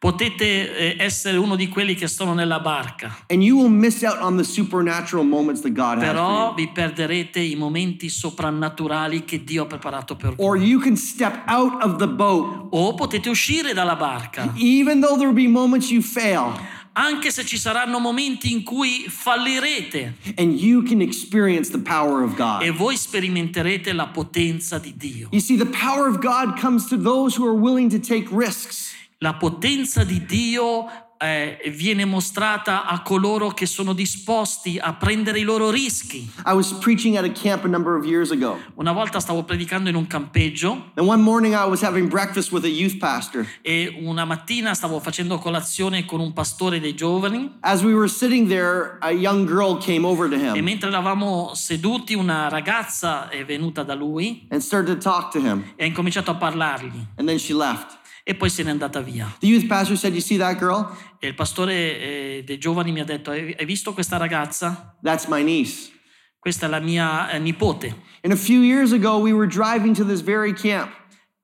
Potete 0.03 0.97
eh, 0.97 1.01
essere 1.01 1.37
uno 1.37 1.55
di 1.55 1.69
quelli 1.69 1.95
che 1.95 2.09
sono 2.09 2.33
nella 2.33 2.59
barca, 2.59 3.23
and 3.29 3.41
you 3.41 3.57
will 3.57 3.71
miss 3.71 4.03
out 4.03 4.19
on 4.19 4.35
the 4.35 4.43
supernatural 4.43 5.23
moments 5.23 5.61
that 5.61 5.71
God 5.71 5.99
has 5.99 6.11
però 6.11 6.53
vi 6.53 6.67
perderete 6.67 7.39
i 7.39 7.55
momenti 7.55 8.09
soprannaturali 8.09 9.23
che 9.23 9.45
Dio 9.45 9.63
ha 9.63 9.65
preparato 9.65 10.17
per 10.17 10.35
voi. 10.35 10.45
Or 10.45 10.57
you 10.57 10.81
can 10.81 10.97
step 10.97 11.43
out 11.47 11.81
of 11.81 11.95
the 11.99 12.07
boat, 12.09 12.67
O 12.71 12.93
potete 12.95 13.29
uscire 13.29 13.71
dalla 13.71 13.95
barca, 13.95 14.51
even 14.57 14.99
though 14.99 15.15
there 15.15 15.31
will 15.31 15.33
be 15.33 15.47
moments 15.47 15.89
you 15.89 16.01
fail, 16.01 16.51
anche 16.91 17.31
se 17.31 17.45
ci 17.45 17.57
saranno 17.57 17.99
momenti 17.99 18.51
in 18.51 18.63
cui 18.63 19.05
fallirete. 19.07 20.15
And 20.35 20.59
you 20.59 20.83
can 20.83 20.99
experience 20.99 21.71
the 21.71 21.79
power 21.79 22.23
of 22.23 22.35
e 22.61 22.71
voi 22.71 22.97
sperimenterete 22.97 23.93
la 23.93 24.07
potenza 24.07 24.79
di 24.79 24.93
Dio. 24.97 25.29
You 25.31 25.39
see, 25.39 25.55
the 25.55 25.65
power 25.65 26.09
of 26.09 26.19
God 26.19 26.59
comes 26.59 26.87
to 26.87 26.97
those 26.97 27.39
who 27.39 27.47
are 27.47 27.57
willing 27.57 27.89
to 27.89 27.99
take 27.99 28.27
risks. 28.29 28.91
La 29.23 29.35
potenza 29.35 30.03
di 30.03 30.25
Dio 30.25 30.85
eh, 31.17 31.57
viene 31.73 32.03
mostrata 32.03 32.85
a 32.85 33.01
coloro 33.01 33.51
che 33.51 33.65
sono 33.65 33.93
disposti 33.93 34.77
a 34.77 34.95
prendere 34.95 35.39
i 35.39 35.43
loro 35.43 35.69
rischi. 35.71 36.29
I 36.45 36.51
was 36.51 36.73
preaching 36.73 37.15
at 37.15 37.23
a 37.23 37.31
camp 37.31 37.63
a 37.63 37.69
number 37.69 37.95
of 37.95 38.03
years 38.05 38.31
ago, 38.31 38.59
Una 38.75 38.91
volta 38.91 39.21
stavo 39.21 39.43
predicando 39.45 39.87
in 39.87 39.95
un 39.95 40.07
campeggio 40.07 40.91
and 40.95 41.07
one 41.07 41.21
morning 41.21 41.53
I 41.53 41.65
was 41.65 41.81
having 41.81 42.09
breakfast 42.09 42.51
with 42.51 42.65
a 42.65 42.67
youth 42.67 42.97
pastor. 42.97 43.47
e 43.61 43.95
una 44.01 44.25
mattina 44.25 44.73
stavo 44.73 44.99
facendo 44.99 45.37
colazione 45.37 46.03
con 46.03 46.19
un 46.19 46.33
pastore 46.33 46.81
dei 46.81 46.93
giovani 46.93 47.49
As 47.61 47.81
we 47.81 47.93
were 47.93 48.09
sitting 48.09 48.49
there, 48.49 48.97
a 48.99 49.11
young 49.11 49.47
girl 49.47 49.77
came 49.77 50.05
over 50.05 50.27
to 50.27 50.35
e 50.53 50.61
mentre 50.61 50.89
eravamo 50.89 51.51
seduti 51.53 52.13
una 52.13 52.49
ragazza 52.49 53.29
è 53.29 53.45
venuta 53.45 53.83
da 53.83 53.93
lui 53.93 54.45
and 54.49 54.59
started 54.59 54.97
to 54.97 55.01
talk 55.01 55.31
to 55.31 55.39
him, 55.39 55.63
e 55.77 55.85
ha 55.85 55.87
incominciato 55.87 56.31
a 56.31 56.35
parlargli 56.35 57.05
and 57.15 57.25
then 57.25 57.37
she 57.37 57.53
left. 57.53 58.01
E 58.23 58.35
poi 58.35 58.49
se 58.49 58.63
n'è 58.63 58.69
andata 58.69 59.01
via. 59.01 59.35
The 59.39 59.47
youth 59.47 59.67
pastor 59.67 59.97
said, 59.97 60.13
You 60.13 60.21
see 60.21 60.37
that 60.37 60.57
girl? 60.57 60.95
E 61.19 61.27
il 61.27 61.35
pastore 61.35 61.73
eh, 61.73 62.43
dei 62.45 62.57
giovani 62.57 62.91
mi 62.91 63.01
ha 63.01 63.05
detto 63.05 63.31
hai 63.31 63.65
visto 63.65 63.93
questa 63.93 64.17
ragazza? 64.17 64.97
That's 65.01 65.25
my 65.27 65.43
niece. 65.43 65.91
Questa 66.39 66.65
è 66.65 66.69
la 66.69 66.79
mia 66.79 67.29
eh, 67.29 67.39
nipote. 67.39 67.93
And 68.21 68.33
a 68.33 68.37
few 68.37 68.61
years 68.61 68.91
ago, 68.91 69.17
we 69.17 69.33
were 69.33 69.47
driving 69.47 69.95
to 69.95 70.05
this 70.05 70.21
very 70.21 70.53
camp, 70.53 70.91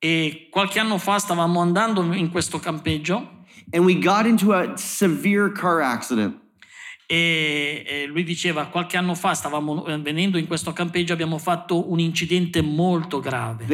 E 0.01 0.47
qualche 0.49 0.79
anno 0.79 0.97
fa 0.97 1.19
stavamo 1.19 1.59
andando 1.59 2.01
in 2.13 2.29
questo 2.31 2.57
campeggio 2.57 3.43
and 3.73 3.85
we 3.85 3.95
got 3.95 4.25
into 4.25 4.53
a 4.53 4.77
severe 4.77 5.51
car 5.51 5.81
accident. 5.81 6.35
E, 7.11 7.83
e 7.87 8.05
lui 8.05 8.23
diceva 8.23 8.67
qualche 8.67 8.95
anno 8.95 9.15
fa 9.15 9.33
stavamo 9.33 9.87
eh, 9.87 9.97
venendo 9.97 10.37
in 10.37 10.45
questo 10.45 10.73
campeggio 10.73 11.11
abbiamo 11.11 11.39
fatto 11.39 11.91
un 11.91 11.99
incidente 11.99 12.61
molto 12.61 13.19
grave. 13.19 13.65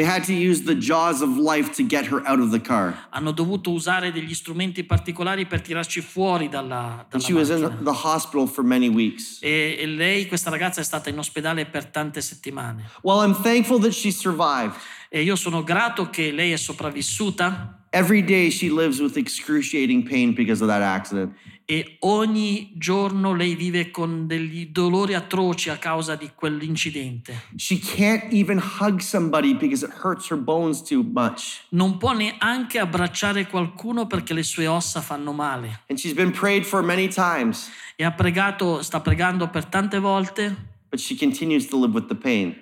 Hanno 3.09 3.31
dovuto 3.31 3.71
usare 3.71 4.13
degli 4.13 4.33
strumenti 4.33 4.85
particolari 4.85 5.45
per 5.47 5.59
tirarci 5.59 5.99
fuori 5.99 6.47
dalla, 6.47 7.05
dalla 7.09 7.21
she 7.21 7.33
was 7.33 7.49
in 7.49 7.59
macchina. 7.59 7.91
the 7.91 8.07
hospital 8.07 8.47
for 8.47 8.63
many 8.63 8.87
weeks. 8.87 9.39
E, 9.41 9.75
e 9.79 9.85
lei, 9.85 10.27
questa 10.27 10.49
ragazza, 10.49 10.79
è 10.79 10.85
stata 10.85 11.09
in 11.09 11.17
ospedale 11.17 11.65
per 11.65 11.87
tante 11.87 12.21
settimane. 12.21 12.89
Well, 13.01 13.21
I'm 13.21 13.35
thankful 13.41 13.81
that 13.81 13.91
she 13.91 14.11
survived. 14.11 14.77
E 15.09 15.23
io 15.23 15.35
sono 15.35 15.61
grato 15.61 16.09
che 16.09 16.31
lei 16.31 16.53
è 16.53 16.57
sopravvissuta 16.57 17.81
Every 17.95 18.21
day, 18.21 18.49
she 18.49 18.69
lives 18.69 18.99
with 18.99 19.15
excruciating 19.15 20.03
pain 20.03 20.33
because 20.33 20.61
of 20.61 20.67
that 20.67 20.81
accident. 20.81 21.33
E 21.65 21.97
ogni 22.01 22.73
giorno 22.75 23.33
lei 23.33 23.55
vive 23.55 23.89
con 23.89 24.27
degli 24.27 24.67
dolori 24.67 25.15
atroci 25.15 25.69
a 25.69 25.77
causa 25.77 26.15
di 26.15 26.29
quell'incidente. 26.35 27.47
She 27.57 27.79
can't 27.79 28.31
even 28.31 28.61
hug 28.79 28.99
somebody 28.99 29.55
because 29.55 29.83
it 29.83 29.91
hurts 30.03 30.29
her 30.29 30.37
bones 30.37 30.83
too 30.83 31.03
much. 31.03 31.63
Non 31.69 31.97
può 31.97 32.13
neanche 32.13 32.77
abbracciare 32.77 33.47
qualcuno 33.47 34.05
perché 34.05 34.33
le 34.33 34.43
sue 34.43 34.67
ossa 34.67 35.01
fanno 35.01 35.31
male. 35.31 35.81
And 35.89 35.97
she's 35.97 36.13
been 36.13 36.31
prayed 36.31 36.63
for 36.65 36.83
many 36.83 37.07
times, 37.07 37.69
E 37.95 38.03
ha 38.03 38.11
pregato, 38.11 38.81
sta 38.81 39.01
pregando 39.01 39.49
per 39.49 39.65
tante 39.65 39.99
volte, 39.99 40.55
but 40.89 40.99
she 40.99 41.15
continues 41.15 41.67
to 41.67 41.79
live 41.79 41.93
with 41.93 42.07
the 42.07 42.15
pain. 42.15 42.55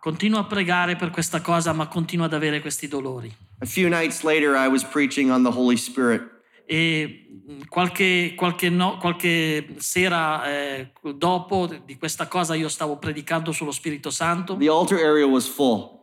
continua 0.00 0.40
a 0.40 0.44
pregare 0.44 0.96
per 0.96 1.10
questa 1.10 1.40
cosa, 1.42 1.72
ma 1.74 1.86
continua 1.86 2.24
ad 2.26 2.32
avere 2.32 2.60
questi 2.60 2.88
dolori. 2.88 3.30
A 3.58 3.66
few 3.66 3.88
nights 3.88 4.22
later, 4.22 4.54
I 4.56 4.66
was 4.66 4.82
preaching 4.82 5.30
on 5.30 5.42
the 5.42 5.50
Holy 5.50 5.76
Spirit. 5.76 6.38
E 6.72 7.26
mh, 7.48 7.66
qualche, 7.68 8.34
qualche, 8.36 8.68
no- 8.70 8.96
qualche 8.98 9.74
sera 9.78 10.48
eh, 10.48 10.92
dopo 11.16 11.68
di 11.84 11.96
questa 11.96 12.28
cosa 12.28 12.54
io 12.54 12.68
stavo 12.68 12.96
predicando 12.96 13.50
sullo 13.50 13.72
Spirito 13.72 14.10
Santo 14.10 14.56
The 14.56 14.68
altar 14.68 14.98
area 14.98 15.26
was 15.26 15.48
full. 15.48 15.98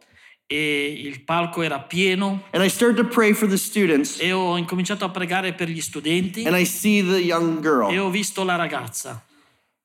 e 0.45 0.93
il 1.05 1.23
palco 1.23 1.61
era 1.61 1.79
pieno 1.79 2.43
And 2.51 2.61
I 2.63 2.69
started 2.69 2.97
to 2.97 3.07
pray 3.07 3.31
for 3.33 3.47
the 3.47 3.57
students, 3.57 4.19
e 4.19 4.31
ho 4.33 4.57
incominciato 4.57 5.05
a 5.05 5.09
pregare 5.09 5.53
per 5.53 5.69
gli 5.69 5.79
studenti 5.79 6.45
and 6.45 6.57
I 6.57 6.65
see 6.65 7.01
the 7.01 7.17
young 7.19 7.59
e 7.59 7.61
girl. 7.61 7.97
ho 7.97 8.09
visto 8.09 8.43
la 8.43 8.55
ragazza 8.55 9.23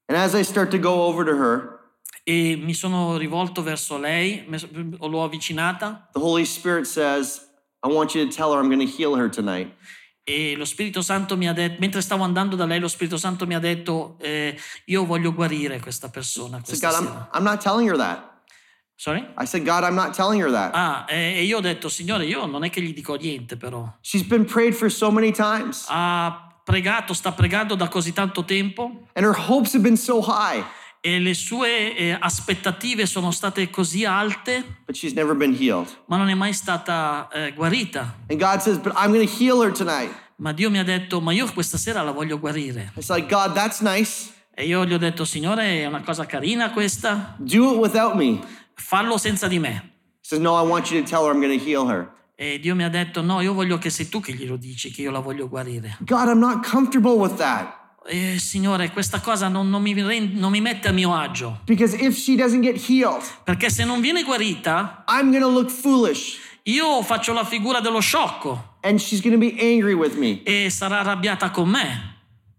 And 0.07 0.18
as 0.18 0.35
I 0.35 0.43
start 0.43 0.70
to 0.72 0.78
go 0.80 1.05
over 1.07 1.24
to 1.24 1.33
her, 1.33 1.78
e 2.24 2.57
mi 2.57 2.74
sono 2.74 3.16
rivolto 3.16 3.62
verso 3.62 3.99
lei, 3.99 4.45
me- 4.49 4.59
l'ho 4.99 5.22
avvicinata 5.22 6.09
the 6.12 6.18
Holy 6.20 6.45
Spirit 6.45 6.87
says, 6.87 7.41
I 7.85 7.89
want 7.89 8.14
you 8.16 8.24
to 8.28 8.35
tell 8.35 8.53
her 8.53 8.61
I'm 8.61 8.68
going 8.68 8.85
to 8.85 8.93
heal 8.97 9.14
her 9.16 9.28
tonight. 9.30 9.72
E 10.25 10.55
lo 10.57 10.64
Spirito 10.64 11.03
Santo 11.03 11.37
mi 11.37 11.49
ha 11.49 11.53
detto, 11.53 11.77
mentre 11.81 12.01
stavo 12.01 12.23
andando 12.23 12.55
da 12.57 12.64
lei, 12.64 12.79
lo 12.79 12.89
Spirito 12.89 13.16
Santo 13.16 13.47
mi 13.47 13.55
ha 13.55 13.59
detto 13.59 14.16
eh, 14.20 14.57
io 14.87 15.05
voglio 15.05 15.35
guarire 15.35 15.81
questa 15.81 16.09
persona 16.11 16.61
questa 16.61 16.91
God, 16.91 17.01
I'm. 17.01 17.29
I'm 17.35 17.43
not 17.43 17.61
telling 17.61 17.89
her 17.89 17.97
that. 17.97 18.31
Sorry? 18.95 19.27
I 19.37 19.47
said, 19.47 19.64
God, 19.64 19.83
I'm 19.83 19.97
not 19.97 20.14
telling 20.14 20.41
her 20.41 20.51
that. 20.53 20.70
Ah, 20.75 21.07
e 21.09 21.39
e 21.39 21.43
io 21.43 21.59
ho 21.59 21.61
detto, 21.61 21.89
Signore, 21.89 22.25
io 22.25 22.47
non 22.47 22.62
è 22.62 22.70
che 22.70 22.81
gli 22.81 22.95
dico 22.95 23.16
niente 23.16 23.57
però. 23.57 23.97
She's 24.01 24.25
been 24.25 24.45
prayed 24.45 24.75
for 24.75 24.91
so 24.91 25.11
many 25.11 25.33
times, 25.33 25.87
Ha 25.89 26.61
pregato, 26.64 27.12
sta 27.12 27.33
pregando 27.33 27.75
da 27.75 27.89
così 27.89 28.12
tanto 28.12 28.45
tempo 28.45 29.09
and 29.14 29.27
her 29.27 29.35
hopes 29.37 29.75
have 29.75 29.83
been 29.83 29.97
so 29.97 30.20
high, 30.20 30.62
e 31.05 31.18
le 31.18 31.34
sue 31.34 31.96
eh, 31.96 32.16
aspettative 32.18 33.07
sono 33.07 33.32
state 33.32 33.68
così 33.70 34.05
alte, 34.05 34.62
but 34.86 34.94
she's 34.94 35.12
never 35.14 35.34
been 35.34 35.53
healed. 35.53 35.88
ma 36.07 36.16
non 36.16 36.28
è 36.28 36.34
mai 36.34 36.53
stata 36.53 37.28
eh, 37.32 37.53
guarita. 37.53 38.18
And 38.30 38.38
God 38.38 38.61
says, 38.61 38.78
But 38.78 38.92
I'm 38.96 39.11
going 39.12 39.26
to 39.26 39.36
heal 39.36 39.61
her 39.64 39.72
tonight. 39.72 40.14
Ma 40.36 40.53
Dio 40.53 40.70
mi 40.70 40.78
ha 40.78 40.84
detto, 40.84 41.20
ma 41.20 41.32
io 41.32 41.50
questa 41.53 41.76
sera 41.76 42.03
la 42.03 42.12
voglio 42.12 42.38
guarire. 42.38 42.92
It's 42.96 43.11
like, 43.11 43.26
God, 43.28 43.53
that's 43.53 43.80
nice. 43.80 44.30
E 44.55 44.64
io 44.66 44.84
gli 44.84 44.92
ho 44.92 44.98
detto, 44.98 45.24
Signore, 45.24 45.80
è 45.82 45.86
una 45.86 46.03
cosa 46.03 46.24
carina 46.24 46.70
questa, 46.70 47.34
Do 47.36 47.72
it 47.72 47.78
without 47.78 48.14
me. 48.14 48.38
fallo 48.74 49.18
senza 49.18 49.48
di 49.48 49.59
me. 49.59 49.90
Says, 50.20 50.40
No. 50.40 50.55
E 52.34 52.59
Dio 52.61 52.74
mi 52.74 52.84
ha 52.84 52.88
detto, 52.88 53.22
no, 53.22 53.40
io 53.40 53.53
voglio 53.55 53.78
che 53.78 53.90
sei 53.90 54.09
tu 54.09 54.20
che 54.20 54.34
glielo 54.34 54.57
dici, 54.57 54.92
che 54.92 55.03
io 55.03 55.11
la 55.11 55.18
voglio 55.20 55.48
guarire. 55.48 55.96
God, 56.00 56.28
I'm 56.28 56.38
not 56.38 56.64
comfortable 56.64 57.16
with 57.16 57.36
that. 57.36 57.82
E 58.09 58.38
Signore, 58.38 58.90
questa 58.90 59.20
cosa 59.20 59.48
non, 59.48 59.70
non 59.70 59.80
mi, 59.80 59.94
rend- 59.94 60.34
non 60.34 60.50
mi 60.50 60.61
mette 60.61 60.88
a 60.88 60.92
mio 60.92 61.14
agio, 61.14 61.61
Because 61.64 61.96
if 61.96 62.16
she 62.16 62.36
doesn't 62.36 62.62
get 62.62 62.88
healed, 62.88 63.22
perché 63.44 63.70
se 63.70 63.84
non 63.84 64.00
viene 64.00 64.22
guarita, 64.24 65.05
I'm 65.09 65.32
to 65.38 65.48
look 65.48 65.70
foolish 65.70 66.50
io 66.64 67.03
faccio 67.03 67.32
la 67.32 67.44
figura 67.44 67.80
dello 67.80 68.00
sciocco 68.00 68.76
and 68.82 68.98
she's 69.00 69.20
to 69.20 69.36
be 69.38 69.57
angry 69.59 69.94
with 69.94 70.16
me. 70.16 70.42
e 70.44 70.70
sarà 70.70 71.00
arrabbiata 71.00 71.50
con 71.50 71.68
me. 71.68 72.11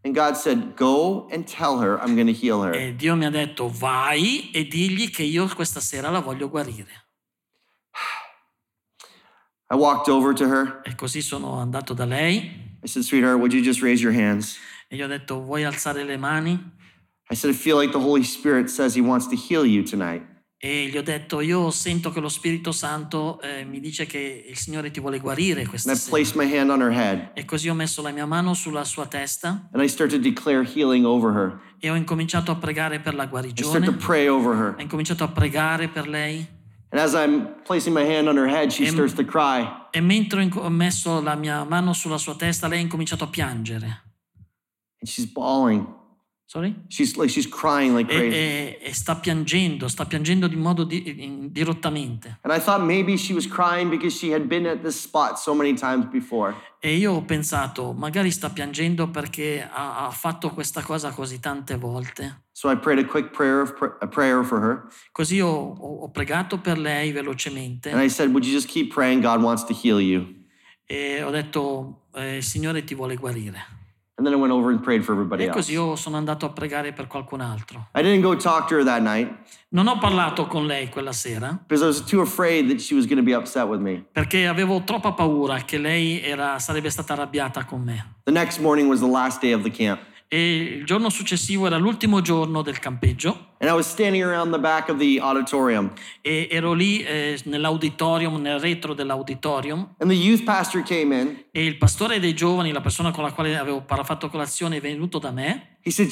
And 0.04 0.14
God 0.14 0.36
said, 0.36 0.76
Go 0.76 1.30
and 1.32 1.46
tell 1.46 1.80
her 1.80 1.98
I'm 2.02 2.18
to 2.18 2.34
heal 2.34 2.62
her. 2.62 2.76
E 2.76 2.94
Dio 2.96 3.16
mi 3.16 3.24
ha 3.26 3.30
detto, 3.30 3.70
vai 3.70 4.52
e 4.52 4.68
digli 4.68 5.10
che 5.10 5.24
io 5.24 5.48
questa 5.48 5.80
sera 5.80 6.10
la 6.10 6.20
voglio 6.20 6.50
guarire. 6.50 7.06
I 9.72 9.76
walked 9.76 10.10
over 10.10 10.34
to 10.34 10.44
her. 10.46 10.82
E 10.84 10.96
così 10.96 11.22
sono 11.22 11.60
andato 11.60 11.94
da 11.94 12.04
lei 12.04 12.72
I 12.84 12.88
said, 12.88 13.04
Sweetheart, 13.06 13.40
would 13.40 13.54
you 13.54 13.62
just 13.62 13.82
raise 13.82 14.04
your 14.04 14.12
hands? 14.12 14.58
E 14.94 14.96
gli 14.96 15.02
ho 15.02 15.08
detto, 15.08 15.42
vuoi 15.42 15.64
alzare 15.64 16.04
le 16.04 16.18
mani? 16.18 16.52
I 17.32 17.36
said, 17.36 17.52
I 17.52 17.58
feel 17.58 17.78
like 17.80 17.92
the 17.92 17.98
Holy 18.04 18.24
Spirit 18.24 18.70
says 18.70 18.96
He 18.96 19.02
wants 19.02 19.28
to 19.30 19.36
heal 19.36 19.66
you 19.66 19.82
tonight. 19.84 20.22
E 20.60 20.88
gli 20.88 20.96
ho 20.98 21.02
detto, 21.02 21.42
io 21.42 21.72
sento 21.72 22.12
che 22.12 22.20
lo 22.22 22.30
Spirito 22.30 22.72
Santo 22.72 23.42
eh, 23.42 23.66
mi 23.66 23.80
dice 23.82 24.06
che 24.06 24.46
il 24.48 24.56
Signore 24.56 24.92
ti 24.92 25.00
vuole 25.02 25.20
guarire 25.20 25.62
And 25.62 25.70
questa 25.70 25.92
I 25.94 25.96
sera. 25.96 26.44
my 26.46 26.58
hand 26.58 26.70
on 26.70 26.80
her 26.82 26.92
head 26.92 27.32
E 27.34 27.44
così 27.44 27.68
ho 27.70 27.74
messo 27.74 28.02
la 28.02 28.12
mia 28.12 28.26
mano 28.26 28.54
sulla 28.54 28.84
sua 28.86 29.06
testa 29.08 29.68
and 29.74 29.84
I 29.84 29.94
to 29.94 30.18
declare 30.20 30.64
healing 30.64 31.06
over 31.06 31.34
her. 31.34 31.60
e 31.80 31.90
ho 31.90 31.96
incominciato 31.96 32.52
a 32.52 32.56
pregare 32.56 33.00
per 33.00 33.14
la 33.16 33.24
I 33.24 33.26
to 33.26 33.32
guarigione. 33.32 33.92
pray 33.98 34.28
over 34.28 34.56
her. 34.56 34.76
Ho 34.78 34.82
incominciato 34.82 35.24
a 35.26 35.28
pregare 35.30 35.90
per 35.90 36.08
lei. 36.08 36.48
And 36.92 37.02
as 37.02 37.14
I'm 37.14 37.56
placing 37.66 37.94
my 37.94 38.06
hand 38.06 38.28
on 38.28 38.38
her 38.38 38.48
head, 38.48 38.72
she 38.72 38.86
Em- 38.86 38.94
starts 38.94 39.14
to 39.16 39.26
cry. 39.26 39.68
E 39.92 40.00
mentre 40.00 40.40
ho 40.40 40.44
inco- 40.44 40.62
ho 40.62 40.70
messo 40.70 41.20
la 41.20 41.36
mia 41.36 41.64
mano 41.66 41.92
sulla 41.94 42.18
sua 42.20 42.36
testa, 42.36 42.68
lei 42.68 42.78
ha 42.78 42.82
incominciato 42.82 43.24
a 43.24 43.28
piangere. 43.28 44.13
And 45.04 45.10
she's 45.10 45.26
bawling. 45.30 45.86
Sorry? 46.46 46.76
She's 46.88 47.18
like 47.18 47.30
she's 47.30 47.46
crying 47.48 47.94
like 47.94 48.10
E, 48.14 48.16
crazy. 48.16 48.38
e- 48.38 48.78
e 48.90 48.94
sta 48.94 49.16
piangendo, 49.16 49.90
sta 49.90 50.06
piangendo 50.06 50.48
di 50.48 50.56
modo 50.56 50.84
di- 50.86 51.04
in- 51.24 51.52
dirottamente. 51.52 52.38
And 52.42 52.54
I 52.54 52.60
thought 52.62 52.82
maybe 52.86 53.18
she 53.18 53.34
was 53.34 53.46
crying 53.48 53.90
because 53.90 54.16
she 54.16 54.32
had 54.34 54.44
been 54.48 54.66
at 54.66 54.82
this 54.82 54.98
spot 55.02 55.38
so 55.40 55.54
many 55.54 55.74
times 55.74 56.06
before. 56.10 56.56
E 56.80 56.96
io 56.96 57.14
ho 57.16 57.22
pensato, 57.24 57.92
magari 57.94 58.30
sta 58.32 58.50
piangendo 58.50 59.10
perché 59.10 59.68
ha, 59.70 60.06
ha 60.06 60.12
fatto 60.12 60.52
questa 60.52 60.82
cosa 60.84 61.10
così 61.12 61.40
tante 61.40 61.76
volte. 61.76 62.44
So 62.52 62.70
I 62.70 62.78
prayed 62.78 63.00
a 63.04 63.06
quick 63.08 63.32
prayer 63.32 63.62
of 63.62 63.74
a 64.00 64.08
prayer 64.08 64.46
for 64.46 64.60
her, 64.62 64.88
Così 65.12 65.40
ho, 65.42 65.74
ho- 65.78 66.10
pregato 66.12 66.60
per 66.60 66.78
lei 66.78 67.12
velocemente 67.12 67.90
and 67.90 68.00
I 68.02 68.08
said, 68.10 68.30
"Would 68.32 68.46
you 68.46 68.54
just 68.54 68.68
keep 68.70 68.94
praying? 68.94 69.22
God 69.22 69.42
wants 69.42 69.64
to 69.66 69.74
heal 69.74 70.00
you." 70.00 70.42
e 70.86 71.22
ho 71.24 71.32
detto, 71.32 72.10
eh, 72.14 72.42
Signore 72.42 72.84
ti 72.84 72.94
vuole 72.94 73.16
guarire. 73.16 73.73
And 74.16 74.28
then 74.28 74.34
I 74.36 74.40
went 74.40 74.54
over 74.54 74.70
and 74.70 74.80
prayed 74.80 75.04
for 75.04 75.14
everybody 75.14 75.44
E 75.44 75.48
else. 75.48 75.56
così 75.58 75.74
io 75.74 75.96
sono 75.96 76.18
andato 76.18 76.46
a 76.46 76.50
pregare 76.50 76.94
per 76.94 77.08
qualcun 77.08 77.42
altro. 77.42 77.88
I 77.96 78.04
didn't 78.04 78.22
go 78.22 78.36
talk 78.36 78.68
to 78.68 78.76
her 78.76 78.84
that 78.84 79.02
night 79.02 79.32
Non 79.70 79.88
ho 79.88 79.98
parlato 79.98 80.46
con 80.46 80.68
lei 80.68 80.88
quella 80.90 81.12
sera 81.12 81.58
because 81.68 81.82
I 81.84 81.88
was 81.88 82.04
too 82.04 82.22
afraid 82.22 82.68
that 82.70 82.80
she 82.80 82.94
was 82.94 83.06
going 83.08 83.18
to 83.18 83.24
be 83.24 83.34
upset 83.34 83.68
with 83.68 83.80
me. 83.82 84.06
perché 84.12 84.46
avevo 84.46 84.84
troppa 84.84 85.14
paura 85.14 85.62
che 85.66 85.80
lei 85.80 86.22
era- 86.22 86.60
sarebbe 86.60 86.92
stata 86.92 87.14
arrabbiata 87.14 87.66
con 87.66 87.82
me. 87.82 88.14
The 88.26 88.32
next 88.32 88.60
morning 88.60 88.88
was 88.88 89.00
the 89.00 89.10
last 89.10 89.42
day 89.42 89.52
of 89.52 89.64
the 89.64 89.72
camp, 89.72 90.00
E 90.34 90.78
il 90.80 90.84
giorno 90.84 91.12
successivo 91.12 91.68
era 91.68 91.78
l'ultimo 91.78 92.20
giorno 92.22 92.64
del 92.64 92.80
campeggio. 92.80 93.52
And 93.60 93.70
I 93.70 93.76
was 93.76 93.88
standing 93.88 94.24
around 94.24 94.52
the 94.52 94.58
back 94.58 94.90
of 94.90 94.98
the 94.98 95.20
auditorium, 95.20 95.92
e 96.22 96.48
ero 96.50 96.74
lì 96.74 97.04
eh, 97.04 97.40
nell'auditorium, 97.44 98.42
nel 98.42 98.60
retro 98.60 98.96
dell'auditorium. 98.96 99.94
E 101.52 101.64
il 101.64 101.78
pastore 101.78 102.20
dei 102.20 102.34
giovani, 102.34 102.72
la 102.72 102.82
persona 102.82 103.12
con 103.12 103.24
la 103.24 103.32
quale 103.32 103.56
avevo 103.56 103.86
fatto 103.86 104.28
colazione, 104.30 104.78
è 104.78 104.82
venuto 104.82 105.20
da 105.20 105.30
me. 105.30 105.78
He 105.84 105.92
said, 105.92 106.10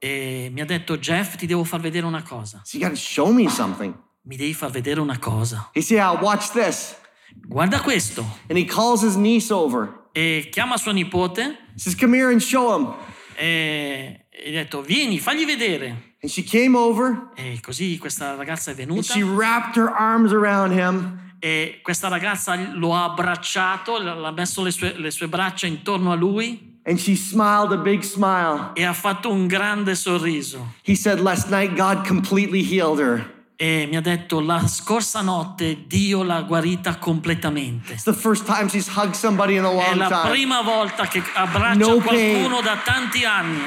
e 0.00 0.48
mi 0.52 0.60
ha 0.60 0.64
detto 0.64 0.98
Jeff 0.98 1.36
ti 1.36 1.46
devo 1.46 1.62
far 1.62 1.78
vedere 1.78 2.04
una 2.04 2.24
cosa, 2.24 2.62
So 2.64 3.30
mi 3.32 4.36
devi 4.36 4.54
far 4.54 4.70
vedere 4.72 4.98
una 4.98 5.20
cosa. 5.20 5.70
He 5.72 5.82
said. 5.82 6.98
Guarda 7.46 7.80
questo. 7.80 8.24
And 8.48 8.58
he 8.58 8.64
calls 8.64 9.02
his 9.02 9.14
niece 9.14 9.52
over. 9.52 9.99
E 10.12 10.48
chiama 10.50 10.76
sua 10.76 10.92
nipote 10.92 11.56
says, 11.74 11.94
"Come 11.94 12.16
here 12.16 12.30
and 12.30 12.40
show 12.40 12.76
him." 12.76 12.94
e 13.36 14.20
ha 14.46 14.50
detto 14.50 14.82
vieni, 14.82 15.18
fagli 15.18 15.44
vedere. 15.44 16.08
And 16.22 16.30
she 16.30 16.42
came 16.42 16.76
over 16.76 17.30
E 17.34 17.58
così 17.62 17.96
questa 17.96 18.34
ragazza 18.34 18.70
è 18.70 18.74
and 18.74 18.88
venuta 18.88 19.14
she 19.14 19.22
wrapped 19.22 19.76
her 19.76 19.88
arms 19.88 20.32
around 20.32 20.72
him 20.72 21.32
e 21.38 21.80
questa 21.82 22.08
ragazza 22.08 22.54
lo 22.74 22.94
ha 22.94 23.04
abbracciato, 23.04 23.98
l'ha 23.98 24.30
messo 24.30 24.62
le 24.62 24.70
sue, 24.70 24.94
le 24.98 25.10
sue 25.10 25.28
braccia 25.28 25.66
intorno 25.66 26.12
a 26.12 26.14
lui 26.14 26.78
and 26.84 26.98
she 26.98 27.14
smiled 27.14 27.72
a 27.72 27.78
big 27.78 28.02
smile. 28.02 28.72
e 28.74 28.84
ha 28.84 28.92
fatto 28.92 29.30
un 29.30 29.46
grande 29.46 29.94
sorriso. 29.94 30.74
He 30.82 30.94
said, 30.94 31.20
Last 31.20 31.48
night 31.48 31.74
God 31.74 32.06
completely 32.06 32.62
healed 32.62 32.98
her. 33.00 33.24
E 33.62 33.86
mi 33.90 33.96
ha 33.96 34.00
detto 34.00 34.40
la 34.40 34.66
scorsa 34.66 35.20
notte 35.20 35.84
Dio 35.86 36.22
l'ha 36.22 36.40
guarita 36.40 36.96
completamente. 36.96 37.92
It's 37.92 38.04
the 38.04 38.14
first 38.14 38.46
time 38.46 38.70
she's 38.70 38.88
hugged 38.88 39.12
somebody 39.12 39.56
in 39.56 39.64
a 39.64 39.68
È 39.68 39.74
long 39.74 39.96
la 39.98 40.08
time. 40.08 40.30
prima 40.30 40.62
volta 40.62 41.06
che 41.06 41.22
abbraccia 41.34 41.76
No 41.76 41.96
qualcuno 41.98 42.62
da 42.62 42.78
tanti 42.82 43.22
anni. 43.26 43.60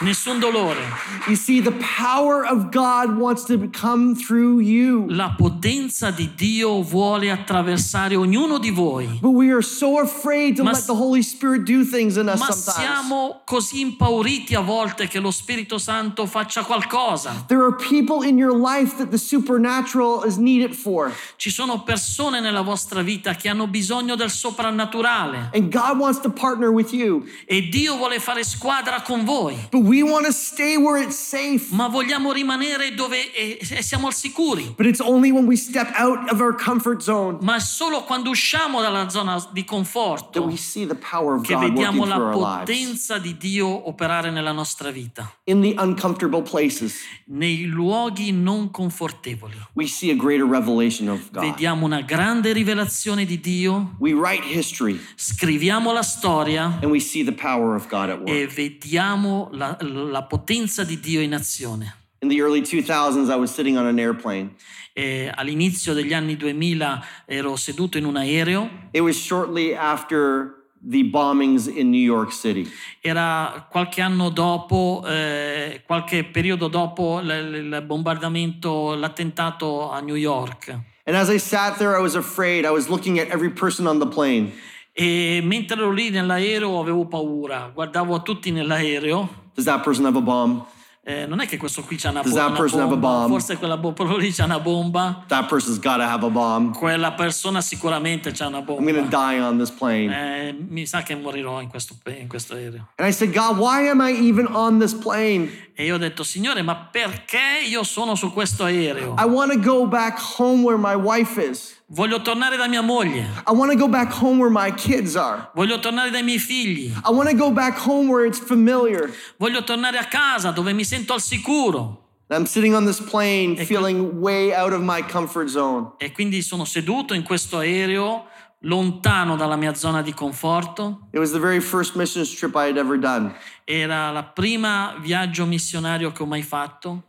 Nessun 0.00 0.40
dolore. 0.40 0.80
You 1.28 1.36
see, 1.36 1.60
the 1.60 1.70
power 1.96 2.44
of 2.44 2.70
God 2.72 3.16
wants 3.16 3.44
to 3.44 3.68
come 3.70 4.16
through 4.16 4.60
you. 4.60 5.06
La 5.08 5.34
potenza 5.36 6.10
di 6.10 6.30
Dio 6.34 6.82
vuole 6.82 7.30
attraversare 7.30 8.16
ognuno 8.16 8.58
di 8.58 8.70
voi. 8.70 9.06
But 9.20 9.30
we 9.30 9.50
are 9.52 9.62
so 9.62 10.00
afraid 10.00 10.56
to 10.56 10.64
Ma- 10.64 10.72
let 10.72 10.86
the 10.86 10.94
Holy 10.94 11.22
Spirit 11.22 11.64
do 11.64 11.84
things 11.84 12.16
in 12.16 12.26
us 12.28 12.40
Ma 12.40 12.50
sometimes. 12.50 12.74
siamo 12.74 13.42
così 13.44 13.80
impauriti 13.80 14.54
a 14.56 14.60
volte 14.60 15.06
che 15.06 15.20
lo 15.20 15.30
Spirito 15.30 15.78
Santo 15.78 16.26
faccia 16.26 16.64
qualcosa. 16.64 17.44
There 17.46 17.62
are 17.62 17.76
people 17.76 18.26
in 18.26 18.36
your 18.36 18.56
life 18.56 18.96
that 18.96 19.10
the 19.10 19.18
supernatural 19.18 20.24
is 20.26 20.36
needed 20.36 20.74
for. 20.74 21.12
Ci 21.36 21.50
sono 21.50 21.82
persone 21.84 22.40
nella 22.40 22.62
vostra 22.62 23.02
vita 23.02 23.34
che 23.34 23.48
hanno 23.48 23.68
bisogno 23.68 24.16
del 24.16 24.30
soprannaturale 24.30 25.50
And 25.54 25.70
God 25.70 25.98
wants 25.98 26.20
to 26.22 26.30
partner 26.30 26.70
with 26.72 26.92
you. 26.92 27.24
e 27.46 27.68
Dio 27.68 27.96
vuole 27.96 28.18
fare 28.18 28.42
squadra 28.42 29.00
con 29.02 29.24
voi. 29.24 29.56
But 29.70 29.90
we 29.92 30.02
want 30.02 30.24
to 30.24 30.32
stay 30.32 30.78
where 30.78 30.96
it's 30.96 31.18
safe. 31.18 31.70
Ma 31.70 31.86
vogliamo 31.86 32.32
rimanere 32.32 32.94
dove 32.94 33.30
eh, 33.34 33.58
eh, 33.60 33.82
siamo 33.82 34.06
al 34.06 34.14
sicuri. 34.14 34.72
But 34.74 34.86
it's 34.86 35.00
only 35.00 35.30
when 35.30 35.46
we 35.46 35.56
step 35.56 35.92
out 35.98 36.32
of 36.32 36.40
our 36.40 36.54
comfort 36.54 37.02
zone 37.02 37.36
Ma 37.42 37.56
è 37.56 37.60
solo 37.60 38.02
quando 38.04 38.30
usciamo 38.30 38.80
dalla 38.80 39.10
zona 39.10 39.36
di 39.52 39.60
that 39.60 39.68
conforto 39.68 40.44
we 40.44 40.56
see 40.56 40.86
the 40.86 40.94
power 40.94 41.34
of 41.34 41.42
che 41.42 41.54
vediamo 41.56 42.06
la 42.06 42.18
potenza 42.18 43.18
di 43.18 43.36
Dio 43.36 43.86
operare 43.88 44.30
nella 44.30 44.52
nostra 44.52 44.90
vita. 44.90 45.30
In 45.44 45.60
the 45.60 45.74
uncomfortable 45.76 46.42
places, 46.42 47.00
Nei 47.26 47.64
luoghi 47.64 48.32
non 48.32 48.70
confortevoli 48.70 49.56
we 49.74 49.86
see 49.86 50.10
a 50.10 50.14
greater 50.16 50.46
revelation 50.46 51.08
of 51.08 51.30
God. 51.30 51.42
vediamo 51.42 51.84
una 51.84 52.00
grande 52.00 52.52
rivelazione 52.52 53.26
di 53.26 53.38
Dio, 53.40 53.94
We 53.98 54.12
write 54.12 54.42
history 54.44 54.98
scriviamo 55.16 55.92
la 55.92 56.02
storia 56.02 56.78
and 56.80 56.90
we 56.90 57.00
see 57.00 57.22
the 57.22 57.32
power 57.32 57.74
of 57.74 57.88
God 57.88 58.08
at 58.08 58.18
work. 58.18 58.28
e 58.28 58.46
vediamo 58.46 59.48
la, 59.52 59.71
la 59.80 60.22
potenza 60.24 60.84
di 60.84 60.98
Dio 61.00 61.20
in 61.20 61.34
azione. 61.34 61.96
In 62.20 62.28
the 62.28 62.40
early 62.40 62.60
2000s, 62.60 63.30
I 63.30 63.36
was 63.36 63.52
sitting 63.52 63.76
on 63.76 63.86
an 63.86 63.98
airplane. 63.98 64.54
E 64.92 65.30
all'inizio 65.34 65.92
degli 65.94 66.12
anni 66.12 66.36
2000 66.36 67.02
ero 67.26 67.56
seduto 67.56 67.98
in 67.98 68.04
un 68.04 68.16
aereo, 68.16 68.68
It 68.92 69.00
was 69.00 69.16
shortly 69.16 69.74
after 69.74 70.60
the 70.84 71.02
bombings 71.04 71.66
in 71.66 71.90
New 71.90 72.00
York 72.00 72.32
City. 72.32 72.68
era 73.00 73.66
qualche 73.70 74.00
anno 74.02 74.28
dopo, 74.30 75.02
eh, 75.06 75.82
qualche 75.86 76.24
periodo 76.24 76.68
dopo 76.68 77.20
il 77.20 77.82
bombardamento, 77.86 78.94
l'attentato 78.94 79.90
a 79.90 80.00
New 80.00 80.16
York. 80.16 80.68
And 81.04 81.16
as 81.16 81.28
I 81.28 81.38
sat 81.38 81.78
there, 81.78 81.96
I 81.96 82.00
was 82.00 82.14
afraid. 82.14 82.64
I 82.64 82.70
was 82.70 82.88
looking 82.88 83.18
at 83.18 83.28
every 83.30 83.50
person 83.50 83.86
on 83.86 83.98
the 83.98 84.06
plane. 84.06 84.52
E 84.92 85.40
mentre 85.42 85.76
ero 85.76 85.90
lì 85.90 86.10
nell'aereo 86.10 86.78
avevo 86.78 87.06
paura, 87.06 87.70
guardavo 87.72 88.14
a 88.14 88.20
tutti 88.20 88.50
nell'aereo. 88.52 89.40
Does 89.54 89.64
that 89.66 89.82
person 89.82 90.04
have 90.04 90.16
a 90.16 90.20
bomb? 90.22 90.64
Eh, 91.04 91.26
non 91.26 91.40
è 91.40 91.46
che 91.48 91.56
questo 91.56 91.82
qui 91.82 91.96
c'ha 91.96 92.10
una, 92.10 92.22
Does 92.22 92.30
bo- 92.30 92.38
that 92.38 92.56
person 92.56 92.78
have 92.78 92.92
a 92.92 92.96
bomba, 92.96 93.26
bomb? 93.26 93.30
forse 93.32 93.56
quella 93.56 93.76
bo- 93.76 93.92
lì 94.18 94.30
c'ha 94.32 94.44
una 94.44 94.60
bomba, 94.60 95.24
That 95.26 95.48
person's 95.48 95.80
got 95.80 95.96
to 95.96 96.04
have 96.04 96.24
a 96.24 96.30
bomb. 96.30 96.76
quella 96.76 97.10
persona 97.14 97.60
sicuramente 97.60 98.30
c'ha 98.30 98.46
una 98.46 98.58
I'm 98.58 98.64
going 98.66 98.86
to 98.94 99.00
bomba. 99.02 99.10
die 99.32 99.40
on 99.40 99.58
this 99.58 99.70
plane. 99.72 100.12
Eh, 100.48 100.52
mi 100.52 100.86
sa 100.86 101.02
che 101.02 101.16
morirò 101.16 101.60
in 101.60 101.68
questo, 101.68 101.96
in 102.06 102.28
questo 102.28 102.54
aereo. 102.54 102.86
And 102.98 103.08
I 103.08 103.12
said, 103.12 103.32
God, 103.34 103.58
why 103.58 103.88
am 103.88 104.00
I 104.00 104.12
even 104.12 104.46
on 104.46 104.78
this 104.78 104.94
plane? 104.94 105.50
E 105.74 105.84
io 105.86 105.94
ho 105.94 105.98
detto, 105.98 106.22
Signore, 106.22 106.60
ma 106.60 106.76
perché 106.76 107.64
io 107.66 107.82
sono 107.82 108.14
su 108.14 108.30
questo 108.32 108.64
aereo? 108.64 109.14
I 109.18 109.24
want 109.24 109.52
to 109.52 109.58
go 109.58 109.86
back 109.86 110.18
home 110.38 110.62
where 110.62 110.76
my 110.78 110.94
wife 110.94 111.40
is. 111.42 111.80
Voglio 111.86 112.20
tornare 112.20 112.56
da 112.56 112.68
mia 112.68 112.82
moglie, 112.82 113.26
I 113.46 113.52
want 113.52 113.70
to 113.72 113.76
go 113.78 113.88
back 113.88 114.12
home 114.12 114.38
where 114.38 114.50
my 114.50 114.70
kids 114.74 115.14
are. 115.16 115.50
voglio 115.54 115.78
tornare 115.78 116.10
dai 116.10 116.22
miei 116.22 116.38
figli, 116.38 116.90
I 116.90 117.10
want 117.10 117.28
to 117.30 117.36
go 117.36 117.50
back 117.50 117.78
home 117.78 118.08
where 118.10 118.26
it's 118.26 118.38
familiar. 118.38 119.10
voglio 119.38 119.62
tornare 119.64 119.98
a 119.98 120.04
casa 120.04 120.50
dove 120.52 120.72
mi 120.72 120.84
sento 120.84 121.14
al 121.14 121.20
sicuro. 121.20 122.00
I'm 122.28 122.46
sitting 122.46 122.74
on 122.74 122.86
this 122.86 122.98
plane 122.98 123.56
Ecco. 123.58 123.64
feeling 123.66 124.20
way 124.20 124.54
out 124.54 124.72
of 124.72 124.80
my 124.80 125.02
comfort 125.02 125.48
zone. 125.48 125.92
E 125.98 126.12
quindi 126.12 126.40
sono 126.40 126.64
seduto 126.64 127.12
in 127.12 127.22
questo 127.24 127.58
aereo, 127.58 128.24
lontano 128.62 129.36
dalla 129.36 129.56
mia 129.56 129.74
zona 129.74 130.02
di 130.02 130.12
conforto. 130.12 131.08
It 131.12 131.18
was 131.18 131.32
the 131.32 131.38
very 131.38 131.60
first 131.60 131.94
missions 131.94 132.34
trip 132.34 132.54
I 132.54 132.68
had 132.68 132.76
ever 132.76 132.98
done. 132.98 133.34
Era 133.64 134.10
la 134.10 134.24
prima 134.24 134.96
viaggio 135.00 135.46
missionario 135.46 136.12
che 136.12 136.22
ho 136.22 136.26
mai 136.26 136.42
fatto. 136.42 137.02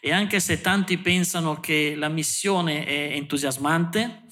E 0.00 0.12
anche 0.12 0.40
se 0.40 0.60
tanti 0.60 0.98
pensano 0.98 1.60
che 1.60 1.94
la 1.96 2.08
missione 2.08 2.84
è 2.84 3.14
entusiasmante, 3.14 4.24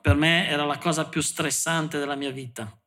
per 0.00 0.14
me 0.14 0.48
era 0.48 0.64
la 0.64 0.78
cosa 0.78 1.04
più 1.06 1.20
stressante 1.20 1.98
della 1.98 2.14
mia 2.14 2.30
vita. 2.30 2.81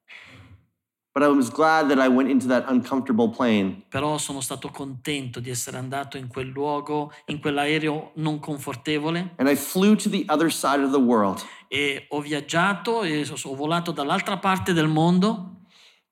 Però 3.89 4.17
sono 4.17 4.41
stato 4.41 4.69
contento 4.69 5.39
di 5.39 5.49
essere 5.49 5.77
andato 5.77 6.17
in 6.17 6.27
quel 6.27 6.47
luogo, 6.47 7.13
in 7.27 7.39
quell'aereo 7.39 8.11
non 8.15 8.39
confortevole 8.39 9.33
and 9.37 9.47
I 9.47 9.55
flew 9.55 9.95
to 9.95 10.09
the 10.09 10.25
other 10.27 10.51
side 10.51 10.83
of 10.83 10.91
the 10.91 10.99
world. 10.99 11.41
e 11.67 12.05
ho 12.09 12.21
viaggiato 12.21 13.03
e 13.03 13.27
ho 13.29 13.55
volato 13.55 13.91
dall'altra 13.91 14.37
parte 14.37 14.73
del 14.73 14.87
mondo. 14.87 15.61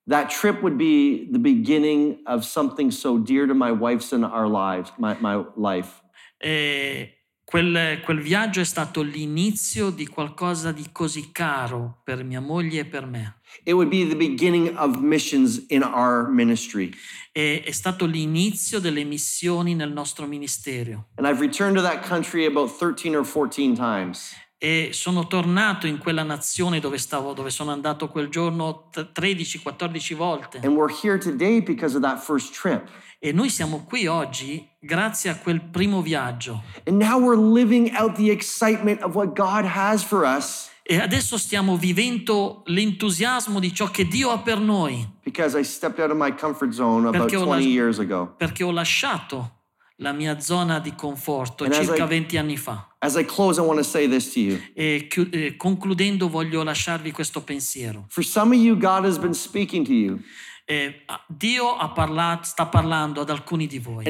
That 0.08 0.30
trip 0.30 0.62
would 0.62 0.76
be 0.76 1.30
the 1.32 1.40
beginning 1.40 2.22
of 2.26 2.44
something 2.44 2.92
so 2.92 3.18
dear 3.18 3.48
to 3.48 3.54
my 3.54 3.72
wife's 3.72 4.12
and 4.12 4.26
our 4.26 4.48
lives, 4.48 4.92
my, 4.98 5.16
my 5.20 5.42
life. 5.56 6.02
E 6.38 7.28
quel, 7.46 8.02
quel 8.04 8.20
viaggio 8.20 8.60
è 8.60 8.66
stato 8.66 9.02
l'inizio 9.02 9.90
di 9.92 10.06
qualcosa 10.08 10.74
di 10.74 10.90
così 10.92 11.32
caro 11.32 12.02
per 12.04 12.24
mia 12.26 12.42
moglie 12.42 12.82
e 12.82 12.86
per 12.86 13.06
me. 13.06 13.40
It 13.64 13.74
would 13.74 13.90
be 13.90 14.08
the 14.08 14.16
beginning 14.16 14.76
of 14.78 15.00
missions 15.00 15.66
in 15.70 15.84
our 15.84 16.28
ministry. 16.30 16.94
E 17.32 17.64
è 17.66 17.72
stato 17.72 18.06
l'inizio 18.06 18.80
delle 18.80 19.04
missioni 19.04 19.76
nel 19.76 19.92
nostro 19.92 20.28
ministero. 20.28 21.08
And 21.16 21.28
I've 21.28 21.40
returned 21.40 21.76
to 21.78 21.82
that 21.82 22.06
country 22.06 22.46
about 22.46 22.70
13 22.70 23.16
or 23.16 23.26
14 23.26 23.76
times. 23.76 24.36
e 24.64 24.92
sono 24.94 25.28
tornato 25.28 25.88
in 25.88 25.98
quella 25.98 26.24
nazione 26.24 26.80
dove, 26.80 26.98
stavo, 26.98 27.34
dove 27.34 27.50
sono 27.50 27.72
andato 27.72 28.08
quel 28.08 28.30
giorno 28.30 28.88
t- 28.94 29.06
13-14 29.14 30.16
volte. 30.16 30.62
And 30.64 30.78
we're 30.78 30.94
here 31.04 31.18
today 31.18 31.62
because 31.62 31.98
of 31.98 32.02
that 32.02 32.24
first 32.24 32.54
trip. 32.54 32.88
E 33.20 33.34
noi 33.34 33.50
siamo 33.50 33.84
qui 33.84 34.08
oggi 34.08 34.66
grazie 34.80 35.30
a 35.30 35.36
quel 35.36 35.60
primo 35.60 36.02
viaggio. 36.02 36.64
And 36.86 36.98
now 36.98 37.20
we're 37.20 37.36
living 37.36 37.92
out 37.94 38.16
the 38.16 38.30
excitement 38.32 39.02
of 39.02 39.16
what 39.16 39.36
God 39.36 39.66
has 39.66 40.02
for 40.02 40.24
us 40.24 40.70
E 40.86 41.00
adesso 41.00 41.38
stiamo 41.38 41.78
vivendo 41.78 42.62
l'entusiasmo 42.66 43.60
di 43.60 43.74
ciò 43.74 43.90
che 43.90 44.06
Dio 44.06 44.32
ha 44.32 44.40
per 44.40 44.60
noi, 44.60 45.08
because 45.24 45.58
I 45.58 45.64
stepped 45.64 46.00
out 46.00 46.12
of 46.12 46.18
my 46.18 46.36
comfort 46.36 46.74
zone 46.74 47.08
about 47.08 47.22
Perché 47.30 47.38
ho 47.38 47.46
la- 47.46 47.56
20 47.56 47.70
years 47.72 48.00
ago. 48.00 48.34
perché 48.38 48.64
ho 48.66 48.72
lasciato 48.72 49.62
la 49.98 50.12
mia 50.12 50.42
zona 50.42 50.80
di 50.80 50.94
conforto 50.94 51.64
And 51.64 51.74
circa 51.74 52.04
I- 52.04 52.08
20 52.08 52.38
anni 52.38 52.58
fa. 52.58 52.96
As 53.00 53.16
I 53.16 53.24
close, 53.24 53.62
I 53.62 53.64
want 53.64 53.80
to 53.80 53.86
say 53.86 54.10
this 54.10 54.34
to 54.34 54.40
you. 54.40 54.60
E 54.76 55.08
chiu- 55.10 55.30
eh, 55.32 55.56
concludendo 55.56 56.28
voglio 56.28 56.64
lasciarvi 56.64 57.12
questo 57.12 57.42
pensiero. 57.42 58.06
For 58.10 58.24
some 58.26 58.54
of 58.54 58.62
you, 58.62 58.76
God 58.78 59.06
has 59.06 59.18
been 59.18 59.34
speaking 59.34 59.86
to 59.86 59.94
you, 59.94 60.20
Eh, 60.66 61.06
Dio 61.28 61.76
parlato, 61.94 62.46
sta 62.46 62.66
parlando 62.66 63.22
ad 63.22 63.30
alcuni 63.30 63.68
di 63.68 63.80
voi 63.80 64.06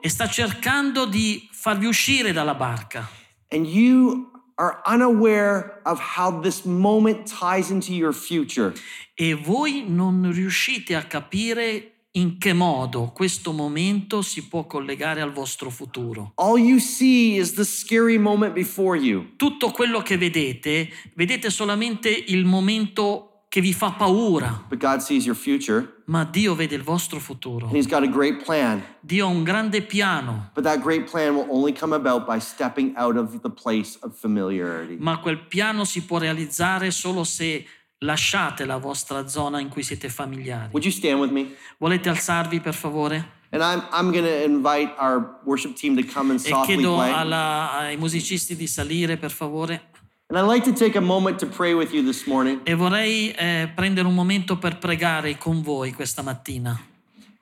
e 0.00 0.08
sta 0.08 0.28
cercando 0.28 1.06
di 1.06 1.48
farvi 1.52 1.86
uscire 1.86 2.32
dalla 2.32 2.54
barca. 2.54 3.08
and 3.50 3.64
you 3.66 4.27
are 4.58 4.82
unaware 4.86 5.80
of 5.86 6.00
how 6.00 6.40
this 6.40 6.64
moment 6.64 7.26
ties 7.26 7.70
into 7.70 7.92
your 7.94 8.12
future. 8.12 8.74
e 9.20 9.34
voi 9.34 9.84
non 9.88 10.30
riuscite 10.32 10.94
a 10.94 11.02
capire 11.02 12.04
in 12.12 12.38
che 12.38 12.52
modo 12.52 13.10
questo 13.12 13.52
momento 13.52 14.22
si 14.22 14.46
può 14.46 14.64
collegare 14.64 15.20
al 15.20 15.32
vostro 15.32 15.70
futuro. 15.70 16.32
All 16.36 16.56
you 16.56 16.78
see 16.78 17.36
is 17.36 17.54
the 17.54 17.64
scary 17.64 18.16
moment 18.16 18.52
before 18.52 18.96
you. 18.96 19.34
Tutto 19.34 19.72
quello 19.72 20.02
che 20.02 20.16
vedete, 20.16 20.88
vedete 21.14 21.50
solamente 21.50 22.08
il 22.10 22.44
momento 22.44 23.37
che 23.48 23.60
vi 23.62 23.72
fa 23.72 23.92
paura, 23.92 24.64
But 24.68 24.78
God 24.78 25.00
sees 25.00 25.24
your 25.24 25.36
future, 25.36 26.02
ma 26.06 26.24
Dio 26.24 26.54
vede 26.54 26.74
il 26.74 26.82
vostro 26.82 27.18
futuro. 27.18 27.66
and 27.66 27.74
He's 27.76 27.86
got 27.86 28.02
a 28.02 28.06
great 28.08 28.44
plan. 28.44 28.82
Dio 29.00 29.26
ha 29.26 29.30
un 29.30 29.42
grande 29.42 29.80
piano, 29.82 30.50
But 30.54 30.64
that 30.64 30.80
great 30.82 31.10
plan 31.10 31.34
will 31.34 31.46
only 31.48 31.72
come 31.72 31.94
about 31.94 32.26
by 32.26 32.38
stepping 32.40 32.94
out 32.96 33.16
of 33.16 33.40
the 33.40 33.50
place 33.50 33.98
of 34.02 34.14
familiarity. 34.18 34.96
ma 35.00 35.18
quel 35.18 35.38
piano 35.46 35.84
si 35.84 36.02
può 36.04 36.18
realizzare 36.18 36.90
solo 36.90 37.24
se 37.24 37.64
lasciate 38.00 38.64
la 38.66 38.76
vostra 38.76 39.26
zona 39.26 39.60
in 39.60 39.68
cui 39.68 39.82
siete 39.82 40.08
familiari. 40.10 40.68
Would 40.72 40.84
you 40.84 40.92
stand 40.92 41.18
with 41.18 41.30
me? 41.30 41.54
Volete 41.78 42.10
alzarvi 42.10 42.60
per 42.60 42.74
favore? 42.74 43.36
And 43.50 43.62
I'm, 43.62 43.82
I'm 43.92 44.12
going 44.12 44.26
to 44.26 44.44
invite 44.44 44.92
our 44.98 45.40
worship 45.44 45.74
team 45.74 45.96
to 45.96 46.02
come 46.04 46.30
and 46.32 46.38
E 46.38 46.48
softly 46.48 46.76
chiedo 46.76 46.96
play. 46.96 47.10
alla- 47.12 47.70
ai 47.72 47.96
musicisti 47.96 48.54
di 48.54 48.66
salire 48.66 49.16
per 49.16 49.30
favore. 49.30 49.88
And 50.30 50.38
I'd 50.38 50.46
like 50.46 50.70
to 50.70 50.74
take 50.74 50.94
a 50.94 51.00
moment 51.00 51.38
to 51.38 51.46
pray 51.46 51.72
with 51.72 51.94
you 51.94 52.02
this 52.02 52.26
morning. 52.26 52.60
E 52.64 52.74
vorrei 52.74 53.30
eh, 53.30 53.70
prendere 53.74 54.06
un 54.06 54.14
momento 54.14 54.58
per 54.58 54.76
pregare 54.76 55.38
con 55.38 55.62
voi 55.62 55.92
questa 55.92 56.20
mattina. 56.20 56.78